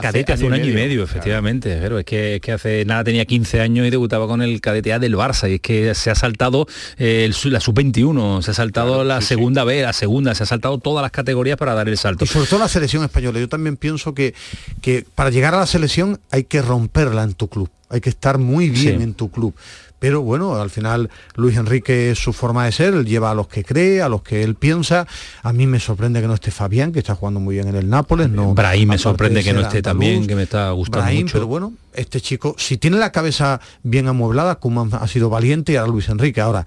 cadete, 0.00 0.32
hace, 0.32 0.44
un 0.44 0.54
año 0.54 0.66
y 0.66 0.72
medio, 0.72 1.02
efectivamente, 1.02 1.78
pero 1.80 1.98
es 1.98 2.04
que, 2.04 2.40
que 2.42 2.52
hace 2.52 2.84
nada 2.84 3.04
tenía 3.04 3.24
15 3.24 3.60
años 3.60 3.86
y 3.86 3.90
debutaba 3.90 4.26
con 4.26 4.40
el 4.40 4.60
cadete 4.60 4.92
A 4.92 4.98
del 4.98 5.14
Barça 5.14 5.50
y 5.50 5.54
es 5.54 5.60
que 5.60 5.94
se 5.94 6.10
ha 6.10 6.14
saltado 6.14 6.66
eh, 6.96 7.30
la 7.44 7.60
sub-21, 7.60 8.42
se 8.42 8.50
ha 8.50 8.54
saltado 8.54 9.04
la 9.04 9.20
segunda 9.20 9.64
B, 9.64 9.82
la 9.82 9.92
segunda, 9.92 10.34
se 10.34 10.44
ha 10.44 10.46
saltado 10.46 10.78
todas 10.78 11.02
las 11.02 11.10
categorías 11.10 11.58
para 11.58 11.74
dar 11.74 11.88
el 11.88 11.98
salto. 11.98 12.24
Y 12.24 12.28
sobre 12.28 12.46
todo 12.46 12.60
la 12.60 12.68
selección 12.68 13.04
española, 13.04 13.40
yo 13.40 13.48
también 13.48 13.76
pienso 13.76 14.14
que, 14.14 14.34
que 14.80 15.04
para 15.14 15.30
llegar 15.30 15.54
a 15.54 15.58
la 15.58 15.66
selección 15.66 16.20
hay 16.30 16.44
que 16.44 16.62
romperla 16.62 17.22
en 17.24 17.34
tu 17.34 17.48
club 17.48 17.70
hay 17.88 18.00
que 18.00 18.10
estar 18.10 18.38
muy 18.38 18.70
bien 18.70 18.98
Sí. 18.98 19.02
en 19.02 19.14
tu 19.14 19.30
club. 19.30 19.54
Pero 20.00 20.22
bueno, 20.22 20.54
al 20.54 20.70
final 20.70 21.10
Luis 21.34 21.56
Enrique 21.56 22.12
es 22.12 22.20
su 22.20 22.32
forma 22.32 22.64
de 22.66 22.70
ser, 22.70 22.94
él 22.94 23.04
lleva 23.04 23.32
a 23.32 23.34
los 23.34 23.48
que 23.48 23.64
cree, 23.64 24.00
a 24.00 24.08
los 24.08 24.22
que 24.22 24.44
él 24.44 24.54
piensa. 24.54 25.08
A 25.42 25.52
mí 25.52 25.66
me 25.66 25.80
sorprende 25.80 26.20
que 26.20 26.28
no 26.28 26.34
esté 26.34 26.52
Fabián, 26.52 26.92
que 26.92 27.00
está 27.00 27.16
jugando 27.16 27.40
muy 27.40 27.56
bien 27.56 27.66
en 27.66 27.74
el 27.74 27.88
Nápoles. 27.90 28.30
No, 28.30 28.54
Brahim 28.54 28.90
me 28.90 28.98
sorprende 28.98 29.40
de 29.40 29.44
que 29.44 29.52
no 29.52 29.60
esté 29.62 29.78
andaluz. 29.78 29.82
también, 29.82 30.26
que 30.28 30.36
me 30.36 30.44
está 30.44 30.70
gustando 30.70 31.02
Brahim, 31.04 31.22
mucho. 31.22 31.32
pero 31.32 31.46
bueno, 31.48 31.72
este 31.94 32.20
chico, 32.20 32.54
si 32.58 32.76
tiene 32.76 32.96
la 32.98 33.10
cabeza 33.10 33.60
bien 33.82 34.06
amueblada, 34.06 34.54
Koeman 34.60 34.90
ha 34.92 35.08
sido 35.08 35.30
valiente 35.30 35.72
y 35.72 35.76
ahora 35.76 35.90
Luis 35.90 36.08
Enrique. 36.08 36.40
Ahora, 36.40 36.64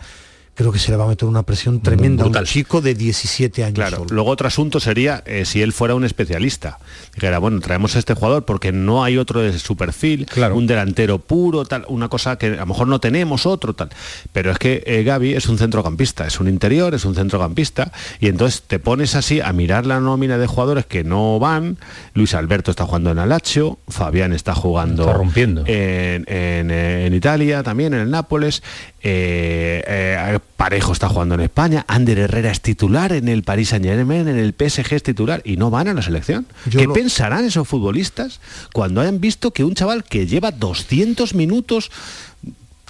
creo 0.56 0.72
que 0.72 0.80
se 0.80 0.91
le 0.91 0.97
va 0.97 1.06
a 1.06 1.08
meter 1.08 1.28
una 1.28 1.43
presión 1.43 1.82
tremenda 1.82 2.24
a 2.24 2.28
un 2.28 2.43
chico 2.43 2.82
de 2.82 2.93
17 2.93 3.64
años. 3.64 3.76
Claro, 3.76 3.97
solo. 3.97 4.10
luego 4.12 4.30
otro 4.30 4.47
asunto 4.47 4.80
sería 4.80 5.24
eh, 5.26 5.45
si 5.45 5.62
él 5.62 5.74
fuera 5.74 5.95
un 5.95 6.04
especialista. 6.04 6.80
Dijera, 7.14 7.39
bueno, 7.39 7.60
traemos 7.60 7.95
a 7.95 7.99
este 7.99 8.14
jugador 8.14 8.45
porque 8.45 8.72
no 8.72 9.04
hay 9.04 9.18
otro 9.18 9.41
de 9.41 9.58
su 9.58 9.76
perfil, 9.76 10.28
un 10.54 10.68
delantero 10.68 11.20
puro, 11.20 11.66
tal, 11.66 11.86
una 11.88 12.10
cosa 12.10 12.38
que 12.38 12.47
a 12.47 12.49
lo 12.49 12.66
mejor 12.66 12.88
no 12.88 12.99
tenemos 12.99 13.45
otro, 13.45 13.74
tal. 13.74 13.89
Pero 14.34 14.52
es 14.52 14.58
que 14.58 14.84
eh, 14.86 15.04
Gaby 15.04 15.34
es 15.34 15.47
un 15.47 15.58
centrocampista, 15.58 16.28
es 16.28 16.39
un 16.39 16.47
interior, 16.47 16.93
es 16.93 17.06
un 17.06 17.16
centrocampista, 17.16 17.91
y 18.20 18.28
entonces 18.28 18.62
te 18.62 18.80
pones 18.80 19.16
así 19.16 19.41
a 19.41 19.52
mirar 19.54 19.86
la 19.86 19.99
nómina 19.99 20.38
de 20.38 20.47
jugadores 20.47 20.86
que 20.86 21.04
no 21.04 21.39
van. 21.39 21.78
Luis 22.14 22.34
Alberto 22.34 22.72
está 22.72 22.86
jugando 22.86 23.12
en 23.12 23.20
Alacho, 23.20 23.80
Fabián 23.88 24.34
está 24.34 24.54
jugando 24.54 25.04
Está 25.04 25.14
rompiendo. 25.14 25.64
En, 25.66 26.26
en, 26.28 26.72
eh, 26.72 27.06
en 27.06 27.14
Italia, 27.14 27.64
también 27.64 27.93
en 27.93 28.02
el 28.02 28.12
Nápoles. 28.12 28.64
Eh, 29.04 29.84
eh, 29.88 30.39
Parejo 30.58 30.93
está 30.93 31.10
jugando 31.10 31.36
en 31.36 31.41
España, 31.41 31.86
Ander 31.88 32.20
Herrera 32.20 32.52
es 32.52 32.62
titular 32.62 33.12
en 33.14 33.28
el 33.30 33.41
Paris 33.43 33.70
Saint 33.70 33.84
Germain, 33.86 34.28
en 34.28 34.38
el 34.38 34.54
PSG 34.54 34.93
es 34.93 35.04
titular 35.04 35.41
y 35.43 35.58
no 35.58 35.72
van 35.72 35.88
a 35.88 35.93
la 35.93 36.02
selección. 36.04 36.45
Yo 36.70 36.80
¿Qué 36.80 36.86
lo- 36.86 36.93
pensarán 36.93 37.45
esos 37.45 37.68
futbolistas 37.68 38.39
cuando 38.74 39.02
hayan 39.02 39.20
visto 39.20 39.52
que 39.52 39.64
un 39.64 39.74
chaval 39.74 40.04
que 40.04 40.28
lleva 40.28 40.52
200 40.52 41.34
minutos, 41.34 41.89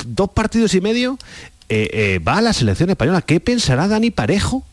dos 0.05 0.29
partidos 0.31 0.73
y 0.73 0.81
medio, 0.81 1.17
eh, 1.69 1.89
eh, 1.93 2.19
va 2.19 2.39
a 2.39 2.41
la 2.41 2.51
selección 2.53 2.89
española? 2.89 3.21
¿Qué 3.21 3.39
pensará 3.39 3.87
Dani 3.87 4.11
Parejo? 4.11 4.65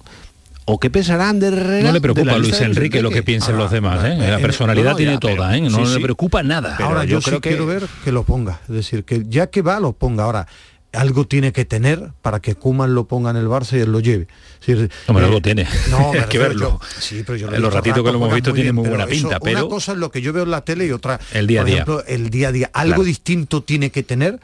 ¿O 0.65 0.79
qué 0.81 0.91
pensará 0.91 1.31
Ander 1.31 1.55
Herrera? 1.55 1.85
No 1.87 1.93
le 1.93 1.93
de 1.95 2.01
preocupa 2.03 2.33
a 2.33 2.39
Luis 2.39 2.59
de 2.59 2.65
Enrique 2.67 3.01
lo 3.01 3.11
que 3.11 3.23
piensen 3.23 3.57
los 3.57 3.71
demás, 3.71 4.05
¿eh? 4.05 4.17
La 4.19 4.39
personalidad 4.39 4.91
no, 4.91 4.97
tiene 4.97 5.19
toda, 5.19 5.57
¿eh? 5.57 5.63
No 5.63 5.87
sí, 5.87 5.95
le 5.95 6.01
preocupa 6.01 6.43
nada. 6.43 6.77
Ahora 6.81 7.05
yo, 7.05 7.23
sí 7.23 7.31
quiero 7.41 7.65
ver 7.65 7.87
que 8.05 8.13
lo 8.13 8.25
ponga. 8.25 8.61
Es 8.69 8.75
decir, 8.75 9.05
que 9.05 9.25
ya 9.29 9.47
que 9.47 9.63
va, 9.63 9.81
lo 9.81 9.93
ponga. 9.95 10.25
Ahora, 10.25 10.47
algo 10.93 11.27
tiene 11.27 11.53
que 11.53 11.65
tener 11.65 12.11
para 12.23 12.41
que 12.41 12.55
Kuman 12.55 12.95
lo 12.95 13.07
ponga 13.07 13.31
en 13.31 13.37
el 13.37 13.47
Barça 13.47 13.77
y 13.77 13.81
él 13.81 13.93
lo 13.93 14.01
lleve. 14.01 14.27
Decir, 14.61 14.91
Hombre, 15.07 15.25
eh, 15.25 15.29
algo 15.29 15.41
tiene. 15.43 15.67
No, 15.91 16.13
Hay 16.15 16.23
que 16.29 16.39
verlo. 16.39 16.81
yo- 16.81 17.01
sí, 17.01 17.23
pero 17.27 17.37
yo 17.37 17.47
lo 17.47 17.53
he 17.53 17.57
En 17.57 17.63
los 17.63 17.73
ratitos 17.75 18.03
que 18.03 18.11
lo 18.11 18.17
hemos 18.17 18.33
visto 18.35 18.53
tiene 18.53 18.73
bien, 18.73 18.75
muy 18.75 18.89
buena 18.89 19.05
eso, 19.05 19.13
pinta, 19.13 19.41
pero- 19.41 19.59
Una 19.61 19.69
cosa 19.69 19.93
es 19.93 19.99
lo 19.99 20.11
que 20.11 20.23
yo 20.23 20.33
veo 20.33 20.45
en 20.45 20.51
la 20.51 20.63
tele 20.63 20.87
y 20.87 20.91
otra... 20.93 21.21
El 21.33 21.47
día 21.47 21.61
a 21.61 21.65
día. 21.65 21.75
ejemplo, 21.75 22.03
el 22.07 22.31
día 22.31 22.49
a 22.49 22.53
día. 22.53 22.71
Algo 22.73 22.95
Claro. 22.95 23.05
distinto 23.05 23.63
tiene 23.63 23.91
que 23.91 24.03
tener 24.03 24.41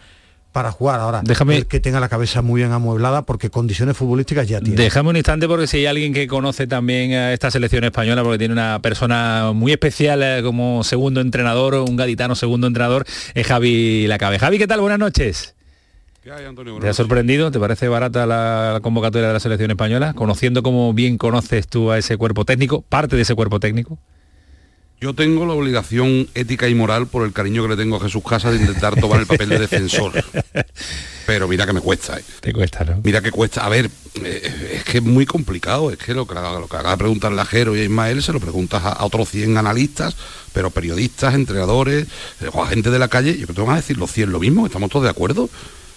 para 0.52 0.70
jugar. 0.70 1.00
Ahora, 1.00 1.22
Déjame- 1.24 1.56
el 1.56 1.66
que 1.66 1.80
tenga 1.80 1.98
la 1.98 2.08
cabeza 2.08 2.40
muy 2.42 2.60
bien 2.60 2.70
amueblada 2.72 3.22
porque 3.22 3.50
condiciones 3.50 3.96
futbolísticas 3.96 4.46
ya 4.46 4.60
tiene. 4.60 4.76
Déjame 4.76 5.08
un 5.10 5.16
instante 5.16 5.48
porque 5.48 5.66
si 5.66 5.78
hay 5.78 5.86
alguien 5.86 6.12
que 6.12 6.28
conoce 6.28 6.66
también 6.68 7.12
a 7.14 7.32
esta 7.32 7.50
selección 7.50 7.82
española, 7.84 8.22
porque 8.22 8.38
tiene 8.38 8.52
una 8.52 8.80
persona 8.80 9.50
muy 9.52 9.72
especial 9.72 10.22
eh, 10.22 10.42
como 10.44 10.84
segundo 10.84 11.20
entrenador, 11.20 11.74
un 11.74 11.96
gaditano 11.96 12.36
segundo 12.36 12.66
entrenador, 12.68 13.04
es 13.34 13.46
Javi 13.46 14.06
Lacabe. 14.06 14.38
Javi, 14.38 14.58
¿qué 14.58 14.68
tal? 14.68 14.80
Buenas 14.80 15.00
noches. 15.00 15.53
¿Te 16.80 16.88
ha 16.88 16.94
sorprendido? 16.94 17.50
¿Te 17.50 17.60
parece 17.60 17.86
barata 17.86 18.24
la, 18.24 18.80
convocatoria 18.82 19.28
de 19.28 19.34
la 19.34 19.40
selección 19.40 19.70
española? 19.70 20.14
Conociendo 20.14 20.62
como 20.62 20.94
bien 20.94 21.18
conoces 21.18 21.68
tú 21.68 21.90
a 21.90 21.98
ese 21.98 22.16
cuerpo 22.16 22.46
técnico, 22.46 22.80
parte 22.80 23.14
de 23.14 23.22
ese 23.22 23.34
cuerpo 23.34 23.60
técnico. 23.60 23.98
Yo 25.02 25.12
tengo 25.12 25.44
la 25.44 25.52
obligación 25.52 26.26
ética 26.34 26.66
y 26.66 26.74
moral 26.74 27.08
por 27.08 27.26
el 27.26 27.34
cariño 27.34 27.64
que 27.64 27.68
le 27.68 27.76
tengo 27.76 27.96
a 27.96 28.00
Jesús 28.00 28.22
Casa 28.26 28.50
de 28.50 28.56
intentar 28.56 28.98
tomar 28.98 29.20
el 29.20 29.26
papel 29.26 29.50
de 29.50 29.58
defensor. 29.58 30.12
Pero 31.26 31.46
mira 31.46 31.66
que 31.66 31.74
me 31.74 31.82
cuesta. 31.82 32.18
¿eh? 32.18 32.24
Te 32.40 32.54
cuesta, 32.54 32.84
¿no? 32.84 33.02
Mira 33.04 33.20
que 33.20 33.30
cuesta. 33.30 33.66
A 33.66 33.68
ver, 33.68 33.90
eh, 34.22 34.76
es 34.76 34.84
que 34.84 34.98
es 34.98 35.04
muy 35.04 35.26
complicado. 35.26 35.90
Es 35.90 35.98
que 35.98 36.14
lo 36.14 36.26
que, 36.26 36.34
lo 36.36 36.66
que 36.68 36.76
acaba 36.76 36.92
de 36.92 36.96
preguntar 36.96 37.32
Lajero 37.32 37.76
y 37.76 37.80
a 37.80 37.84
Ismael 37.84 38.22
se 38.22 38.32
lo 38.32 38.40
preguntas 38.40 38.82
a, 38.82 38.92
a 38.92 39.04
otros 39.04 39.28
100 39.28 39.58
analistas, 39.58 40.16
pero 40.54 40.70
periodistas, 40.70 41.34
entrenadores, 41.34 42.06
eh, 42.40 42.48
o 42.50 42.64
a 42.64 42.66
gente 42.66 42.90
de 42.90 42.98
la 42.98 43.08
calle. 43.08 43.36
Yo 43.36 43.46
que 43.46 43.52
te 43.52 43.60
van 43.60 43.72
a 43.72 43.76
decir 43.76 43.98
los 43.98 44.10
100 44.10 44.32
lo 44.32 44.40
mismo, 44.40 44.64
estamos 44.64 44.88
todos 44.88 45.04
de 45.04 45.10
acuerdo. 45.10 45.50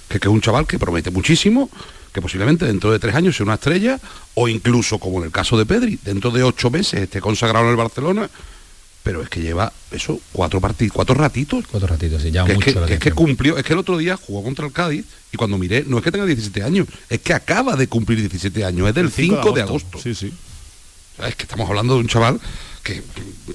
Que, 0.08 0.20
que 0.20 0.28
es 0.28 0.34
un 0.34 0.42
chaval 0.42 0.66
que 0.66 0.80
promete 0.80 1.12
muchísimo, 1.12 1.70
que 2.14 2.22
posiblemente 2.22 2.66
dentro 2.66 2.92
de 2.92 3.00
tres 3.00 3.14
años 3.16 3.36
sea 3.36 3.44
una 3.46 3.56
estrella, 3.56 4.00
o 4.36 4.48
incluso, 4.48 5.00
como 5.00 5.20
en 5.20 5.26
el 5.26 5.32
caso 5.32 5.58
de 5.58 5.66
Pedri, 5.66 6.00
dentro 6.04 6.32
de 6.32 6.44
ocho 6.44 6.70
meses 6.70 7.02
esté 7.02 7.20
consagrado 7.22 7.66
en 7.66 7.72
el 7.72 7.78
Barcelona, 7.78 8.30
pero 9.04 9.22
es 9.22 9.30
que 9.30 9.40
lleva 9.42 9.72
eso 9.92 10.20
cuatro 10.34 10.60
partidos 10.60 10.92
cuatro 10.94 11.16
ratitos 11.16 11.64
cuatro 11.72 11.88
ratitos 11.88 12.26
y 12.26 12.32
ya 12.32 12.44
que 12.44 12.52
es 12.52 12.58
mucho 12.58 12.74
que, 12.74 12.80
la 12.82 12.88
que 12.88 12.94
es 12.96 13.00
que 13.00 13.12
cumplió 13.14 13.58
es 13.58 13.64
que 13.64 13.72
el 13.72 13.80
otro 13.80 13.98
día 13.98 14.18
jugó 14.18 14.44
contra 14.44 14.66
el 14.66 14.74
Cádiz 14.74 15.06
y 15.32 15.38
cuando 15.38 15.58
miré 15.58 15.86
no 15.88 15.98
es 15.98 16.04
que 16.04 16.12
tenga 16.12 16.26
17 16.26 16.62
años 16.62 16.88
es 17.10 17.22
que 17.22 17.34
acaba 17.34 17.78
de 17.78 17.88
cumplir 17.88 18.20
17 18.20 18.66
años 18.66 18.86
es 18.90 18.96
del 18.96 19.06
El 19.06 19.12
5 19.14 19.36
5 19.36 19.50
de 19.52 19.56
de 19.56 19.62
agosto. 19.62 19.98
Sí, 19.98 20.14
sí. 20.14 20.34
O 21.14 21.22
sea, 21.22 21.30
es 21.30 21.36
que 21.38 21.44
estamos 21.44 21.70
hablando 21.70 21.94
de 21.94 22.02
un 22.02 22.08
chaval 22.10 22.42
que, 22.84 23.02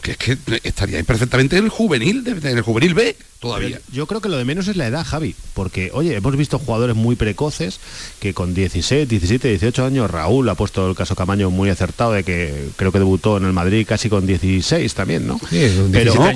que 0.03 0.13
es 0.13 0.17
que 0.17 0.39
estaría 0.65 0.97
ahí 0.97 1.03
perfectamente 1.03 1.59
en 1.59 1.65
el 1.65 1.71
juvenil 1.71 2.25
de- 2.25 2.31
en 2.51 2.57
el 2.57 2.63
juvenil 2.63 2.95
B 2.95 3.15
todavía 3.43 3.81
Yo 3.93 4.07
creo 4.07 4.21
que 4.23 4.29
lo 4.31 4.39
de 4.39 4.45
menos 4.47 4.69
es 4.69 4.77
la 4.77 4.87
edad, 4.87 5.05
Javi, 5.05 5.35
porque, 5.53 5.91
oye, 5.93 6.17
hemos 6.17 6.35
visto 6.37 6.59
jugadores 6.59 6.97
muy 6.97 7.17
precoces 7.17 7.79
que 8.21 8.33
con 8.33 8.55
16, 8.55 9.07
17, 9.09 9.49
18 9.49 9.85
años, 9.85 10.11
Raúl 10.11 10.49
ha 10.49 10.55
puesto 10.55 10.89
el 10.89 10.95
caso 10.97 11.15
Camaño 11.17 11.51
muy 11.51 11.69
acertado 11.69 12.13
de 12.13 12.23
que 12.25 12.69
creo 12.77 12.93
que 12.93 12.99
debutó 12.99 13.37
en 13.37 13.45
el 13.45 13.53
Madrid 13.53 13.85
casi 13.87 14.09
con 14.09 14.27
16 14.27 14.95
también, 14.95 15.27
¿no? 15.27 15.39
Sí, 15.51 15.67
con 15.77 15.93
17 15.93 16.33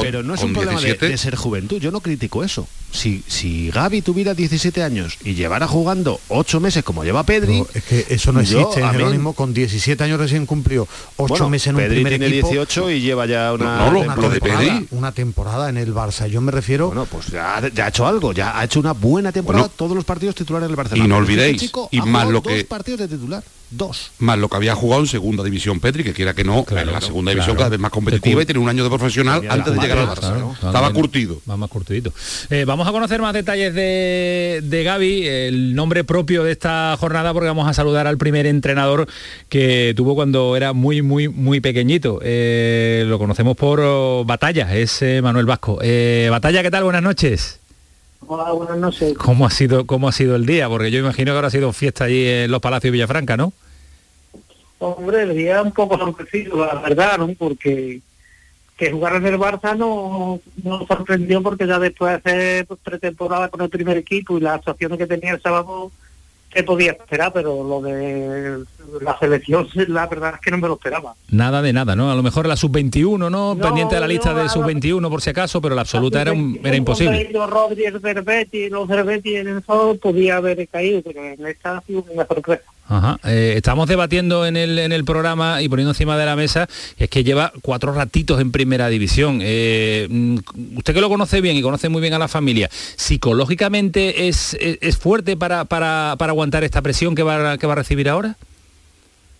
pero, 0.00 0.22
no 0.22 0.34
es 0.34 0.42
un 0.42 0.52
problema 0.52 0.80
de, 0.80 0.86
17. 0.86 1.08
de 1.08 1.18
ser 1.18 1.36
juventud, 1.36 1.80
yo 1.80 1.90
no 1.90 2.00
critico 2.00 2.44
eso. 2.44 2.66
Si, 2.92 3.22
si 3.26 3.70
Gaby 3.70 4.02
tuviera 4.02 4.34
17 4.34 4.82
años 4.82 5.16
y 5.24 5.34
llevara 5.34 5.66
jugando 5.66 6.20
8 6.28 6.60
meses 6.60 6.84
como 6.84 7.04
lleva 7.04 7.24
Pedri, 7.24 7.58
No, 7.60 7.66
es 7.74 7.82
que 7.84 8.06
eso 8.10 8.32
no 8.32 8.42
yo, 8.42 8.60
existe, 8.60 8.82
a 8.84 8.92
mí- 8.92 8.98
Jerónimo, 8.98 9.32
con 9.32 9.54
17 9.54 10.04
años 10.04 10.20
recién 10.20 10.44
cumplió 10.46 10.86
8 11.16 11.28
Bueno, 11.28 11.48
meses 11.50 11.68
en 11.68 11.76
un 11.76 11.80
Pedri 11.80 11.94
primer 11.96 12.12
tiene 12.12 12.26
equipo. 12.26 12.48
18 12.48 12.90
y 12.90 13.00
lleva 13.00 13.24
ya 13.26 13.52
una, 13.52 13.76
No, 13.78 13.86
no, 13.86 13.92
lo- 13.92 14.00
una 14.00 14.16
lo 14.16 14.22
de 14.28 14.40
temporada, 14.40 14.60
Pedri. 14.60 14.86
una 14.90 15.12
temporada 15.12 15.68
en 15.70 15.78
el 15.78 15.92
Barça. 16.12 16.26
Yo 16.28 16.40
me 16.40 16.52
refiero. 16.52 16.86
Bueno, 16.88 17.06
pues 17.06 17.26
ya, 17.28 17.60
ya 17.74 17.86
ha 17.86 17.88
hecho 17.88 18.06
algo, 18.06 18.32
ya 18.32 18.58
ha 18.58 18.64
hecho 18.64 18.80
una 18.80 18.92
buena 18.92 19.32
temporada 19.32 19.64
Bueno, 19.64 19.74
todos 19.76 19.96
los 19.96 20.04
partidos 20.04 20.34
titulares 20.34 20.68
del 20.68 20.76
Barcelona. 20.76 21.04
y 21.04 21.08
no 21.08 21.14
Pero 21.16 21.24
este 21.24 21.32
olvidéis, 21.32 21.60
chico 21.62 21.88
y 21.90 22.00
más 22.02 22.26
lo 22.28 22.40
dos 22.40 22.52
que- 22.52 22.64
partidos 22.64 23.00
de 23.00 23.08
titular, 23.08 23.42
dos. 23.72 24.12
más 24.18 24.38
lo 24.38 24.48
que 24.48 24.56
había 24.56 24.74
jugado 24.74 25.02
en 25.02 25.08
segunda 25.08 25.44
división 25.44 25.80
Petri 25.80 26.04
que 26.04 26.12
quiera 26.12 26.34
que 26.34 26.44
no 26.44 26.64
en 26.68 26.92
la 26.92 27.00
segunda 27.00 27.30
división 27.30 27.56
claro. 27.56 27.58
cada 27.58 27.70
vez 27.70 27.80
más 27.80 27.90
competitiva 27.90 28.42
y 28.42 28.46
tiene 28.46 28.60
un 28.60 28.68
año 28.68 28.84
de 28.84 28.90
profesional 28.90 29.40
Tenía 29.40 29.54
antes 29.54 29.74
de 29.74 29.80
llegar 29.80 29.98
al 29.98 30.08
Barça 30.08 30.20
claro, 30.20 30.52
estaba 30.54 30.92
curtido 30.92 31.40
Va 31.48 31.56
más 31.56 31.70
curtidito. 31.70 32.12
Eh, 32.50 32.64
vamos 32.64 32.86
a 32.86 32.92
conocer 32.92 33.20
más 33.20 33.34
detalles 33.34 33.74
de, 33.74 34.60
de 34.62 34.84
Gaby, 34.84 35.26
el 35.26 35.74
nombre 35.74 36.04
propio 36.04 36.44
de 36.44 36.52
esta 36.52 36.96
jornada, 36.98 37.32
porque 37.32 37.48
vamos 37.48 37.68
a 37.68 37.74
saludar 37.74 38.06
al 38.06 38.18
primer 38.18 38.46
entrenador 38.46 39.08
que 39.48 39.92
tuvo 39.96 40.14
cuando 40.14 40.56
era 40.56 40.72
muy, 40.72 41.02
muy, 41.02 41.28
muy 41.28 41.60
pequeñito. 41.60 42.20
Eh, 42.22 43.04
lo 43.06 43.18
conocemos 43.18 43.56
por 43.56 43.80
oh, 43.80 44.24
Batalla, 44.24 44.74
es 44.74 45.02
eh, 45.02 45.20
Manuel 45.22 45.46
Vasco. 45.46 45.78
Eh, 45.82 46.28
Batalla, 46.30 46.62
¿qué 46.62 46.70
tal? 46.70 46.84
Buenas 46.84 47.02
noches. 47.02 47.61
Hola, 48.26 48.52
buenas 48.52 48.78
noches. 48.78 49.14
¿Cómo 49.18 49.46
ha 49.46 49.50
sido, 49.50 49.86
cómo 49.86 50.08
ha 50.08 50.12
sido 50.12 50.36
el 50.36 50.46
día? 50.46 50.68
Porque 50.68 50.90
yo 50.90 51.00
imagino 51.00 51.32
que 51.32 51.36
ahora 51.36 51.48
ha 51.48 51.50
sido 51.50 51.72
fiesta 51.72 52.04
allí 52.04 52.26
en 52.26 52.50
los 52.50 52.60
Palacios 52.60 52.84
de 52.84 52.90
Villafranca, 52.92 53.36
¿no? 53.36 53.52
Hombre, 54.78 55.22
el 55.22 55.36
día 55.36 55.62
un 55.62 55.72
poco 55.72 55.98
sorprendido, 55.98 56.64
la 56.64 56.80
verdad, 56.80 57.18
¿no? 57.18 57.28
Porque 57.38 58.00
que 58.76 58.90
jugar 58.90 59.16
en 59.16 59.26
el 59.26 59.38
Barça 59.38 59.76
no 59.76 60.40
no 60.64 60.78
nos 60.78 60.88
sorprendió 60.88 61.42
porque 61.42 61.66
ya 61.66 61.78
después 61.78 62.10
de 62.10 62.16
hacer 62.16 62.66
pues, 62.66 62.80
pretemporada 62.82 63.48
con 63.48 63.60
el 63.60 63.68
primer 63.68 63.96
equipo 63.96 64.36
y 64.36 64.40
las 64.40 64.56
actuaciones 64.56 64.98
que 64.98 65.06
tenía 65.06 65.32
el 65.32 65.42
sábado 65.42 65.92
se 66.52 66.62
podía 66.64 66.92
esperar, 66.92 67.32
pero 67.32 67.62
lo 67.62 67.80
de 67.80 68.64
la 69.00 69.18
selección, 69.18 69.68
la 69.88 70.06
verdad 70.06 70.34
es 70.34 70.40
que 70.40 70.50
no 70.50 70.58
me 70.58 70.68
lo 70.68 70.74
esperaba. 70.74 71.14
Nada 71.30 71.62
de 71.62 71.72
nada, 71.72 71.96
¿no? 71.96 72.10
A 72.10 72.14
lo 72.14 72.22
mejor 72.22 72.46
la 72.46 72.56
sub-21, 72.56 73.30
¿no? 73.30 73.56
Pendiente 73.60 73.94
de 73.94 74.00
la 74.00 74.08
lista 74.08 74.30
no, 74.32 74.38
de 74.38 74.44
no. 74.44 74.50
sub-21 74.50 75.08
por 75.08 75.22
si 75.22 75.30
acaso, 75.30 75.60
pero 75.60 75.74
la 75.74 75.80
absoluta 75.82 76.20
era, 76.20 76.32
un- 76.32 76.58
era 76.62 76.76
imposible. 76.76 77.30
Los 77.32 77.48
Rodríguez, 77.50 77.94
Cervetti, 78.02 78.68
los 78.68 78.86
Cervetti 78.88 79.36
en 79.36 79.58
eso 79.58 79.96
podía 80.00 80.36
haber 80.36 80.66
caído, 80.68 81.02
pero 81.02 81.24
en 81.24 81.46
esta 81.46 81.78
ha 81.78 81.80
sido 81.82 82.04
una 82.10 82.26
sorpresa. 82.26 82.62
Ajá. 82.88 83.18
Eh, 83.24 83.54
estamos 83.56 83.88
debatiendo 83.88 84.44
en 84.44 84.56
el, 84.56 84.78
en 84.78 84.92
el 84.92 85.04
programa 85.04 85.62
y 85.62 85.68
poniendo 85.68 85.92
encima 85.92 86.18
de 86.18 86.26
la 86.26 86.36
mesa, 86.36 86.68
es 86.98 87.08
que 87.08 87.24
lleva 87.24 87.52
cuatro 87.62 87.92
ratitos 87.94 88.38
en 88.40 88.52
primera 88.52 88.88
división. 88.88 89.38
Eh, 89.40 90.06
mm, 90.10 90.38
usted 90.76 90.92
que 90.92 91.00
lo 91.00 91.08
conoce 91.08 91.40
bien 91.40 91.56
y 91.56 91.62
conoce 91.62 91.88
muy 91.88 92.02
bien 92.02 92.12
a 92.12 92.18
la 92.18 92.28
familia, 92.28 92.68
¿psicológicamente 92.96 94.28
es, 94.28 94.54
es, 94.60 94.78
es 94.82 94.96
fuerte 94.98 95.36
para, 95.36 95.64
para, 95.64 96.16
para 96.18 96.32
aguantar 96.32 96.64
esta 96.64 96.82
presión 96.82 97.14
que 97.14 97.22
va, 97.22 97.56
que 97.56 97.66
va 97.66 97.72
a 97.72 97.76
recibir 97.76 98.08
ahora? 98.08 98.36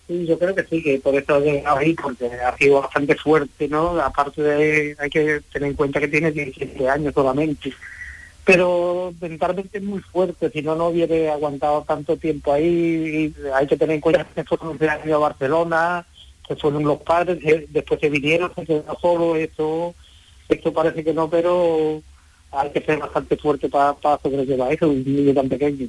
Sí, 0.07 0.25
yo 0.25 0.37
creo 0.37 0.53
que 0.53 0.63
sí, 0.65 0.83
que 0.83 0.99
por 0.99 1.15
eso 1.15 1.41
ha 1.65 1.77
ahí, 1.77 1.93
porque 1.93 2.25
ha 2.25 2.55
sido 2.57 2.81
bastante 2.81 3.15
fuerte, 3.15 3.67
¿no? 3.69 3.99
Aparte 4.01 4.41
de, 4.41 4.95
hay 4.99 5.09
que 5.09 5.41
tener 5.51 5.69
en 5.69 5.75
cuenta 5.75 5.99
que 5.99 6.09
tiene 6.09 6.31
17 6.31 6.89
años 6.89 7.13
solamente. 7.13 7.73
Pero 8.45 9.13
mentalmente 9.21 9.77
es 9.77 9.83
muy 9.83 10.01
fuerte, 10.01 10.49
si 10.49 10.61
no, 10.61 10.75
no 10.75 10.87
hubiera 10.87 11.33
aguantado 11.33 11.83
tanto 11.87 12.17
tiempo 12.17 12.51
ahí. 12.51 13.33
Hay 13.55 13.67
que 13.67 13.77
tener 13.77 13.95
en 13.95 14.01
cuenta 14.01 14.27
que 14.35 14.43
fueron 14.43 14.77
de 14.77 14.89
año 14.89 15.15
a 15.15 15.19
Barcelona, 15.19 16.05
que 16.45 16.57
fueron 16.57 16.83
los 16.83 17.01
padres, 17.01 17.39
que 17.39 17.67
después 17.69 18.01
se 18.01 18.09
vinieron, 18.09 18.51
se 18.53 18.65
quedó 18.65 18.97
solo, 19.01 19.37
esto, 19.37 19.95
esto 20.49 20.73
parece 20.73 21.05
que 21.05 21.13
no, 21.13 21.29
pero 21.29 22.01
hay 22.51 22.69
que 22.71 22.81
ser 22.81 22.99
bastante 22.99 23.37
fuerte 23.37 23.69
para 23.69 23.95
sobrellevar 24.21 24.73
eso, 24.73 24.89
un 24.89 25.05
niño 25.05 25.33
tan 25.33 25.47
pequeño. 25.47 25.87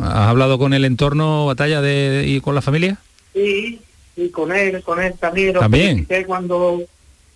¿Has 0.00 0.28
hablado 0.28 0.58
con 0.58 0.72
el 0.74 0.84
entorno, 0.84 1.46
batalla 1.46 1.80
de, 1.80 2.22
y 2.24 2.40
con 2.40 2.54
la 2.54 2.62
familia? 2.62 2.98
Sí, 3.36 3.78
y 4.16 4.30
con 4.30 4.50
él, 4.50 4.82
con 4.82 4.98
él 4.98 5.12
también. 5.20 5.52
lo 5.52 5.60
¿También? 5.60 6.06
Cuando, 6.26 6.82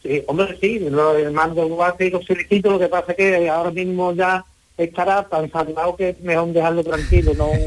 sí, 0.03 0.23
hombre, 0.27 0.57
sí, 0.59 0.79
lo 0.79 1.15
mando 1.31 1.67
WhatsApp 1.67 2.01
y 2.01 2.11
lo 2.11 2.23
felicito, 2.23 2.71
lo 2.71 2.79
que 2.79 2.89
pasa 2.89 3.13
es 3.13 3.17
que 3.19 3.51
ahora 3.51 3.71
mismo 3.71 4.15
ya 4.15 4.43
estará 4.79 5.29
tan 5.29 5.51
salvado 5.53 5.95
que 5.97 6.09
es 6.09 6.21
mejor 6.21 6.55
dejarlo 6.55 6.83
tranquilo, 6.83 7.35
no... 7.35 7.51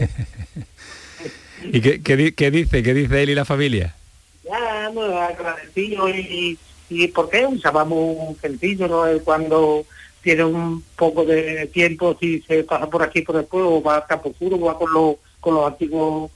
¿Y 1.65 1.79
qué, 1.79 2.01
qué 2.01 2.33
qué 2.33 2.51
dice? 2.51 2.81
¿Qué 2.81 2.93
dice 2.93 3.23
él 3.23 3.29
y 3.29 3.35
la 3.35 3.45
familia? 3.45 3.95
ya, 4.43 4.89
no, 4.89 5.01
agradecido 5.17 6.09
y, 6.09 6.57
y 6.89 7.07
¿por 7.09 7.29
qué? 7.29 7.45
Un 7.45 7.61
chaval 7.61 7.87
muy 7.87 8.35
sencillo, 8.41 8.87
¿no? 8.87 9.05
Él 9.05 9.21
cuando 9.23 9.85
tiene 10.23 10.43
un 10.43 10.83
poco 10.95 11.23
de 11.23 11.67
tiempo, 11.67 12.17
si 12.19 12.41
se 12.41 12.63
pasa 12.63 12.89
por 12.89 13.03
aquí 13.03 13.21
por 13.21 13.35
el 13.35 13.45
pueblo, 13.45 13.81
va 13.83 13.97
a 13.97 14.05
Campo 14.07 14.31
Puro, 14.33 14.59
va 14.59 14.77
con 14.77 14.91
los, 14.91 15.15
con 15.39 15.53
los 15.53 15.67
antiguos 15.67 16.31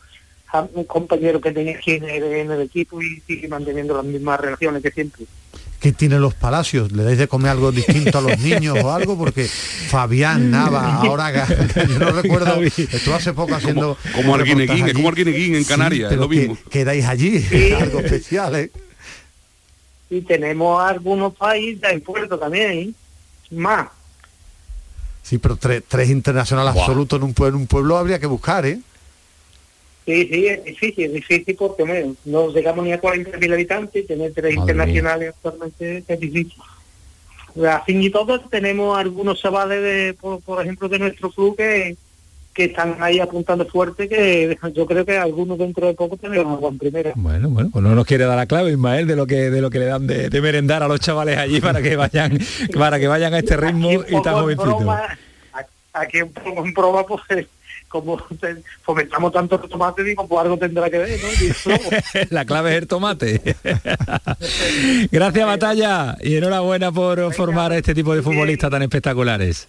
am- 0.54 0.68
compañeros 0.88 1.42
que 1.42 1.52
tenía 1.52 1.76
aquí 1.78 1.92
en 1.94 2.04
el, 2.06 2.24
en 2.24 2.52
el 2.52 2.62
equipo 2.62 3.02
y 3.02 3.22
sigue 3.28 3.48
manteniendo 3.48 3.96
las 3.96 4.06
mismas 4.06 4.40
relaciones 4.40 4.82
que 4.84 4.92
siempre. 4.92 5.26
¿Qué 5.80 5.92
tienen 5.92 6.22
los 6.22 6.34
palacios? 6.34 6.92
¿Le 6.92 7.04
dais 7.04 7.20
de 7.20 7.28
comer 7.28 7.52
algo 7.52 7.72
distinto 7.72 8.18
a 8.18 8.22
los 8.22 8.40
niños 8.40 8.78
o 8.84 8.92
algo? 8.92 9.16
Porque 9.18 9.46
Fabián, 9.46 10.50
Nava, 10.50 10.96
ahora 10.96 11.48
yo 11.88 12.00
no 12.00 12.10
recuerdo, 12.20 12.62
estuvo 12.64 13.14
hace 13.14 13.32
poco 13.34 13.54
haciendo... 13.54 13.96
como 14.16 14.34
un 14.34 14.40
Arguineguín, 14.40 14.92
como. 14.94 15.10
Arguineguín 15.10 15.56
en 15.56 15.64
Sí, 15.64 15.70
Canarias, 15.70 16.12
es 16.12 16.18
lo 16.18 16.28
que- 16.28 16.36
mismo. 16.36 16.58
Quedáis 16.72 17.06
allí, 17.06 17.46
algo 17.80 18.00
especial, 18.00 18.56
¿eh? 18.56 18.72
Y 20.10 20.22
tenemos 20.22 20.82
algunos 20.82 21.36
países 21.36 21.84
en 21.92 22.02
puerto 22.02 22.40
también, 22.40 22.72
¿eh? 22.72 22.90
más. 23.52 23.90
Sí, 25.22 25.38
pero 25.38 25.58
tres, 25.58 25.84
tres 25.88 26.10
internacionales 26.10 26.74
absolutos 26.76 27.18
en 27.20 27.24
un, 27.24 27.34
pueblo, 27.34 27.58
en 27.58 27.62
un 27.62 27.68
pueblo 27.68 27.98
habría 27.98 28.18
que 28.18 28.26
buscar, 28.28 28.66
¿eh? 28.66 28.80
Sí, 30.08 30.28
sí, 30.32 30.48
es 30.48 30.64
difícil, 30.64 31.06
es 31.06 31.14
difícil 31.14 31.56
porque 31.56 32.14
no 32.26 32.50
llegamos 32.52 32.84
ni 32.86 32.94
a 32.94 33.00
40.000 33.02 33.54
habitantes, 33.54 34.08
tener 34.08 34.32
tres 34.34 34.56
internacionales 34.56 35.34
actualmente 35.36 36.04
es 36.08 36.20
difícil. 36.20 36.54
Así 37.70 37.92
y 38.06 38.10
todo 38.10 38.40
tenemos 38.42 38.98
algunos 38.98 39.40
chavales, 39.42 39.82
de, 39.84 40.14
por, 40.20 40.40
por 40.42 40.62
ejemplo, 40.62 40.88
de 40.88 41.00
nuestro 41.00 41.30
club 41.32 41.58
que, 41.58 41.98
que 42.54 42.66
están 42.66 42.96
ahí 43.02 43.20
apuntando 43.20 43.66
fuerte, 43.66 44.08
que 44.08 44.58
yo 44.74 44.86
creo 44.86 45.04
que 45.06 45.18
algunos 45.18 45.58
dentro 45.58 45.88
de 45.88 45.94
poco 45.94 46.16
tenemos 46.18 46.64
en 46.64 46.78
primera. 46.78 47.12
Bueno, 47.16 47.50
bueno, 47.50 47.70
pues 47.74 47.84
no 47.84 47.94
nos 47.94 48.06
quiere 48.06 48.24
dar 48.26 48.38
la 48.38 48.46
clave, 48.46 48.72
Ismael, 48.72 49.08
de 49.08 49.16
lo 49.18 49.28
que 49.28 49.50
de 49.50 49.62
lo 49.62 49.70
que 49.70 49.80
le 49.80 49.86
dan 49.86 50.08
de, 50.08 50.30
de 50.30 50.42
merendar 50.42 50.84
a 50.84 50.88
los 50.88 51.00
chavales 51.02 51.38
allí 51.38 51.60
para 51.60 51.82
que 51.82 51.96
vayan 51.98 52.38
para 52.78 52.98
que 53.00 53.08
vayan 53.08 53.34
a 53.34 53.40
este 53.40 53.58
ritmo 53.58 53.92
y 53.92 54.22
tan 54.22 54.36
jovencitos. 54.36 54.88
a- 54.88 55.18
aquí 55.94 56.22
un 56.22 56.32
poco 56.32 56.64
en 56.66 56.74
broma, 56.74 57.06
pues 57.06 57.22
como 57.88 58.18
te- 58.40 58.62
fomentamos 58.84 59.32
tanto 59.32 59.62
el 59.64 59.70
tomate, 59.70 60.04
digo, 60.04 60.28
pues 60.28 60.42
algo 60.42 60.58
tendrá 60.58 60.90
que 60.90 60.98
ver, 60.98 61.20
¿no? 61.22 61.28
Eso, 61.30 61.72
la 62.30 62.46
clave 62.46 62.72
es 62.72 62.78
el 62.82 62.88
tomate. 62.88 63.42
Gracias, 65.12 65.46
Batalla, 65.46 66.18
y 66.22 66.36
enhorabuena 66.36 66.92
por 66.92 67.34
formar 67.34 67.72
a 67.72 67.78
este 67.78 67.94
tipo 67.96 68.14
de 68.16 68.22
futbolistas 68.22 68.70
tan 68.70 68.82
espectaculares. 68.84 69.68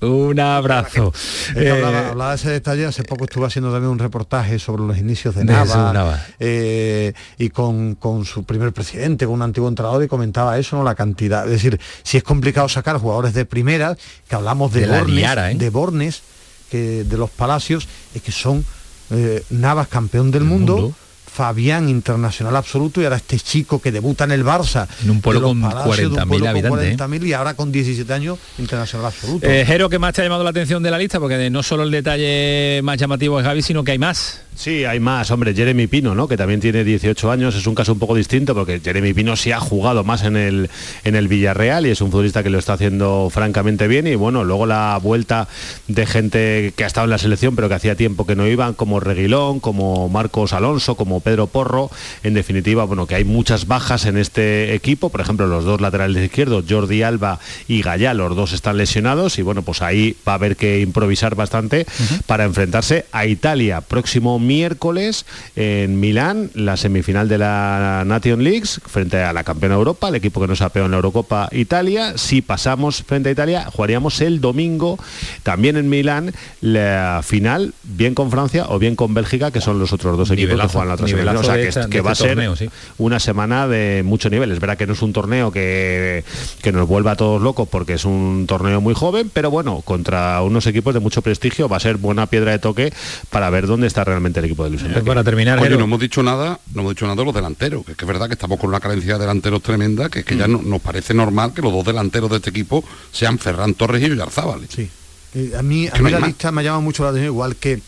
Un 0.00 0.38
abrazo. 0.38 1.12
Eh, 1.56 1.70
hablaba, 1.70 2.10
hablaba 2.10 2.30
de 2.30 2.36
ese 2.36 2.50
detalle, 2.50 2.86
hace 2.86 3.02
poco 3.02 3.24
estuve 3.24 3.46
haciendo 3.46 3.72
también 3.72 3.90
un 3.90 3.98
reportaje 3.98 4.60
sobre 4.60 4.84
los 4.84 4.96
inicios 4.96 5.34
de 5.34 5.44
Nava, 5.44 6.24
eh, 6.38 7.12
y 7.36 7.48
con, 7.50 7.96
con 7.96 8.24
su 8.24 8.44
primer 8.44 8.72
presidente, 8.72 9.24
con 9.26 9.34
un 9.34 9.42
antiguo 9.42 9.68
entrenador, 9.68 10.00
y 10.04 10.06
comentaba 10.06 10.56
eso, 10.56 10.76
¿no? 10.76 10.84
La 10.84 10.94
cantidad. 10.94 11.44
Es 11.46 11.50
decir, 11.50 11.80
si 12.04 12.16
es 12.16 12.22
complicado 12.22 12.68
sacar 12.68 12.96
jugadores 12.98 13.34
de 13.34 13.44
primera, 13.44 13.96
que 14.28 14.36
hablamos 14.36 14.72
de, 14.72 14.82
De 14.82 14.86
la 14.86 14.98
Bornes, 14.98 15.16
Liara, 15.16 15.50
¿eh? 15.50 15.54
de 15.56 15.70
Bornes, 15.70 16.22
que 16.70 17.04
de 17.04 17.16
los 17.16 17.30
Palacios, 17.30 17.88
es 18.14 18.22
que 18.22 18.32
son 18.32 18.64
eh, 19.10 19.42
Navas 19.50 19.88
campeón 19.88 20.30
del 20.30 20.44
mundo. 20.44 20.94
Fabián 21.38 21.88
internacional 21.88 22.56
absoluto 22.56 23.00
y 23.00 23.04
ahora 23.04 23.16
este 23.16 23.38
chico 23.38 23.80
que 23.80 23.92
debuta 23.92 24.24
en 24.24 24.32
el 24.32 24.44
Barça 24.44 24.88
En 25.04 25.10
un 25.10 25.20
pueblo 25.20 25.42
con 25.48 25.60
Palacios, 25.60 25.96
de 25.96 26.06
un 26.06 26.14
40.000 26.14 26.26
pueblo 26.26 26.46
con 26.46 26.48
habitantes, 26.48 26.88
¿eh? 26.88 26.96
40.000 26.96 27.26
y 27.28 27.32
ahora 27.32 27.54
con 27.54 27.70
17 27.70 28.12
años 28.12 28.38
internacional 28.58 29.06
absoluto 29.06 29.46
eh, 29.46 29.64
Jero, 29.64 29.88
¿qué 29.88 30.00
más 30.00 30.14
te 30.14 30.22
ha 30.22 30.24
llamado 30.24 30.42
la 30.42 30.50
atención 30.50 30.82
de 30.82 30.90
la 30.90 30.98
lista? 30.98 31.20
Porque 31.20 31.48
no 31.48 31.62
solo 31.62 31.84
el 31.84 31.92
detalle 31.92 32.80
más 32.82 32.96
llamativo 32.96 33.38
es 33.38 33.44
Gaby, 33.44 33.62
sino 33.62 33.84
que 33.84 33.92
hay 33.92 33.98
más. 33.98 34.40
Sí, 34.58 34.84
hay 34.84 34.98
más, 34.98 35.30
hombre, 35.30 35.54
Jeremy 35.54 35.86
Pino, 35.86 36.16
¿no? 36.16 36.26
Que 36.26 36.36
también 36.36 36.58
tiene 36.58 36.82
18 36.82 37.30
años, 37.30 37.54
es 37.54 37.68
un 37.68 37.76
caso 37.76 37.92
un 37.92 38.00
poco 38.00 38.16
distinto 38.16 38.56
porque 38.56 38.80
Jeremy 38.80 39.14
Pino 39.14 39.36
sí 39.36 39.52
ha 39.52 39.60
jugado 39.60 40.02
más 40.02 40.24
en 40.24 40.36
el, 40.36 40.68
en 41.04 41.14
el 41.14 41.28
Villarreal 41.28 41.86
y 41.86 41.90
es 41.90 42.00
un 42.00 42.10
futbolista 42.10 42.42
que 42.42 42.50
lo 42.50 42.58
está 42.58 42.72
haciendo 42.72 43.28
francamente 43.30 43.86
bien. 43.86 44.08
Y 44.08 44.16
bueno, 44.16 44.42
luego 44.42 44.66
la 44.66 44.98
vuelta 45.00 45.46
de 45.86 46.06
gente 46.06 46.72
que 46.74 46.82
ha 46.82 46.88
estado 46.88 47.04
en 47.04 47.10
la 47.10 47.18
selección 47.18 47.54
pero 47.54 47.68
que 47.68 47.76
hacía 47.76 47.94
tiempo 47.94 48.26
que 48.26 48.34
no 48.34 48.48
iban, 48.48 48.74
como 48.74 48.98
Reguilón, 48.98 49.60
como 49.60 50.08
Marcos 50.08 50.52
Alonso, 50.52 50.96
como 50.96 51.20
Pedro 51.20 51.46
Porro, 51.46 51.88
en 52.24 52.34
definitiva, 52.34 52.82
bueno, 52.82 53.06
que 53.06 53.14
hay 53.14 53.24
muchas 53.24 53.68
bajas 53.68 54.06
en 54.06 54.16
este 54.16 54.74
equipo, 54.74 55.10
por 55.10 55.20
ejemplo, 55.20 55.46
los 55.46 55.64
dos 55.66 55.80
laterales 55.80 56.20
izquierdos, 56.24 56.64
Jordi 56.68 57.04
Alba 57.04 57.38
y 57.68 57.80
Gallá, 57.80 58.12
los 58.12 58.34
dos 58.34 58.52
están 58.52 58.76
lesionados. 58.76 59.38
Y 59.38 59.42
bueno, 59.42 59.62
pues 59.62 59.82
ahí 59.82 60.16
va 60.26 60.32
a 60.32 60.34
haber 60.34 60.56
que 60.56 60.80
improvisar 60.80 61.36
bastante 61.36 61.86
para 62.26 62.42
enfrentarse 62.42 63.06
a 63.12 63.24
Italia 63.24 63.82
próximo 63.82 64.40
miércoles 64.48 65.24
en 65.54 66.00
Milán, 66.00 66.50
la 66.54 66.76
semifinal 66.76 67.28
de 67.28 67.38
la 67.38 68.02
Nation 68.04 68.42
Leagues 68.42 68.80
frente 68.86 69.22
a 69.22 69.32
la 69.32 69.44
campeona 69.44 69.76
de 69.76 69.78
Europa, 69.78 70.08
el 70.08 70.16
equipo 70.16 70.40
que 70.40 70.48
nos 70.48 70.60
ha 70.62 70.70
pegado 70.70 70.86
en 70.86 70.90
la 70.92 70.96
Eurocopa 70.96 71.48
Italia. 71.52 72.14
Si 72.16 72.42
pasamos 72.42 73.02
frente 73.04 73.28
a 73.28 73.32
Italia, 73.32 73.66
jugaríamos 73.72 74.20
el 74.20 74.40
domingo 74.40 74.98
también 75.44 75.76
en 75.76 75.88
Milán 75.88 76.32
la 76.60 77.20
final, 77.24 77.74
bien 77.84 78.14
con 78.14 78.30
Francia 78.30 78.66
o 78.68 78.78
bien 78.78 78.96
con 78.96 79.14
Bélgica, 79.14 79.50
que 79.50 79.60
son 79.60 79.78
los 79.78 79.92
otros 79.92 80.16
dos 80.16 80.30
equipos 80.30 80.48
Nivelazo, 80.50 80.68
que 80.68 80.72
juegan 80.72 80.88
la 80.88 80.94
otra 80.94 81.06
semana. 81.06 81.40
O 81.40 81.44
sea, 81.44 81.54
que, 81.54 81.68
esta- 81.68 82.02
va 82.02 82.10
a 82.10 82.12
este 82.12 82.24
ser 82.24 82.34
torneo, 82.34 82.56
sí. 82.56 82.68
una 82.96 83.20
semana 83.20 83.68
de 83.68 84.02
mucho 84.04 84.30
nivel. 84.30 84.50
Es 84.50 84.60
verdad 84.60 84.76
que 84.76 84.86
no 84.86 84.94
es 84.94 85.02
un 85.02 85.12
torneo 85.12 85.52
que, 85.52 86.24
que 86.62 86.72
nos 86.72 86.88
vuelva 86.88 87.12
a 87.12 87.16
todos 87.16 87.40
locos 87.42 87.68
porque 87.68 87.94
es 87.94 88.04
un 88.04 88.46
torneo 88.48 88.80
muy 88.80 88.94
joven, 88.94 89.30
pero 89.32 89.50
bueno, 89.50 89.82
contra 89.84 90.40
unos 90.42 90.66
equipos 90.66 90.94
de 90.94 91.00
mucho 91.00 91.20
prestigio 91.22 91.68
va 91.68 91.76
a 91.76 91.80
ser 91.80 91.98
buena 91.98 92.26
piedra 92.26 92.52
de 92.52 92.58
toque 92.58 92.92
para 93.30 93.50
ver 93.50 93.66
dónde 93.66 93.86
está 93.86 94.04
realmente 94.04 94.37
el 94.38 94.44
equipo 94.46 94.64
de 94.64 94.70
Luis 94.70 94.82
Enrique. 94.82 95.02
Para 95.02 95.22
terminar, 95.24 95.58
Oye, 95.58 95.76
no 95.76 95.84
hemos 95.84 96.00
dicho 96.00 96.22
nada, 96.22 96.58
no 96.74 96.80
hemos 96.82 96.92
dicho 96.94 97.04
nada 97.06 97.16
de 97.16 97.24
los 97.24 97.34
delanteros, 97.34 97.84
que 97.84 97.92
es 97.92 97.96
que 97.98 98.04
es 98.04 98.08
verdad 98.08 98.26
que 98.26 98.34
estamos 98.34 98.58
con 98.58 98.68
una 98.70 98.80
carencia 98.80 99.14
de 99.14 99.20
delanteros 99.20 99.62
tremenda, 99.62 100.08
que 100.08 100.20
es 100.20 100.24
que 100.24 100.34
Mm. 100.34 100.38
ya 100.38 100.48
no- 100.48 100.62
nos 100.62 100.80
parece 100.80 101.14
normal 101.14 101.52
que 101.54 101.62
los 101.62 101.72
dos 101.72 101.84
delanteros 101.84 102.30
de 102.30 102.36
este 102.36 102.50
equipo 102.50 102.84
sean 103.12 103.38
Ferran 103.38 103.74
Torres 103.74 104.02
y 104.02 104.10
Oyarzábal. 104.10 104.62
Sí. 104.68 104.88
Eh, 105.34 105.52
a 105.58 105.62
mí, 105.62 105.86
a 105.88 105.96
no 105.98 106.04
mí 106.04 106.10
la 106.10 106.20
más. 106.20 106.28
lista 106.28 106.50
me 106.52 106.64
llama 106.64 106.80
mucho 106.80 107.02
la 107.02 107.10
atención, 107.10 107.32
igual 107.32 107.56
que, 107.56 107.74
es 107.74 107.82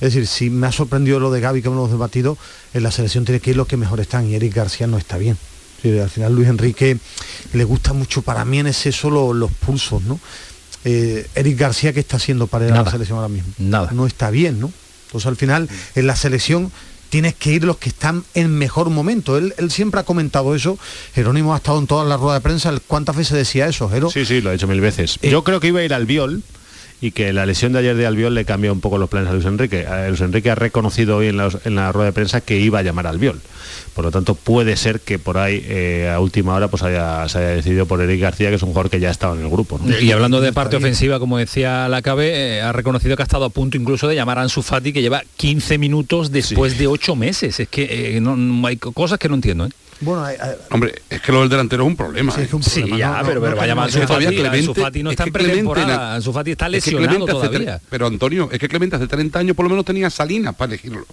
decir, 0.00 0.26
si 0.26 0.48
me 0.50 0.66
ha 0.66 0.72
sorprendido 0.72 1.20
lo 1.20 1.30
de 1.30 1.40
Gaby 1.40 1.60
que 1.62 1.68
hemos 1.68 1.90
debatido, 1.90 2.38
en 2.72 2.82
la 2.82 2.90
selección 2.90 3.24
tiene 3.24 3.40
que 3.40 3.50
ir 3.50 3.56
los 3.56 3.66
que 3.66 3.76
mejor 3.76 4.00
están 4.00 4.28
y 4.30 4.34
Eric 4.34 4.54
García 4.54 4.86
no 4.86 4.96
está 4.98 5.18
bien. 5.18 5.36
Sí, 5.82 5.98
al 5.98 6.08
final 6.08 6.34
Luis 6.34 6.48
Enrique 6.48 6.96
le 7.52 7.64
gusta 7.64 7.92
mucho 7.92 8.22
para 8.22 8.44
mí 8.46 8.58
en 8.60 8.66
ese 8.68 8.92
solo 8.92 9.34
los 9.34 9.52
pulsos, 9.52 10.02
¿no? 10.04 10.18
Eh, 10.84 11.26
Eric 11.34 11.58
García 11.58 11.92
que 11.92 12.00
está 12.00 12.16
haciendo 12.16 12.46
para 12.46 12.66
ir 12.66 12.72
a 12.72 12.82
la 12.82 12.90
selección 12.90 13.18
ahora 13.18 13.28
mismo. 13.28 13.52
Nada. 13.58 13.90
No 13.92 14.06
está 14.06 14.30
bien, 14.30 14.58
¿no? 14.60 14.72
Entonces 15.06 15.26
al 15.26 15.36
final 15.36 15.68
en 15.94 16.06
la 16.06 16.16
selección 16.16 16.70
tienes 17.08 17.34
que 17.34 17.52
ir 17.52 17.64
los 17.64 17.78
que 17.78 17.88
están 17.88 18.24
en 18.34 18.50
mejor 18.58 18.90
momento. 18.90 19.38
Él, 19.38 19.54
él 19.58 19.70
siempre 19.70 20.00
ha 20.00 20.04
comentado 20.04 20.54
eso. 20.54 20.78
Jerónimo 21.14 21.54
ha 21.54 21.58
estado 21.58 21.78
en 21.78 21.86
todas 21.86 22.06
las 22.08 22.20
ruedas 22.20 22.42
de 22.42 22.42
prensa. 22.42 22.74
¿Cuántas 22.86 23.16
veces 23.16 23.36
decía 23.36 23.66
eso, 23.68 23.88
Jero? 23.88 24.10
Sí, 24.10 24.24
sí, 24.24 24.40
lo 24.40 24.50
he 24.50 24.54
dicho 24.54 24.66
mil 24.66 24.80
veces. 24.80 25.18
Yo 25.22 25.44
creo 25.44 25.60
que 25.60 25.68
iba 25.68 25.80
a 25.80 25.84
ir 25.84 25.94
al 25.94 26.06
Viol 26.06 26.42
y 27.00 27.10
que 27.10 27.32
la 27.32 27.44
lesión 27.44 27.72
de 27.74 27.80
ayer 27.80 27.94
de 27.96 28.06
Albiol 28.06 28.34
le 28.34 28.44
cambió 28.44 28.72
un 28.72 28.80
poco 28.80 28.96
los 28.98 29.08
planes 29.10 29.28
a 29.28 29.34
Luis 29.34 29.44
Enrique. 29.44 29.84
Eh, 29.86 30.06
Luis 30.08 30.20
Enrique 30.22 30.50
ha 30.50 30.54
reconocido 30.54 31.18
hoy 31.18 31.28
en 31.28 31.36
la, 31.36 31.50
en 31.64 31.74
la 31.74 31.92
rueda 31.92 32.06
de 32.06 32.12
prensa 32.12 32.40
que 32.40 32.58
iba 32.58 32.78
a 32.78 32.82
llamar 32.82 33.06
al 33.06 33.14
Albiol. 33.16 33.40
Por 33.94 34.04
lo 34.04 34.10
tanto, 34.10 34.34
puede 34.34 34.76
ser 34.76 35.00
que 35.00 35.18
por 35.18 35.36
ahí 35.38 35.62
eh, 35.66 36.10
a 36.12 36.20
última 36.20 36.54
hora 36.54 36.68
pues 36.68 36.82
haya, 36.82 37.28
se 37.28 37.38
haya 37.38 37.48
decidido 37.48 37.86
por 37.86 38.00
Eric 38.00 38.20
García, 38.20 38.48
que 38.50 38.56
es 38.56 38.62
un 38.62 38.68
jugador 38.70 38.90
que 38.90 39.00
ya 39.00 39.10
estaba 39.10 39.34
en 39.34 39.42
el 39.42 39.50
grupo. 39.50 39.78
¿no? 39.82 39.98
Y 39.98 40.10
hablando 40.12 40.40
de 40.40 40.52
parte 40.52 40.76
ofensiva, 40.76 41.18
como 41.18 41.38
decía 41.38 41.88
la 41.88 42.00
CABE, 42.02 42.56
eh, 42.58 42.62
ha 42.62 42.72
reconocido 42.72 43.16
que 43.16 43.22
ha 43.22 43.24
estado 43.24 43.44
a 43.46 43.50
punto 43.50 43.76
incluso 43.76 44.08
de 44.08 44.14
llamar 44.14 44.38
a 44.38 44.42
Ansu 44.42 44.62
Fati, 44.62 44.92
que 44.92 45.02
lleva 45.02 45.22
15 45.36 45.78
minutos 45.78 46.30
después 46.32 46.78
de 46.78 46.86
8 46.86 47.16
meses. 47.16 47.60
Es 47.60 47.68
que 47.68 48.16
eh, 48.16 48.20
no, 48.20 48.36
no- 48.36 48.66
hay 48.66 48.76
co- 48.78 48.92
cosas 48.92 49.18
que 49.18 49.28
no 49.28 49.34
entiendo. 49.34 49.68
¿Eh? 50.00 50.04
Bueno, 50.04 50.24
hay- 50.24 50.36
hay- 50.40 50.54
Hombre, 50.70 50.94
es 51.10 51.20
que 51.20 51.32
lo 51.32 51.40
del 51.40 51.48
delantero 51.48 51.82
es 51.84 51.88
un 51.88 51.96
problema. 51.96 52.32
Sí, 52.32 52.40
¿eh? 52.40 52.44
es 52.44 52.52
un 52.54 52.62
Sí, 52.62 52.80
problema, 52.80 52.98
ya, 52.98 53.06
no, 53.10 53.16
no, 53.16 53.22
pero, 53.28 53.34
no 53.34 53.40
pero 53.46 53.56
vaya 53.56 53.62
tenemos- 53.72 53.84
más 53.86 53.94
que 54.00 54.06
todavía 54.06 54.28
Fati, 54.28 54.36
Clemente- 54.36 54.58
Ansu 54.70 54.74
Fati 54.74 55.02
no 55.02 55.10
es 55.10 55.12
está 55.14 55.24
que 55.24 55.28
en 55.28 55.32
pretemporada, 55.32 55.86
na- 55.86 56.14
Ansu 56.14 56.32
Fati 56.32 56.50
está 56.50 56.66
es 56.66 56.70
que 56.70 56.76
lesionado 56.76 57.08
Clemente 57.08 57.32
hace 57.32 57.46
todavía. 57.48 57.76
tre- 57.78 57.80
pero 57.90 58.06
Antonio, 58.06 58.48
es 58.52 58.58
que 58.58 58.68
Clemente 58.68 58.96
hace 58.96 59.06
30 59.06 59.38
años 59.38 59.56
por 59.56 59.64
lo 59.64 59.70
menos 59.70 59.84
tenía 59.84 60.10
Salinas 60.10 60.54
para 60.54 60.72
elegirlo. 60.72 61.06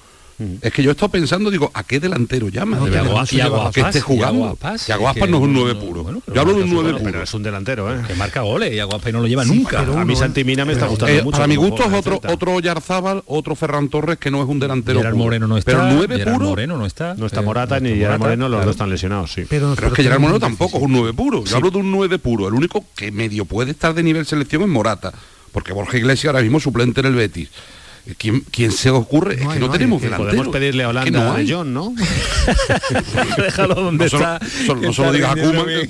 Es 0.62 0.74
que 0.74 0.84
yo 0.84 0.90
he 0.90 0.94
estado 0.94 1.10
pensando, 1.10 1.50
digo, 1.52 1.72
¿a 1.74 1.84
qué 1.84 2.00
delantero 2.00 2.50
llama? 2.50 2.78
No, 2.78 2.86
de 2.86 2.90
y 2.92 2.94
verdad? 2.94 3.12
Aguas- 3.12 3.34
y 3.34 3.40
Aguas 3.42 3.74
que 3.74 3.82
esté 3.82 4.00
y 4.00 4.02
jugando. 4.02 4.58
Y 4.88 4.92
Aguas 4.92 5.14
que- 5.14 5.20
Paz 5.22 5.30
no 5.30 5.38
es 5.38 5.44
un 5.44 5.54
no, 5.54 5.60
9 5.62 5.74
no, 5.76 5.80
puro. 5.80 6.04
bueno, 6.04 6.22
yo 6.34 6.42
hablo 6.42 6.54
de 6.54 6.64
un 6.64 6.70
marca 6.70 6.74
9 6.74 6.90
su- 6.90 6.98
puro. 6.98 7.12
pero 7.12 7.24
es 7.24 7.34
un 7.34 7.44
delantero, 7.44 7.94
¿eh? 7.96 8.02
Que 8.08 8.16
marca 8.16 8.42
goles 8.42 8.74
y 8.74 8.80
Aguaspa 8.80 9.12
no 9.12 9.22
lo 9.22 9.28
lleva 9.28 9.46
nunca. 9.46 9.80
a 9.82 10.06
mí 10.06 10.16
Santimina 10.16 10.66
me 10.66 10.74
está 10.74 10.88
gustando 10.88 11.14
Eh, 11.14 11.22
mucho. 11.24 11.32
para 11.38 11.48
mi 11.48 11.56
gusto 11.56 11.84
es 11.86 11.94
otro, 11.94 12.20
otro 12.28 12.60
Yarzábal, 12.60 13.24
otro 13.28 13.56
Ferran 13.56 13.90
Torres 13.90 14.18
que 14.18 14.32
no 14.32 14.42
es 14.44 14.50
un 14.50 14.60
delantero 14.60 15.00
Gerard 15.00 15.14
puro. 15.14 15.24
Moreno 15.26 15.48
no 15.48 15.58
está. 15.58 15.72
Pero 15.72 15.84
9 15.94 16.18
Gerard 16.18 16.34
puro. 16.34 16.50
Moreno 16.50 16.78
no 16.78 16.86
está. 16.86 17.14
No 17.16 17.26
está 17.26 17.40
Eh, 17.42 17.44
Morata 17.44 17.80
ni 17.80 17.90
Gerard 17.96 18.20
Moreno, 18.20 18.50
los 18.50 18.66
dos 18.66 18.72
están 18.72 18.90
lesionados, 18.90 19.32
sí. 19.32 19.44
Pero, 19.50 19.74
es 19.74 19.80
que 19.94 20.04
Gerard 20.04 20.20
Moreno 20.20 20.40
tampoco 20.40 20.78
es 20.78 20.84
un 20.84 20.92
9 20.92 21.14
puro. 21.14 21.44
Yo 21.46 21.56
hablo 21.58 21.70
de 21.72 21.78
un 21.78 21.92
9 21.92 22.18
puro. 22.20 22.48
El 22.48 22.54
único 22.56 22.84
que 22.96 23.12
medio 23.12 23.46
puede 23.46 23.72
estar 23.72 23.94
de 23.94 24.04
nivel 24.04 24.26
selección 24.26 24.64
es 24.64 24.68
Morata. 24.68 25.14
Porque 25.52 25.72
Borja 25.72 25.98
Iglesias 25.98 26.32
ahora 26.34 26.42
mismo 26.42 26.60
suplente 26.60 27.02
en 27.02 27.06
el 27.08 27.14
Betis. 27.16 27.50
¿Quién, 28.18 28.42
quién 28.52 28.72
se 28.72 28.90
ocurre? 28.90 29.36
es 29.36 29.48
que 29.48 29.60
no, 29.60 29.70
tenemos. 29.70 30.02
Podemos 30.02 30.50
pedirle 30.50 30.84
a 30.84 30.90
Holanda 30.90 31.24
no 31.24 31.32
a 31.32 31.36
hay. 31.38 31.50
John, 31.50 31.74
¿no? 31.74 31.94
Déjalo 33.38 33.76
donde 33.76 34.06
No 34.06 34.10
solo- 34.10 34.24
está. 34.34 34.48
solo- 34.66 34.82
no 34.82 34.94
solo 34.94 35.12
bien. 35.66 35.90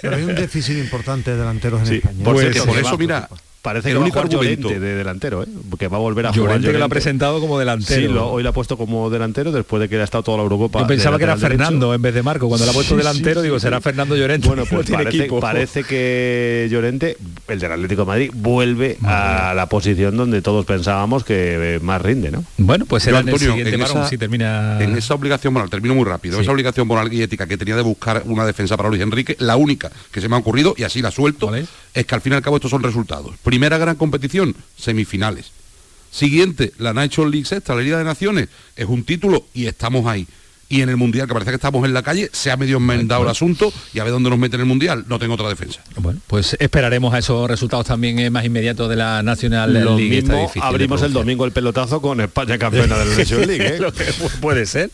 Pero 0.00 0.16
hay 0.16 0.22
un 0.22 0.34
déficit 0.34 0.78
importante 0.78 1.30
de 1.32 1.36
delanteros 1.36 1.80
en 1.80 1.86
Sí, 1.86 1.94
España. 1.96 2.24
por, 2.24 2.34
Pues 2.34 2.50
cierto, 2.50 2.66
por 2.66 2.74
que 2.76 2.80
eso, 2.86 2.98
mira, 2.98 3.28
parece 3.62 3.88
el 3.88 3.94
que 3.94 3.98
va 3.98 4.00
a 4.00 4.04
único 4.04 4.20
jugar 4.20 4.26
argumento- 4.34 4.68
Llorente 4.68 4.80
de 4.86 4.94
delantero, 4.96 5.42
¿eh? 5.42 5.46
que 5.78 5.88
va 5.88 5.96
a 5.96 6.00
volver 6.00 6.26
a 6.26 6.32
jugar 6.32 6.46
Llorente 6.48 6.66
que 6.68 6.72
lo 6.72 6.78
ha 6.78 6.80
Llorente. 6.80 6.94
presentado 6.94 7.40
como 7.40 7.58
delantero. 7.58 8.00
Sí, 8.00 8.08
lo- 8.08 8.30
hoy 8.30 8.42
lo 8.42 8.48
ha 8.48 8.52
puesto 8.52 8.76
como 8.76 9.10
delantero 9.10 9.52
después 9.52 9.80
de 9.80 9.88
que 9.88 9.96
le 9.96 10.00
ha 10.02 10.04
estado 10.04 10.22
toda 10.24 10.36
la 10.38 10.42
Eurocopa. 10.44 10.80
Yo 10.80 10.86
pensaba 10.86 11.18
que 11.18 11.24
era 11.24 11.36
derecho. 11.36 11.48
Fernando 11.58 11.94
en 11.94 12.02
vez 12.02 12.14
de 12.14 12.22
Marco. 12.22 12.48
Cuando 12.48 12.64
lo 12.66 12.70
ha 12.70 12.74
puesto 12.74 12.94
Sí, 12.94 12.98
delantero, 12.98 13.40
sí, 13.40 13.44
digo, 13.46 13.58
sí, 13.58 13.62
será. 13.64 13.80
Fernando 13.80 14.16
Llorente. 14.16 14.48
Bueno, 14.48 14.62
no 14.70 14.70
pues 14.70 14.86
tiene 14.86 15.04
parece, 15.04 15.18
equipo. 15.22 15.40
parece 15.40 15.84
que 15.84 16.68
Llorente, 16.70 17.16
el 17.48 17.58
del 17.58 17.72
Atlético 17.72 18.02
de 18.02 18.06
Madrid, 18.06 18.30
vuelve 18.34 18.98
a 19.04 19.52
la 19.54 19.66
posición 19.66 20.16
donde 20.16 20.42
todos 20.42 20.64
pensábamos 20.66 21.24
que 21.24 21.76
eh, 21.76 21.80
más 21.80 22.00
rinde, 22.02 22.30
¿no? 22.30 22.44
Bueno, 22.58 22.86
pues 22.86 23.02
será 23.02 23.20
en 23.20 23.28
el 23.28 23.34
Antonio, 23.34 23.52
siguiente 23.54 23.74
en 23.74 23.82
esa- 23.82 24.08
si 24.08 24.18
termina. 24.18 24.78
En 24.80 24.96
esa 24.96 25.14
obligación 25.14 25.52
moral, 25.52 25.68
termino 25.70 25.94
muy 25.94 26.04
rápido, 26.04 26.36
Sí. 26.36 26.42
esa 26.42 26.52
obligación 26.52 26.86
moral 26.86 27.12
y 27.12 27.22
ética 27.22 27.46
que 27.46 27.56
tenía 27.56 27.76
de 27.76 27.82
buscar 27.82 28.22
una 28.26 28.44
defensa 28.46 28.76
para 28.76 28.88
Luis 28.88 29.02
Enrique, 29.02 29.36
la 29.38 29.56
única 29.56 29.90
que 30.10 30.20
se 30.20 30.28
me 30.28 30.36
ha 30.36 30.38
ocurrido, 30.38 30.74
y 30.76 30.82
así 30.84 31.02
la 31.02 31.10
suelto, 31.10 31.54
es? 31.54 31.68
que 31.92 32.14
al 32.14 32.20
fin 32.20 32.32
y 32.32 32.36
al 32.36 32.42
cabo 32.42 32.56
estos 32.56 32.70
son 32.70 32.82
resultados. 32.82 33.32
Primera 33.50 33.78
gran 33.78 33.96
competición, 33.96 34.54
semifinales. 34.76 35.50
Siguiente, 36.12 36.72
la 36.78 36.94
National 36.94 37.32
League 37.32 37.46
Sexta, 37.46 37.74
la 37.74 37.82
Liga 37.82 37.98
de 37.98 38.04
Naciones, 38.04 38.48
es 38.76 38.86
un 38.86 39.02
título 39.02 39.44
y 39.52 39.66
estamos 39.66 40.06
ahí. 40.06 40.28
Y 40.72 40.82
en 40.82 40.88
el 40.88 40.96
Mundial, 40.96 41.26
que 41.26 41.34
parece 41.34 41.50
que 41.50 41.56
estamos 41.56 41.84
en 41.84 41.92
la 41.92 42.02
calle, 42.02 42.30
se 42.32 42.50
ha 42.50 42.56
medio 42.56 42.76
enmendado 42.76 43.24
el 43.24 43.28
asunto 43.28 43.72
y 43.92 43.98
a 43.98 44.04
ver 44.04 44.12
dónde 44.12 44.30
nos 44.30 44.38
meten 44.38 44.60
en 44.60 44.62
el 44.62 44.68
Mundial. 44.68 45.04
No 45.08 45.18
tengo 45.18 45.34
otra 45.34 45.48
defensa. 45.48 45.80
Bueno, 45.96 46.20
pues 46.28 46.56
esperaremos 46.60 47.12
a 47.12 47.18
esos 47.18 47.50
resultados 47.50 47.86
también 47.86 48.18
eh, 48.20 48.30
más 48.30 48.44
inmediatos 48.44 48.88
de 48.88 48.94
la 48.94 49.20
Nacional 49.24 49.74
Lo 49.74 49.96
League. 49.96 50.08
Mismo 50.22 50.36
difícil 50.42 50.62
abrimos 50.62 51.02
el 51.02 51.12
domingo 51.12 51.44
el 51.44 51.50
pelotazo 51.50 52.00
con 52.00 52.20
España 52.20 52.56
campeona 52.56 52.96
de 52.98 53.04
la 53.04 53.16
Nations 53.16 53.46
League. 53.48 53.66
¿eh? 53.66 53.78
Lo 53.80 53.92
que 53.92 54.04
pu- 54.12 54.30
puede 54.40 54.64
ser. 54.64 54.90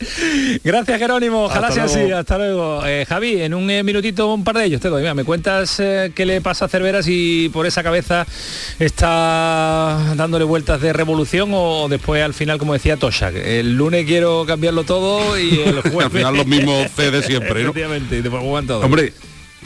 Gracias, 0.63 0.97
Jerónimo. 0.99 1.43
Ojalá 1.45 1.67
Hasta 1.67 1.87
sea 1.87 1.95
luego. 1.95 2.07
así. 2.15 2.19
Hasta 2.21 2.37
luego. 2.39 2.85
Eh, 2.85 3.05
Javi, 3.07 3.41
en 3.43 3.53
un 3.53 3.69
eh, 3.69 3.83
minutito 3.83 4.33
un 4.33 4.43
par 4.43 4.57
de 4.57 4.65
ellos 4.65 4.81
te 4.81 4.89
doy. 4.89 5.01
Mira, 5.03 5.13
me 5.13 5.25
cuentas 5.25 5.79
eh, 5.79 6.11
qué 6.15 6.25
le 6.25 6.41
pasa 6.41 6.65
a 6.65 6.67
Cerveras 6.69 7.05
y 7.07 7.49
por 7.49 7.67
esa 7.67 7.83
cabeza 7.83 8.25
está 8.97 10.13
dándole 10.15 10.43
vueltas 10.43 10.81
de 10.81 10.91
revolución 10.93 11.51
o 11.53 11.87
después 11.89 12.23
al 12.23 12.33
final, 12.33 12.57
como 12.57 12.73
decía 12.73 12.97
Tosha, 12.97 13.29
el 13.29 13.75
lunes 13.75 14.05
quiero 14.05 14.43
cambiarlo 14.47 14.83
todo 14.83 15.37
y 15.39 15.66
el. 15.69 15.77
Al 16.03 16.11
final 16.11 16.35
los 16.35 16.47
mismos 16.47 16.87
C 16.95 17.11
de 17.11 17.23
siempre, 17.23 17.63
¿no? 17.63 17.69
Efectivamente, 17.71 18.17
y 18.17 18.21
después 18.21 18.43
juegan. 18.43 18.69
Hombre, 18.83 19.13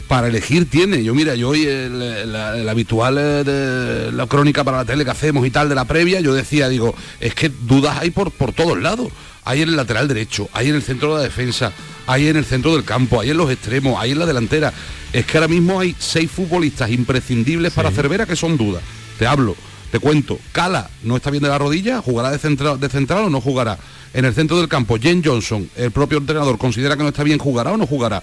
para 0.08 0.28
elegir 0.28 0.68
tiene. 0.68 1.02
Yo 1.02 1.14
mira, 1.14 1.34
yo 1.34 1.50
hoy 1.50 1.64
el, 1.66 2.32
la- 2.32 2.58
el 2.58 2.68
habitual 2.68 3.16
eh, 3.18 3.44
de 3.44 4.12
la 4.12 4.26
crónica 4.26 4.64
para 4.64 4.78
la 4.78 4.84
tele 4.84 5.04
que 5.04 5.10
hacemos 5.10 5.46
y 5.46 5.50
tal 5.50 5.68
de 5.68 5.74
la 5.74 5.84
previa, 5.86 6.20
yo 6.20 6.34
decía, 6.34 6.68
digo, 6.68 6.94
es 7.20 7.34
que 7.34 7.48
dudas 7.48 7.98
hay 8.00 8.10
por, 8.10 8.30
por 8.30 8.52
todos 8.52 8.80
lados. 8.80 9.08
Hay 9.44 9.60
en 9.62 9.70
el 9.70 9.76
lateral 9.76 10.06
derecho, 10.06 10.48
hay 10.52 10.68
en 10.68 10.76
el 10.76 10.82
centro 10.82 11.10
de 11.14 11.18
la 11.18 11.24
defensa, 11.24 11.72
hay 12.06 12.28
en 12.28 12.36
el 12.36 12.44
centro 12.44 12.74
del 12.76 12.84
campo, 12.84 13.20
hay 13.20 13.30
en 13.30 13.36
los 13.38 13.50
extremos, 13.50 14.00
hay 14.00 14.12
en 14.12 14.20
la 14.20 14.26
delantera. 14.26 14.72
Es 15.12 15.26
que 15.26 15.36
ahora 15.36 15.48
mismo 15.48 15.80
hay 15.80 15.96
seis 15.98 16.30
futbolistas 16.30 16.90
imprescindibles 16.90 17.72
para 17.72 17.90
Cervera 17.90 18.24
que 18.24 18.36
son 18.36 18.56
dudas. 18.56 18.82
Te 19.18 19.26
hablo, 19.26 19.56
te 19.92 20.00
cuento. 20.00 20.38
Cala 20.52 20.88
no 21.02 21.16
está 21.16 21.30
bien 21.30 21.42
de 21.42 21.50
la 21.50 21.58
rodilla, 21.58 22.00
jugará 22.00 22.30
de 22.30 22.38
central, 22.38 22.80
de 22.80 22.88
central 22.88 23.24
o 23.24 23.30
no 23.30 23.42
jugará. 23.42 23.78
En 24.14 24.24
el 24.24 24.34
centro 24.34 24.56
del 24.56 24.66
campo, 24.66 24.98
Jen 24.98 25.22
Johnson, 25.22 25.68
el 25.76 25.90
propio 25.90 26.16
entrenador, 26.16 26.56
considera 26.56 26.96
que 26.96 27.02
no 27.02 27.10
está 27.10 27.22
bien, 27.22 27.38
jugará 27.38 27.72
o 27.72 27.76
no 27.76 27.86
jugará. 27.86 28.22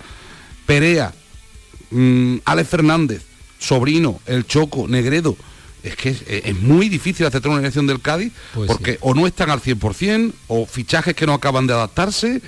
Perea, 0.65 1.13
mm, 1.91 2.37
Alex 2.43 2.69
Fernández, 2.69 3.21
Sobrino, 3.59 4.19
El 4.25 4.47
Choco, 4.47 4.87
Negredo. 4.87 5.37
Es 5.83 5.95
que 5.95 6.09
es, 6.09 6.23
es 6.27 6.59
muy 6.59 6.89
difícil 6.89 7.25
aceptar 7.27 7.51
una 7.51 7.61
elección 7.61 7.87
del 7.87 8.01
Cádiz 8.01 8.33
Pues 8.53 8.67
porque 8.67 8.97
o 8.99 9.13
no 9.13 9.25
están 9.27 9.49
al 9.49 9.61
100% 9.61 10.33
o 10.47 10.65
fichajes 10.65 11.15
que 11.15 11.25
no 11.25 11.33
acaban 11.33 11.67
de 11.67 11.73
adaptarse, 11.73 12.41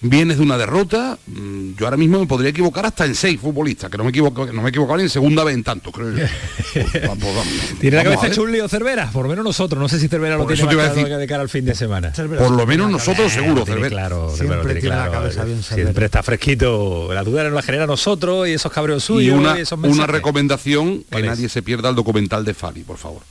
vienes 0.00 0.36
de 0.38 0.42
una 0.44 0.56
derrota. 0.56 1.18
mm, 1.26 1.74
Yo 1.76 1.86
ahora 1.86 1.96
mismo 1.96 2.20
me 2.20 2.26
podría 2.26 2.50
equivocar 2.50 2.86
hasta 2.86 3.04
en 3.04 3.14
seis 3.14 3.40
futbolistas, 3.40 3.90
que 3.90 3.98
no 3.98 4.04
me 4.04 4.10
equivoco, 4.10 4.46
no 4.46 4.62
me 4.62 4.68
he 4.68 4.70
equivocado 4.70 4.96
ni 4.98 5.04
en 5.04 5.10
segunda 5.10 5.42
vez 5.44 5.54
en 5.54 5.64
tanto, 5.64 5.90
creo 5.92 6.12
yo. 6.16 6.24
Pues, 6.72 6.92
vamos, 7.08 7.24
vamos, 7.34 7.48
Tiene 7.80 7.96
la 7.96 8.04
cabeza 8.04 8.26
hecho 8.28 8.42
un 8.42 8.52
lío 8.52 8.68
Cervera, 8.68 9.10
por 9.10 9.24
lo 9.24 9.28
menos 9.30 9.44
nosotros. 9.44 9.80
No 9.80 9.88
sé 9.88 9.98
si 9.98 10.06
Cervera 10.06 10.36
lo 10.36 10.46
tiene 10.46 10.56
te 10.68 10.72
iba 10.74 10.82
a 10.82 10.86
marcado 10.86 11.04
decir. 11.06 11.18
de 11.18 11.26
cara 11.26 11.42
al 11.42 11.48
fin 11.48 11.64
de 11.64 11.74
semana. 11.74 12.12
Por 12.12 12.50
lo 12.50 12.66
menos 12.66 12.90
nosotros 12.90 13.32
seguro, 13.32 13.64
Cervera. 13.64 13.88
claro, 13.88 14.28
Siempre 14.28 14.38
Cervera 14.38 14.56
lo 14.56 14.64
tiene 14.64 14.80
tiene 14.80 14.96
la 14.96 15.02
claro. 15.06 15.18
cabeza 15.22 15.44
bien 15.44 15.62
Siempre 15.62 15.84
Cervera. 15.86 16.06
está 16.06 16.22
fresquito. 16.22 17.08
La 17.12 17.24
duda 17.24 17.44
nos 17.44 17.52
la 17.54 17.62
genera 17.62 17.86
nosotros 17.86 18.46
y 18.48 18.52
esos 18.52 18.70
cabreos 18.70 19.02
suyos 19.02 19.22
y 19.24 19.30
una, 19.30 19.58
esos 19.58 19.78
una 19.82 20.06
recomendación 20.06 21.04
que 21.10 21.22
nadie 21.22 21.48
se 21.48 21.62
pierda 21.62 21.88
el 21.88 21.94
documental 21.96 22.44
de 22.44 22.54
Fali, 22.54 22.82
por 22.82 22.98
favor. 22.98 23.22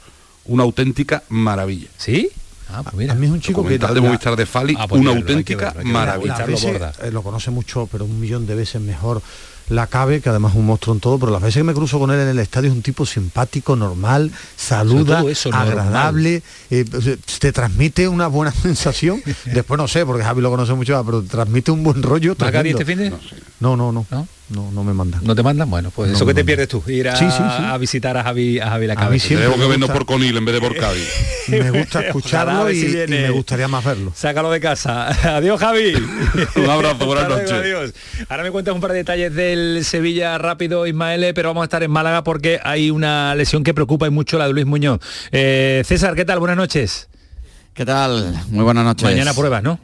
Una 0.45 0.63
auténtica 0.63 1.23
maravilla. 1.29 1.87
¿Sí? 1.97 2.29
Ah, 2.69 2.83
pues 2.83 2.95
mira. 2.95 3.13
A 3.13 3.15
mí 3.15 3.25
es 3.25 3.31
un 3.31 3.41
chico 3.41 3.65
que 3.65 3.77
de 3.77 4.01
Movistar 4.01 4.35
de 4.35 4.45
Fali, 4.45 4.75
Ah, 4.77 4.87
pues 4.87 5.01
una 5.01 5.11
verlo, 5.11 5.21
auténtica 5.27 5.71
verlo, 5.71 5.91
maravilla. 5.91 6.45
Veces, 6.45 6.81
eh, 7.03 7.11
lo 7.11 7.21
conoce 7.23 7.51
mucho, 7.51 7.87
pero 7.91 8.05
un 8.05 8.19
millón 8.19 8.45
de 8.45 8.55
veces 8.55 8.81
mejor 8.81 9.21
la 9.69 9.87
cabe, 9.87 10.21
que 10.21 10.29
además 10.29 10.53
es 10.53 10.57
un 10.59 10.65
monstruo 10.65 10.95
en 10.95 11.01
todo, 11.01 11.19
pero 11.19 11.31
las 11.31 11.41
veces 11.41 11.57
que 11.59 11.63
me 11.65 11.73
cruzo 11.73 11.99
con 11.99 12.09
él 12.11 12.19
en 12.21 12.29
el 12.29 12.39
estadio 12.39 12.69
es 12.69 12.75
un 12.75 12.81
tipo 12.81 13.05
simpático, 13.05 13.75
normal, 13.75 14.31
saluda, 14.55 15.23
eso, 15.29 15.53
agradable, 15.53 16.41
eh, 16.69 16.85
te 17.39 17.51
transmite 17.51 18.07
una 18.07 18.27
buena 18.27 18.51
sensación. 18.61 19.21
Después 19.45 19.77
no 19.77 19.87
sé, 19.89 20.05
porque 20.05 20.23
Javi 20.23 20.41
lo 20.41 20.49
conoce 20.49 20.73
mucho, 20.73 21.03
pero 21.05 21.21
te 21.21 21.27
transmite 21.29 21.71
un 21.71 21.83
buen 21.83 22.01
rollo. 22.01 22.35
¿Va 22.41 22.49
Gary 22.49 22.73
tremendo. 22.73 23.09
este 23.09 23.19
fin 23.19 23.29
de? 23.29 23.41
No, 23.59 23.75
no, 23.75 23.91
no, 23.91 24.05
¿No? 24.09 24.27
No, 24.49 24.71
no 24.71 24.83
me 24.83 24.93
mandan. 24.93 25.21
¿No 25.23 25.35
te 25.35 25.43
mandan? 25.43 25.69
Bueno, 25.69 25.91
pues 25.93 26.09
No 26.11 26.15
eso 26.15 26.25
que 26.25 26.33
te 26.33 26.39
mandan. 26.41 26.45
pierdes 26.45 26.67
tú, 26.69 26.83
ir 26.87 27.09
a, 27.09 27.15
Sí, 27.17 27.25
sí, 27.29 27.37
sí. 27.37 27.63
a 27.65 27.77
visitar 27.77 28.15
a 28.17 28.23
Javi, 28.23 28.59
a 28.59 28.69
Javi 28.69 28.87
la 28.87 28.95
cabeza. 28.95 29.27
Tenemos 29.29 29.53
que 29.55 29.61
me 29.61 29.67
vernos 29.67 29.89
gusta- 29.89 29.93
por 29.93 30.05
Conil 30.05 30.37
en 30.37 30.45
vez 30.45 30.55
de 30.55 30.61
por 30.61 30.75
Cádiz. 30.77 31.03
Me 31.49 31.71
gusta 31.71 32.01
escucharlo 32.01 32.69
y, 32.69 32.75
si 32.81 32.87
y 32.97 33.07
me 33.07 33.29
gustaría 33.29 33.67
más 33.69 33.83
verlo. 33.83 34.11
Sácalo 34.13 34.51
de 34.51 34.59
casa. 34.59 35.07
Adiós, 35.37 35.57
Javi. 35.59 35.93
Un 36.57 36.69
abrazo, 36.69 37.05
buenas 37.05 37.29
noches. 37.29 37.51
Adiós. 37.51 37.93
Ahora 38.27 38.43
me 38.43 38.51
cuentas 38.51 38.73
un 38.75 38.81
par 38.81 38.91
de 38.91 38.97
detalles 38.97 39.33
del 39.33 39.85
Sevilla 39.85 40.37
rápido, 40.37 40.85
Ismael, 40.87 41.31
pero 41.33 41.49
vamos 41.49 41.61
a 41.61 41.65
estar 41.65 41.83
en 41.83 41.91
Málaga 41.91 42.23
porque 42.25 42.59
hay 42.63 42.89
una 42.91 43.33
lesión 43.35 43.63
que 43.63 43.73
preocupa 43.73 44.07
y 44.07 44.09
mucho, 44.09 44.37
la 44.37 44.47
de 44.47 44.53
Luis 44.53 44.65
Muñoz. 44.65 44.99
Eh, 45.31 45.83
César, 45.85 46.15
¿qué 46.15 46.25
tal? 46.25 46.39
Buenas 46.39 46.57
noches. 46.57 47.07
¿Qué 47.73 47.85
tal? 47.85 48.33
Muy 48.49 48.63
buenas 48.65 48.83
noches. 48.83 49.03
Mañana 49.03 49.33
pruebas, 49.33 49.63
¿no? 49.63 49.79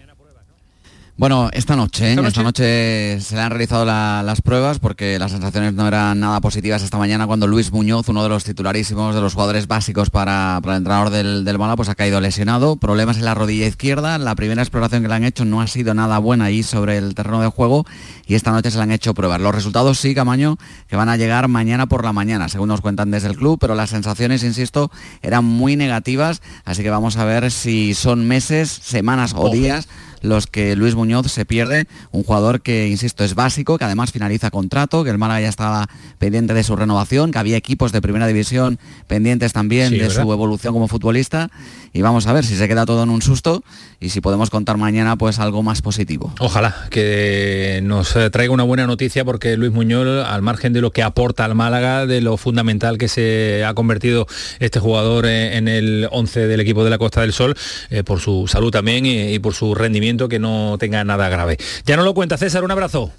Bueno, 1.16 1.50
esta 1.54 1.76
noche, 1.76 2.08
¿eh? 2.08 2.16
¿Esta 2.16 2.28
esta, 2.28 2.42
noche? 2.42 3.22
se 3.22 3.36
le 3.36 3.42
han 3.42 3.52
realizado 3.52 3.86
la- 3.86 4.24
las 4.26 4.42
pruebas 4.42 4.80
porque 4.80 5.20
las 5.20 5.32
sensaciones 5.32 5.74
no 5.76 5.88
eran 5.88 6.20
nada 6.20 6.42
positivas 6.42 6.82
esta 6.82 6.98
mañana 6.98 7.28
cuando 7.28 7.46
Luis 7.46 7.72
Muñoz, 7.72 8.10
uno 8.10 8.24
de 8.24 8.30
los 8.30 8.44
titularísimos 8.44 9.14
de 9.14 9.22
los 9.22 9.36
jugadores 9.36 9.68
básicos 9.68 10.10
para, 10.10 10.60
para 10.64 10.74
el 10.76 10.78
entrenador 10.80 11.12
del, 11.12 11.46
del 11.46 11.60
Málaga, 11.60 11.76
pues 11.76 11.90
ha 11.90 11.94
caído 11.94 12.20
lesionado, 12.20 12.78
problemas 12.78 13.18
en 13.18 13.26
la 13.26 13.36
rodilla 13.36 13.68
izquierda, 13.68 14.18
la 14.18 14.34
primera 14.34 14.64
exploración 14.64 15.04
que 15.04 15.08
le 15.08 15.14
han 15.14 15.24
hecho 15.24 15.46
no 15.46 15.62
ha 15.62 15.68
sido 15.68 15.94
nada 15.94 16.18
buena 16.18 16.46
ahí 16.46 16.64
sobre 16.64 16.98
el 16.98 17.14
terreno 17.14 17.42
de 17.42 17.48
juego 17.48 17.86
y 18.26 18.34
esta 18.34 18.50
noche 18.52 18.72
se 18.72 18.78
le 18.78 18.84
han 18.84 18.92
hecho 18.92 19.14
pruebas. 19.14 19.40
Los 19.40 19.54
resultados 19.54 20.00
sí, 20.00 20.16
Camaño, 20.16 20.58
que 20.88 20.96
van 20.96 21.10
a 21.10 21.16
llegar 21.16 21.48
mañana 21.48 21.86
por 21.86 22.04
la 22.04 22.12
mañana, 22.12 22.50
según 22.50 22.70
nos 22.70 22.82
cuentan 22.82 23.12
desde 23.12 23.28
el 23.28 23.36
club, 23.38 23.60
pero 23.62 23.76
las 23.76 23.92
sensaciones, 23.92 24.44
insisto, 24.44 24.90
eran 25.22 25.46
muy 25.46 25.76
negativas, 25.76 26.42
así 26.66 26.82
que 26.82 26.90
vamos 26.90 27.18
a 27.18 27.24
ver 27.26 27.52
si 27.52 27.94
son 27.94 28.28
meses, 28.28 28.72
semanas 28.72 29.34
o 29.38 29.52
días 29.52 29.88
los 30.24 30.48
que 30.48 30.76
Luis 30.76 30.96
Muñoz 30.96 31.32
se 31.32 31.46
pierde, 31.46 31.86
un 32.12 32.24
jugador 32.24 32.62
que, 32.62 32.88
insisto, 32.88 33.24
es 33.24 33.36
básico, 33.36 33.78
que 33.78 33.86
además 33.86 34.12
finaliza 34.12 34.50
contrato, 34.50 35.04
que 35.04 35.12
el 35.12 35.20
Málaga 35.20 35.42
ya 35.42 35.50
estaba 35.50 35.88
pendiente 36.18 36.56
de 36.56 36.64
su 36.64 36.76
renovación, 36.76 37.32
que 37.32 37.38
había 37.38 37.58
equipos 37.58 37.92
de 37.92 38.02
primera 38.02 38.26
división 38.26 38.80
pendientes 39.08 39.54
también 39.54 39.90
Sí, 39.90 39.98
de 39.98 40.08
¿verdad? 40.08 40.24
su 40.24 40.34
evolución 40.34 40.74
como 40.74 40.88
futbolista 40.88 41.52
y 41.92 42.02
vamos 42.02 42.26
a 42.26 42.34
ver 42.34 42.46
si 42.46 42.56
se 42.56 42.68
queda 42.68 42.86
todo 42.86 43.04
en 43.04 43.10
un 43.10 43.22
susto 43.22 43.64
y 44.00 44.10
si 44.10 44.22
podemos 44.22 44.50
contar 44.50 44.78
mañana 44.78 45.16
pues 45.18 45.40
algo 45.40 45.62
más 45.62 45.82
positivo. 45.82 46.34
Ojalá 46.40 46.88
que 46.90 47.82
nos 47.84 48.16
eh, 48.16 48.30
traiga 48.30 48.54
una 48.54 48.64
buena 48.64 48.88
noticia 48.88 49.26
porque 49.26 49.58
Luis 49.58 49.72
Muñoz, 49.72 50.26
al 50.26 50.42
margen 50.42 50.74
de 50.74 50.82
lo 50.82 50.92
que 50.92 51.04
aporta 51.04 51.46
al 51.46 51.54
Málaga, 51.54 52.06
de 52.06 52.22
lo 52.22 52.38
fundamental 52.38 52.98
que 52.98 53.08
se 53.08 53.64
ha 53.66 53.74
convertido 53.74 54.26
este 54.60 54.80
jugador 54.80 55.26
eh, 55.26 55.58
en 55.58 55.68
el 55.68 56.08
11 56.12 56.48
del 56.48 56.60
equipo 56.62 56.84
de 56.84 56.90
la 56.90 56.98
Costa 56.98 57.22
del 57.22 57.34
Sol, 57.34 57.56
eh, 57.90 58.04
por 58.04 58.20
su 58.20 58.48
salud 58.48 58.72
también 58.72 59.06
y, 59.06 59.34
y 59.34 59.40
por 59.40 59.54
su 59.54 59.76
rendimiento, 59.76 60.13
que 60.30 60.40
no 60.40 60.78
tenga 60.80 61.04
nada 61.04 61.30
grave. 61.30 61.58
Ya 61.86 61.98
no 61.98 62.04
lo 62.04 62.14
cuenta 62.14 62.38
César, 62.38 62.64
un 62.64 62.72
abrazo. 62.72 63.12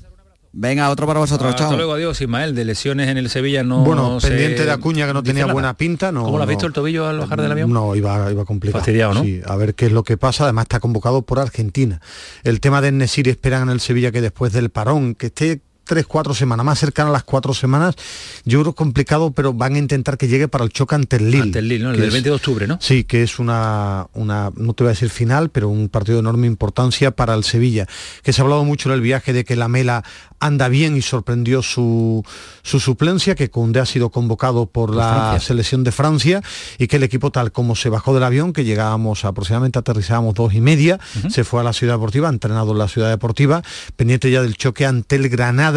Venga, 0.56 0.88
otro 0.90 1.04
para 1.08 1.18
vosotros, 1.18 1.56
chao. 1.56 1.74
luego, 1.74 1.94
adiós, 1.94 2.20
Ismael. 2.20 2.54
De 2.54 2.64
lesiones 2.64 3.08
en 3.08 3.18
el 3.18 3.28
Sevilla 3.28 3.64
no 3.64 3.80
Bueno, 3.80 4.18
pendiente 4.22 4.64
de 4.64 4.70
Acuña 4.70 5.04
que 5.04 5.12
no 5.12 5.20
tenía 5.20 5.42
nada. 5.42 5.52
buena 5.52 5.76
pinta, 5.76 6.12
no. 6.12 6.22
¿Cómo 6.22 6.36
lo 6.36 6.44
has 6.44 6.46
no. 6.46 6.50
visto 6.50 6.66
el 6.68 6.72
tobillo 6.72 7.08
al 7.08 7.18
bajar 7.18 7.42
del 7.42 7.50
avión? 7.50 7.72
No, 7.72 7.96
iba, 7.96 8.30
iba 8.30 8.44
complicado. 8.44 8.78
Fastidiado, 8.78 9.14
¿no? 9.14 9.24
Sí, 9.24 9.40
a 9.44 9.56
ver 9.56 9.74
qué 9.74 9.86
es 9.86 9.92
lo 9.92 10.04
que 10.04 10.16
pasa. 10.16 10.44
Además 10.44 10.66
está 10.66 10.78
convocado 10.78 11.22
por 11.22 11.40
Argentina. 11.40 12.00
El 12.44 12.60
tema 12.60 12.80
de 12.80 12.92
Nesiri 12.92 13.30
esperan 13.30 13.62
en 13.64 13.70
el 13.70 13.80
Sevilla 13.80 14.12
que 14.12 14.20
después 14.20 14.52
del 14.52 14.70
parón, 14.70 15.16
que 15.16 15.26
esté 15.26 15.60
tres, 15.84 16.06
cuatro 16.06 16.34
semanas, 16.34 16.64
más 16.66 16.78
cercana 16.78 17.10
a 17.10 17.12
las 17.12 17.24
cuatro 17.24 17.54
semanas, 17.54 17.94
yo 18.44 18.60
creo 18.62 18.74
complicado, 18.74 19.30
pero 19.32 19.52
van 19.52 19.74
a 19.74 19.78
intentar 19.78 20.16
que 20.18 20.28
llegue 20.28 20.48
para 20.48 20.64
el 20.64 20.70
choque 20.70 20.94
ante 20.94 21.16
el 21.16 21.30
Lille. 21.30 21.42
Ante 21.42 21.58
el 21.60 21.68
Lille, 21.68 21.84
¿no? 21.84 21.90
El 21.90 21.96
que 21.96 22.00
del 22.02 22.08
es- 22.08 22.12
20 22.14 22.28
de 22.30 22.34
octubre, 22.34 22.66
¿no? 22.66 22.78
Sí, 22.80 23.04
que 23.04 23.22
es 23.22 23.38
una, 23.38 24.06
una, 24.14 24.50
no 24.56 24.72
te 24.74 24.84
voy 24.84 24.88
a 24.88 24.94
decir 24.94 25.10
final, 25.10 25.50
pero 25.50 25.68
un 25.68 25.88
partido 25.88 26.16
de 26.16 26.20
enorme 26.20 26.46
importancia 26.46 27.10
para 27.12 27.34
el 27.34 27.44
Sevilla. 27.44 27.86
Que 28.22 28.32
se 28.32 28.40
ha 28.40 28.44
hablado 28.44 28.64
mucho 28.64 28.88
en 28.88 28.94
el 28.94 29.00
viaje 29.00 29.32
de 29.32 29.44
que 29.44 29.56
la 29.56 29.68
Mela 29.68 30.02
anda 30.40 30.68
bien 30.68 30.96
y 30.96 31.02
sorprendió 31.02 31.62
su, 31.62 32.22
su 32.62 32.80
suplencia, 32.80 33.34
que 33.34 33.50
Condé 33.50 33.80
ha 33.80 33.86
sido 33.86 34.10
convocado 34.10 34.66
por 34.66 34.94
la 34.94 35.08
Francia. 35.30 35.40
selección 35.48 35.84
de 35.84 35.92
Francia 35.92 36.42
y 36.78 36.86
que 36.86 36.96
el 36.96 37.02
equipo 37.02 37.30
tal 37.30 37.50
como 37.52 37.76
se 37.76 37.88
bajó 37.88 38.12
del 38.14 38.24
avión, 38.24 38.52
que 38.52 38.64
llegábamos 38.64 39.24
aproximadamente, 39.24 39.78
aterrizábamos 39.78 40.34
dos 40.34 40.52
y 40.54 40.60
media, 40.60 40.98
se 41.30 41.44
fue 41.44 41.60
a 41.60 41.64
la 41.64 41.72
ciudad 41.72 41.94
deportiva, 41.94 42.28
ha 42.28 42.32
entrenado 42.32 42.72
en 42.72 42.78
la 42.78 42.88
ciudad 42.88 43.08
deportiva, 43.08 43.62
pendiente 43.96 44.30
ya 44.30 44.42
del 44.42 44.56
choque 44.56 44.84
ante 44.86 45.16
el 45.16 45.28
Granada 45.28 45.73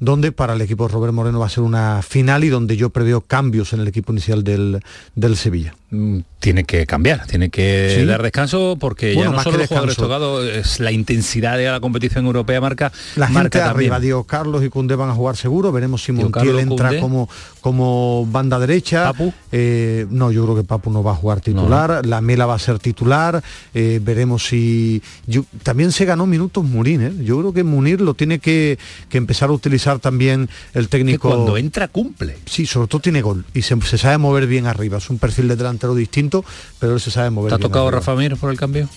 donde 0.00 0.32
para 0.32 0.54
el 0.54 0.60
equipo 0.62 0.88
Robert 0.88 1.12
Moreno 1.12 1.38
va 1.38 1.46
a 1.46 1.50
ser 1.50 1.62
una 1.62 2.02
final 2.02 2.44
y 2.44 2.48
donde 2.48 2.76
yo 2.76 2.90
preveo 2.90 3.20
cambios 3.20 3.72
en 3.72 3.80
el 3.80 3.88
equipo 3.88 4.12
inicial 4.12 4.42
del, 4.42 4.82
del 5.14 5.36
Sevilla. 5.36 5.74
Mm, 5.90 6.20
Tiene 6.40 6.64
que 6.64 6.86
cambiar, 6.86 7.26
tiene 7.26 7.50
que 7.50 7.96
Sí. 7.98 8.06
dar 8.06 8.22
descanso 8.22 8.78
porque 8.80 9.12
Bueno, 9.12 9.22
ya 9.24 9.30
no 9.30 9.36
más 9.36 9.44
solo 9.44 9.56
que 9.56 9.62
los 9.64 9.68
jugadores 9.68 9.96
tocados, 9.96 10.46
es 10.48 10.80
la 10.80 10.90
intensidad 10.90 11.58
de 11.58 11.66
la 11.70 11.80
competición 11.80 12.24
europea 12.24 12.62
marca 12.62 12.90
La 13.16 13.26
gente 13.26 13.34
marca 13.42 13.58
arriba, 13.70 13.96
también. 13.96 14.00
Diego 14.08 14.24
Carlos 14.24 14.64
y 14.64 14.70
Cundé 14.70 14.94
van 14.94 15.10
a 15.10 15.14
jugar 15.14 15.36
seguro, 15.36 15.70
veremos 15.70 16.02
si 16.02 16.12
Montiel 16.12 16.58
entra 16.60 16.86
Koundé. 16.88 17.00
como, 17.00 17.28
como 17.60 18.24
banda 18.30 18.58
derecha. 18.58 19.12
Eh, 19.52 20.06
no, 20.10 20.30
yo 20.32 20.44
creo 20.44 20.56
que 20.56 20.64
Papu 20.64 20.90
no 20.90 21.02
va 21.02 21.12
a 21.12 21.14
jugar 21.16 21.40
titular, 21.42 22.06
la 22.06 22.20
Mela 22.22 22.46
va 22.46 22.54
a 22.54 22.58
ser 22.58 22.78
titular, 22.78 23.42
eh, 23.74 24.00
veremos 24.02 24.46
si... 24.46 25.02
yo- 25.26 25.44
también 25.62 25.92
se 25.92 26.06
ganó 26.06 26.24
minutos 26.24 26.64
Murín, 26.64 27.02
¿eh? 27.02 27.12
yo 27.22 27.38
creo 27.40 27.52
que 27.52 27.64
Munir 27.64 28.00
lo 28.00 28.14
tiene 28.14 28.38
que, 28.38 28.78
que 29.10 29.18
empezar 29.18 29.50
a 29.50 29.52
utilizar 29.52 29.98
también 29.98 30.48
el 30.72 30.88
técnico... 30.88 31.28
cuando 31.28 31.58
entra 31.58 31.88
cumple. 31.88 32.38
Sí, 32.46 32.64
sobre 32.64 32.88
todo 32.88 33.02
tiene 33.02 33.20
gol 33.20 33.44
y 33.52 33.60
se, 33.62 33.78
se 33.82 33.98
sabe 33.98 34.16
mover 34.16 34.46
bien 34.46 34.66
arriba, 34.66 34.96
es 34.96 35.10
un 35.10 35.18
perfil 35.18 35.48
de 35.48 35.56
distinto, 35.88 36.44
pero 36.78 36.94
él 36.94 37.00
se 37.00 37.10
sabe 37.10 37.30
mover 37.30 37.50
¿Te 37.50 37.54
ha 37.56 37.58
tocado 37.58 37.88
arriba. 37.88 38.00
Rafa 38.00 38.14
Mir 38.14 38.36
por 38.36 38.50
el 38.50 38.58
cambio? 38.58 38.88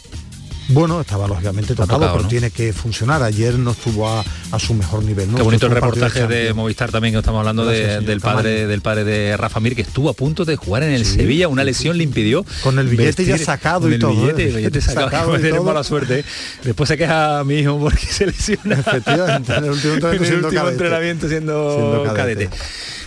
Bueno, 0.69 1.01
estaba 1.01 1.27
lógicamente 1.27 1.75
tocado, 1.75 1.99
tocado, 1.99 2.11
pero 2.13 2.23
¿no? 2.23 2.29
tiene 2.29 2.49
que 2.49 2.71
funcionar. 2.71 3.21
Ayer 3.21 3.59
no 3.59 3.71
estuvo 3.71 4.07
a, 4.09 4.23
a 4.51 4.59
su 4.59 4.73
mejor 4.73 5.03
nivel. 5.03 5.29
¿no? 5.29 5.35
Qué 5.35 5.43
bonito 5.43 5.65
el 5.65 5.73
reportaje 5.73 6.25
de. 6.25 6.53
Movistar 6.53 6.89
también 6.89 7.13
que 7.13 7.19
estamos 7.19 7.39
hablando 7.39 7.65
de- 7.65 7.81
Gracias, 7.81 8.05
del 8.05 8.21
padre 8.21 8.65
del 8.65 8.79
padre 8.81 9.03
de 9.03 9.35
Rafa 9.35 9.59
Mir 9.59 9.75
que 9.75 9.81
estuvo 9.81 10.07
a 10.09 10.13
punto 10.13 10.45
de 10.45 10.55
jugar 10.55 10.83
en 10.83 10.91
el 10.93 11.03
Sí, 11.05 11.15
Sevilla, 11.15 11.49
una 11.49 11.63
sí, 11.63 11.65
lesión 11.65 11.97
le 11.97 12.05
impidió 12.05 12.45
Con 12.63 12.79
el 12.79 12.87
billete 12.87 13.25
ya 13.25 13.37
sacado 13.37 13.81
con 13.81 13.91
y 13.91 13.95
el 13.95 13.99
todo, 13.99 14.11
Billete, 14.21 14.43
¿eh? 14.43 14.47
el 14.47 14.55
billete 14.55 14.79
sacado, 14.79 15.09
Sacado 15.09 15.35
y 15.37 15.41
tiene 15.41 15.57
todo. 15.57 15.63
mala 15.65 15.83
suerte. 15.83 16.19
¿eh? 16.19 16.25
Después 16.63 16.87
se 16.87 16.97
queja 16.97 17.39
a 17.39 17.43
mi 17.43 17.55
hijo 17.55 17.77
porque 17.77 18.05
se 18.05 18.25
lesiona. 18.27 18.75
Efectivamente, 18.79 19.53
en 19.53 19.65
el 19.65 19.71
último 19.71 19.93
entrenamiento 19.95 20.05
En 20.15 20.21
el 20.21 20.25
siendo 20.29 20.47
último 20.47 20.61
cadete. 20.63 20.71
entrenamiento 20.71 21.27
siendo, 21.27 21.73
Siendo 21.75 22.03
cadete. 22.13 22.45
cadete. 22.47 22.49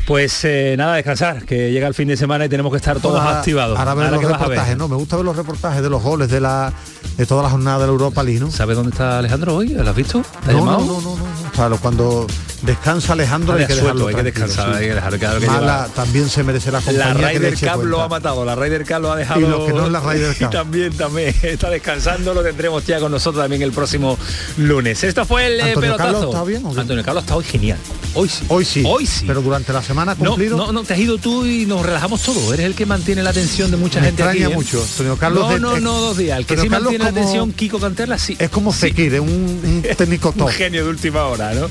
Pues 0.07 0.45
eh, 0.45 0.77
nada, 0.79 0.95
descansar, 0.95 1.45
que 1.45 1.73
llega 1.73 1.89
el 1.89 1.95
fin 1.95 2.07
de 2.07 2.17
semana 2.17 2.45
y 2.45 2.49
tenemos 2.49 2.71
que 2.71 2.77
estar 2.77 3.01
todos 3.01 3.21
Ahora- 3.21 3.39
activados. 3.39 3.77
Ahora 3.79 3.95
ver 3.95 4.11
los 4.13 4.21
¿qué 4.21 4.27
vas 4.27 4.35
a 4.35 4.39
ver? 4.39 4.49
reportajes, 4.51 4.77
¿no? 4.79 4.87
Me 4.89 4.95
gusta 4.95 5.17
ver 5.17 5.25
los 5.25 5.37
reportajes 5.37 5.83
de 5.83 5.91
los 5.91 6.01
goles 6.03 6.31
de 6.31 6.41
la 6.41 6.73
de 7.17 7.27
toda 7.27 7.43
la 7.43 7.51
jornada 7.51 7.79
de 7.81 7.87
la 7.87 7.93
Europa 7.93 8.23
League, 8.23 8.39
¿no? 8.41 8.51
¿Sabes 8.53 8.77
dónde 8.77 8.91
está 8.93 9.19
Alejandro 9.19 9.57
hoy? 9.57 9.71
¿Lo 9.71 9.89
has 9.91 9.97
visto? 9.97 10.23
¿Te 10.45 10.53
No, 10.53 10.59
llamado? 10.61 10.79
no, 10.81 10.87
no, 10.87 11.01
no, 11.01 11.17
no, 11.17 11.25
no. 11.25 11.51
Claro, 11.53 11.79
cuando 11.83 12.27
descansa 12.67 13.13
Alejandro 13.15 13.55
Ah, 13.55 13.57
hay 13.61 13.67
que 13.67 13.73
suelto, 13.75 13.87
dejarlo 13.87 14.09
hay 14.09 14.15
que 14.17 14.23
descansar, 14.25 14.69
sí. 14.73 14.79
hay 14.81 14.89
que 14.89 14.95
dejarlo, 14.95 15.19
claro 15.19 15.41
que 15.41 15.47
Mala, 15.47 15.89
también 15.95 16.29
se 16.29 16.43
merece 16.43 16.71
la 16.73 16.81
La 16.81 16.85
compañía 16.85 17.29
Ryder 17.31 17.53
eche 17.55 17.67
Cup 17.71 17.85
lo 17.85 18.03
ha 18.03 18.09
matado, 18.09 18.45
la 18.45 18.55
Ryder 18.55 18.85
Cup 18.87 19.01
lo 19.01 19.13
ha 19.13 19.17
dejado. 19.17 19.41
Y 19.41 19.45
lo 19.45 19.67
que 19.67 19.73
no 19.73 19.87
es 19.87 19.93
la 19.93 20.01
Ryder 20.01 20.37
Cup. 20.39 20.51
también, 20.51 20.93
también 20.97 21.35
está 21.43 21.71
descansando, 21.71 22.35
lo 22.35 22.43
tendremos 22.43 22.85
ya 22.85 22.99
con 23.01 23.11
nosotros 23.13 23.43
también 23.43 23.63
el 23.63 23.73
próximo 23.73 24.19
lunes. 24.59 25.03
Esto 25.05 25.25
fue 25.25 25.47
el 25.47 25.61
eh, 25.61 25.63
¿Antonio 25.63 25.81
pelotazo. 25.81 26.13
Carlos 26.13 26.35
está 26.35 26.45
bien? 26.45 26.67
Antonio 26.79 27.05
Carlos 27.05 27.23
está 27.25 27.37
hoy 27.37 27.45
genial. 27.45 27.79
Hoy 28.15 28.29
sí. 28.29 28.45
Hoy 28.49 28.65
sí. 28.65 28.83
Hoy 28.87 29.07
sí. 29.07 29.25
Pero 29.27 29.43
durante 29.43 29.73
la 29.73 29.83
semana 29.83 30.17
No, 30.19 30.37
no, 30.37 30.73
no, 30.73 30.83
te 30.85 30.95
has 30.95 30.99
ido 31.01 31.19
tú 31.19 31.45
y 31.47 31.67
nos 31.67 31.85
relajamos 31.85 32.23
todos. 32.23 32.53
Eres 32.55 32.67
el 32.67 32.75
que 32.75 32.87
mantiene 32.87 33.23
la 33.23 33.31
atención 33.31 33.71
de 33.71 33.77
mucha 33.77 34.01
Me 34.01 34.07
gente 34.07 34.23
extraña 34.23 34.47
aquí, 34.47 34.53
¿eh? 34.53 34.57
mucho. 34.57 34.83
Antonio 34.83 35.17
Carlos 35.17 35.43
no, 35.47 35.55
de- 35.55 35.61
no, 35.61 35.77
es- 35.77 35.83
no, 35.83 36.01
dos 36.01 36.17
días. 36.17 36.39
El 36.39 36.47
que 36.47 36.57
sí 36.57 36.69
Carlos 36.69 36.93
mantiene 36.93 37.05
la 37.05 37.11
atención, 37.11 37.53
Kiko 37.53 37.79
Canterla, 37.79 38.19
sí. 38.19 38.37
Es 38.39 38.49
como 38.51 38.73
Fekir, 38.73 39.15
es 39.15 39.21
un, 39.21 39.29
un 39.29 39.83
técnico 39.97 40.33
top. 40.37 40.47
Un 40.47 40.53
genio 40.53 40.85
de 40.85 40.91
última 40.91 41.25
hora, 41.27 41.53
¿no? 41.55 41.69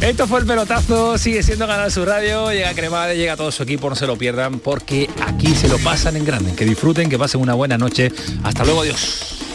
Esto 0.00 0.26
fue 0.30 0.38
el 0.38 0.46
pelotazo, 0.46 1.18
sigue 1.18 1.42
siendo 1.42 1.66
Canal 1.66 1.90
Sur 1.90 2.06
Radio, 2.06 2.52
llega 2.52 2.72
Cremades, 2.72 3.16
llega 3.16 3.36
todo 3.36 3.50
su 3.50 3.64
equipo, 3.64 3.90
no 3.90 3.96
se 3.96 4.06
lo 4.06 4.16
pierdan, 4.16 4.60
porque 4.60 5.10
aquí 5.26 5.56
se 5.56 5.68
lo 5.68 5.76
pasan 5.78 6.14
en 6.14 6.24
grande. 6.24 6.54
Que 6.54 6.64
disfruten, 6.64 7.10
que 7.10 7.18
pasen 7.18 7.40
una 7.40 7.54
buena 7.54 7.76
noche. 7.76 8.12
Hasta 8.44 8.62
luego, 8.64 8.82
adiós. 8.82 9.49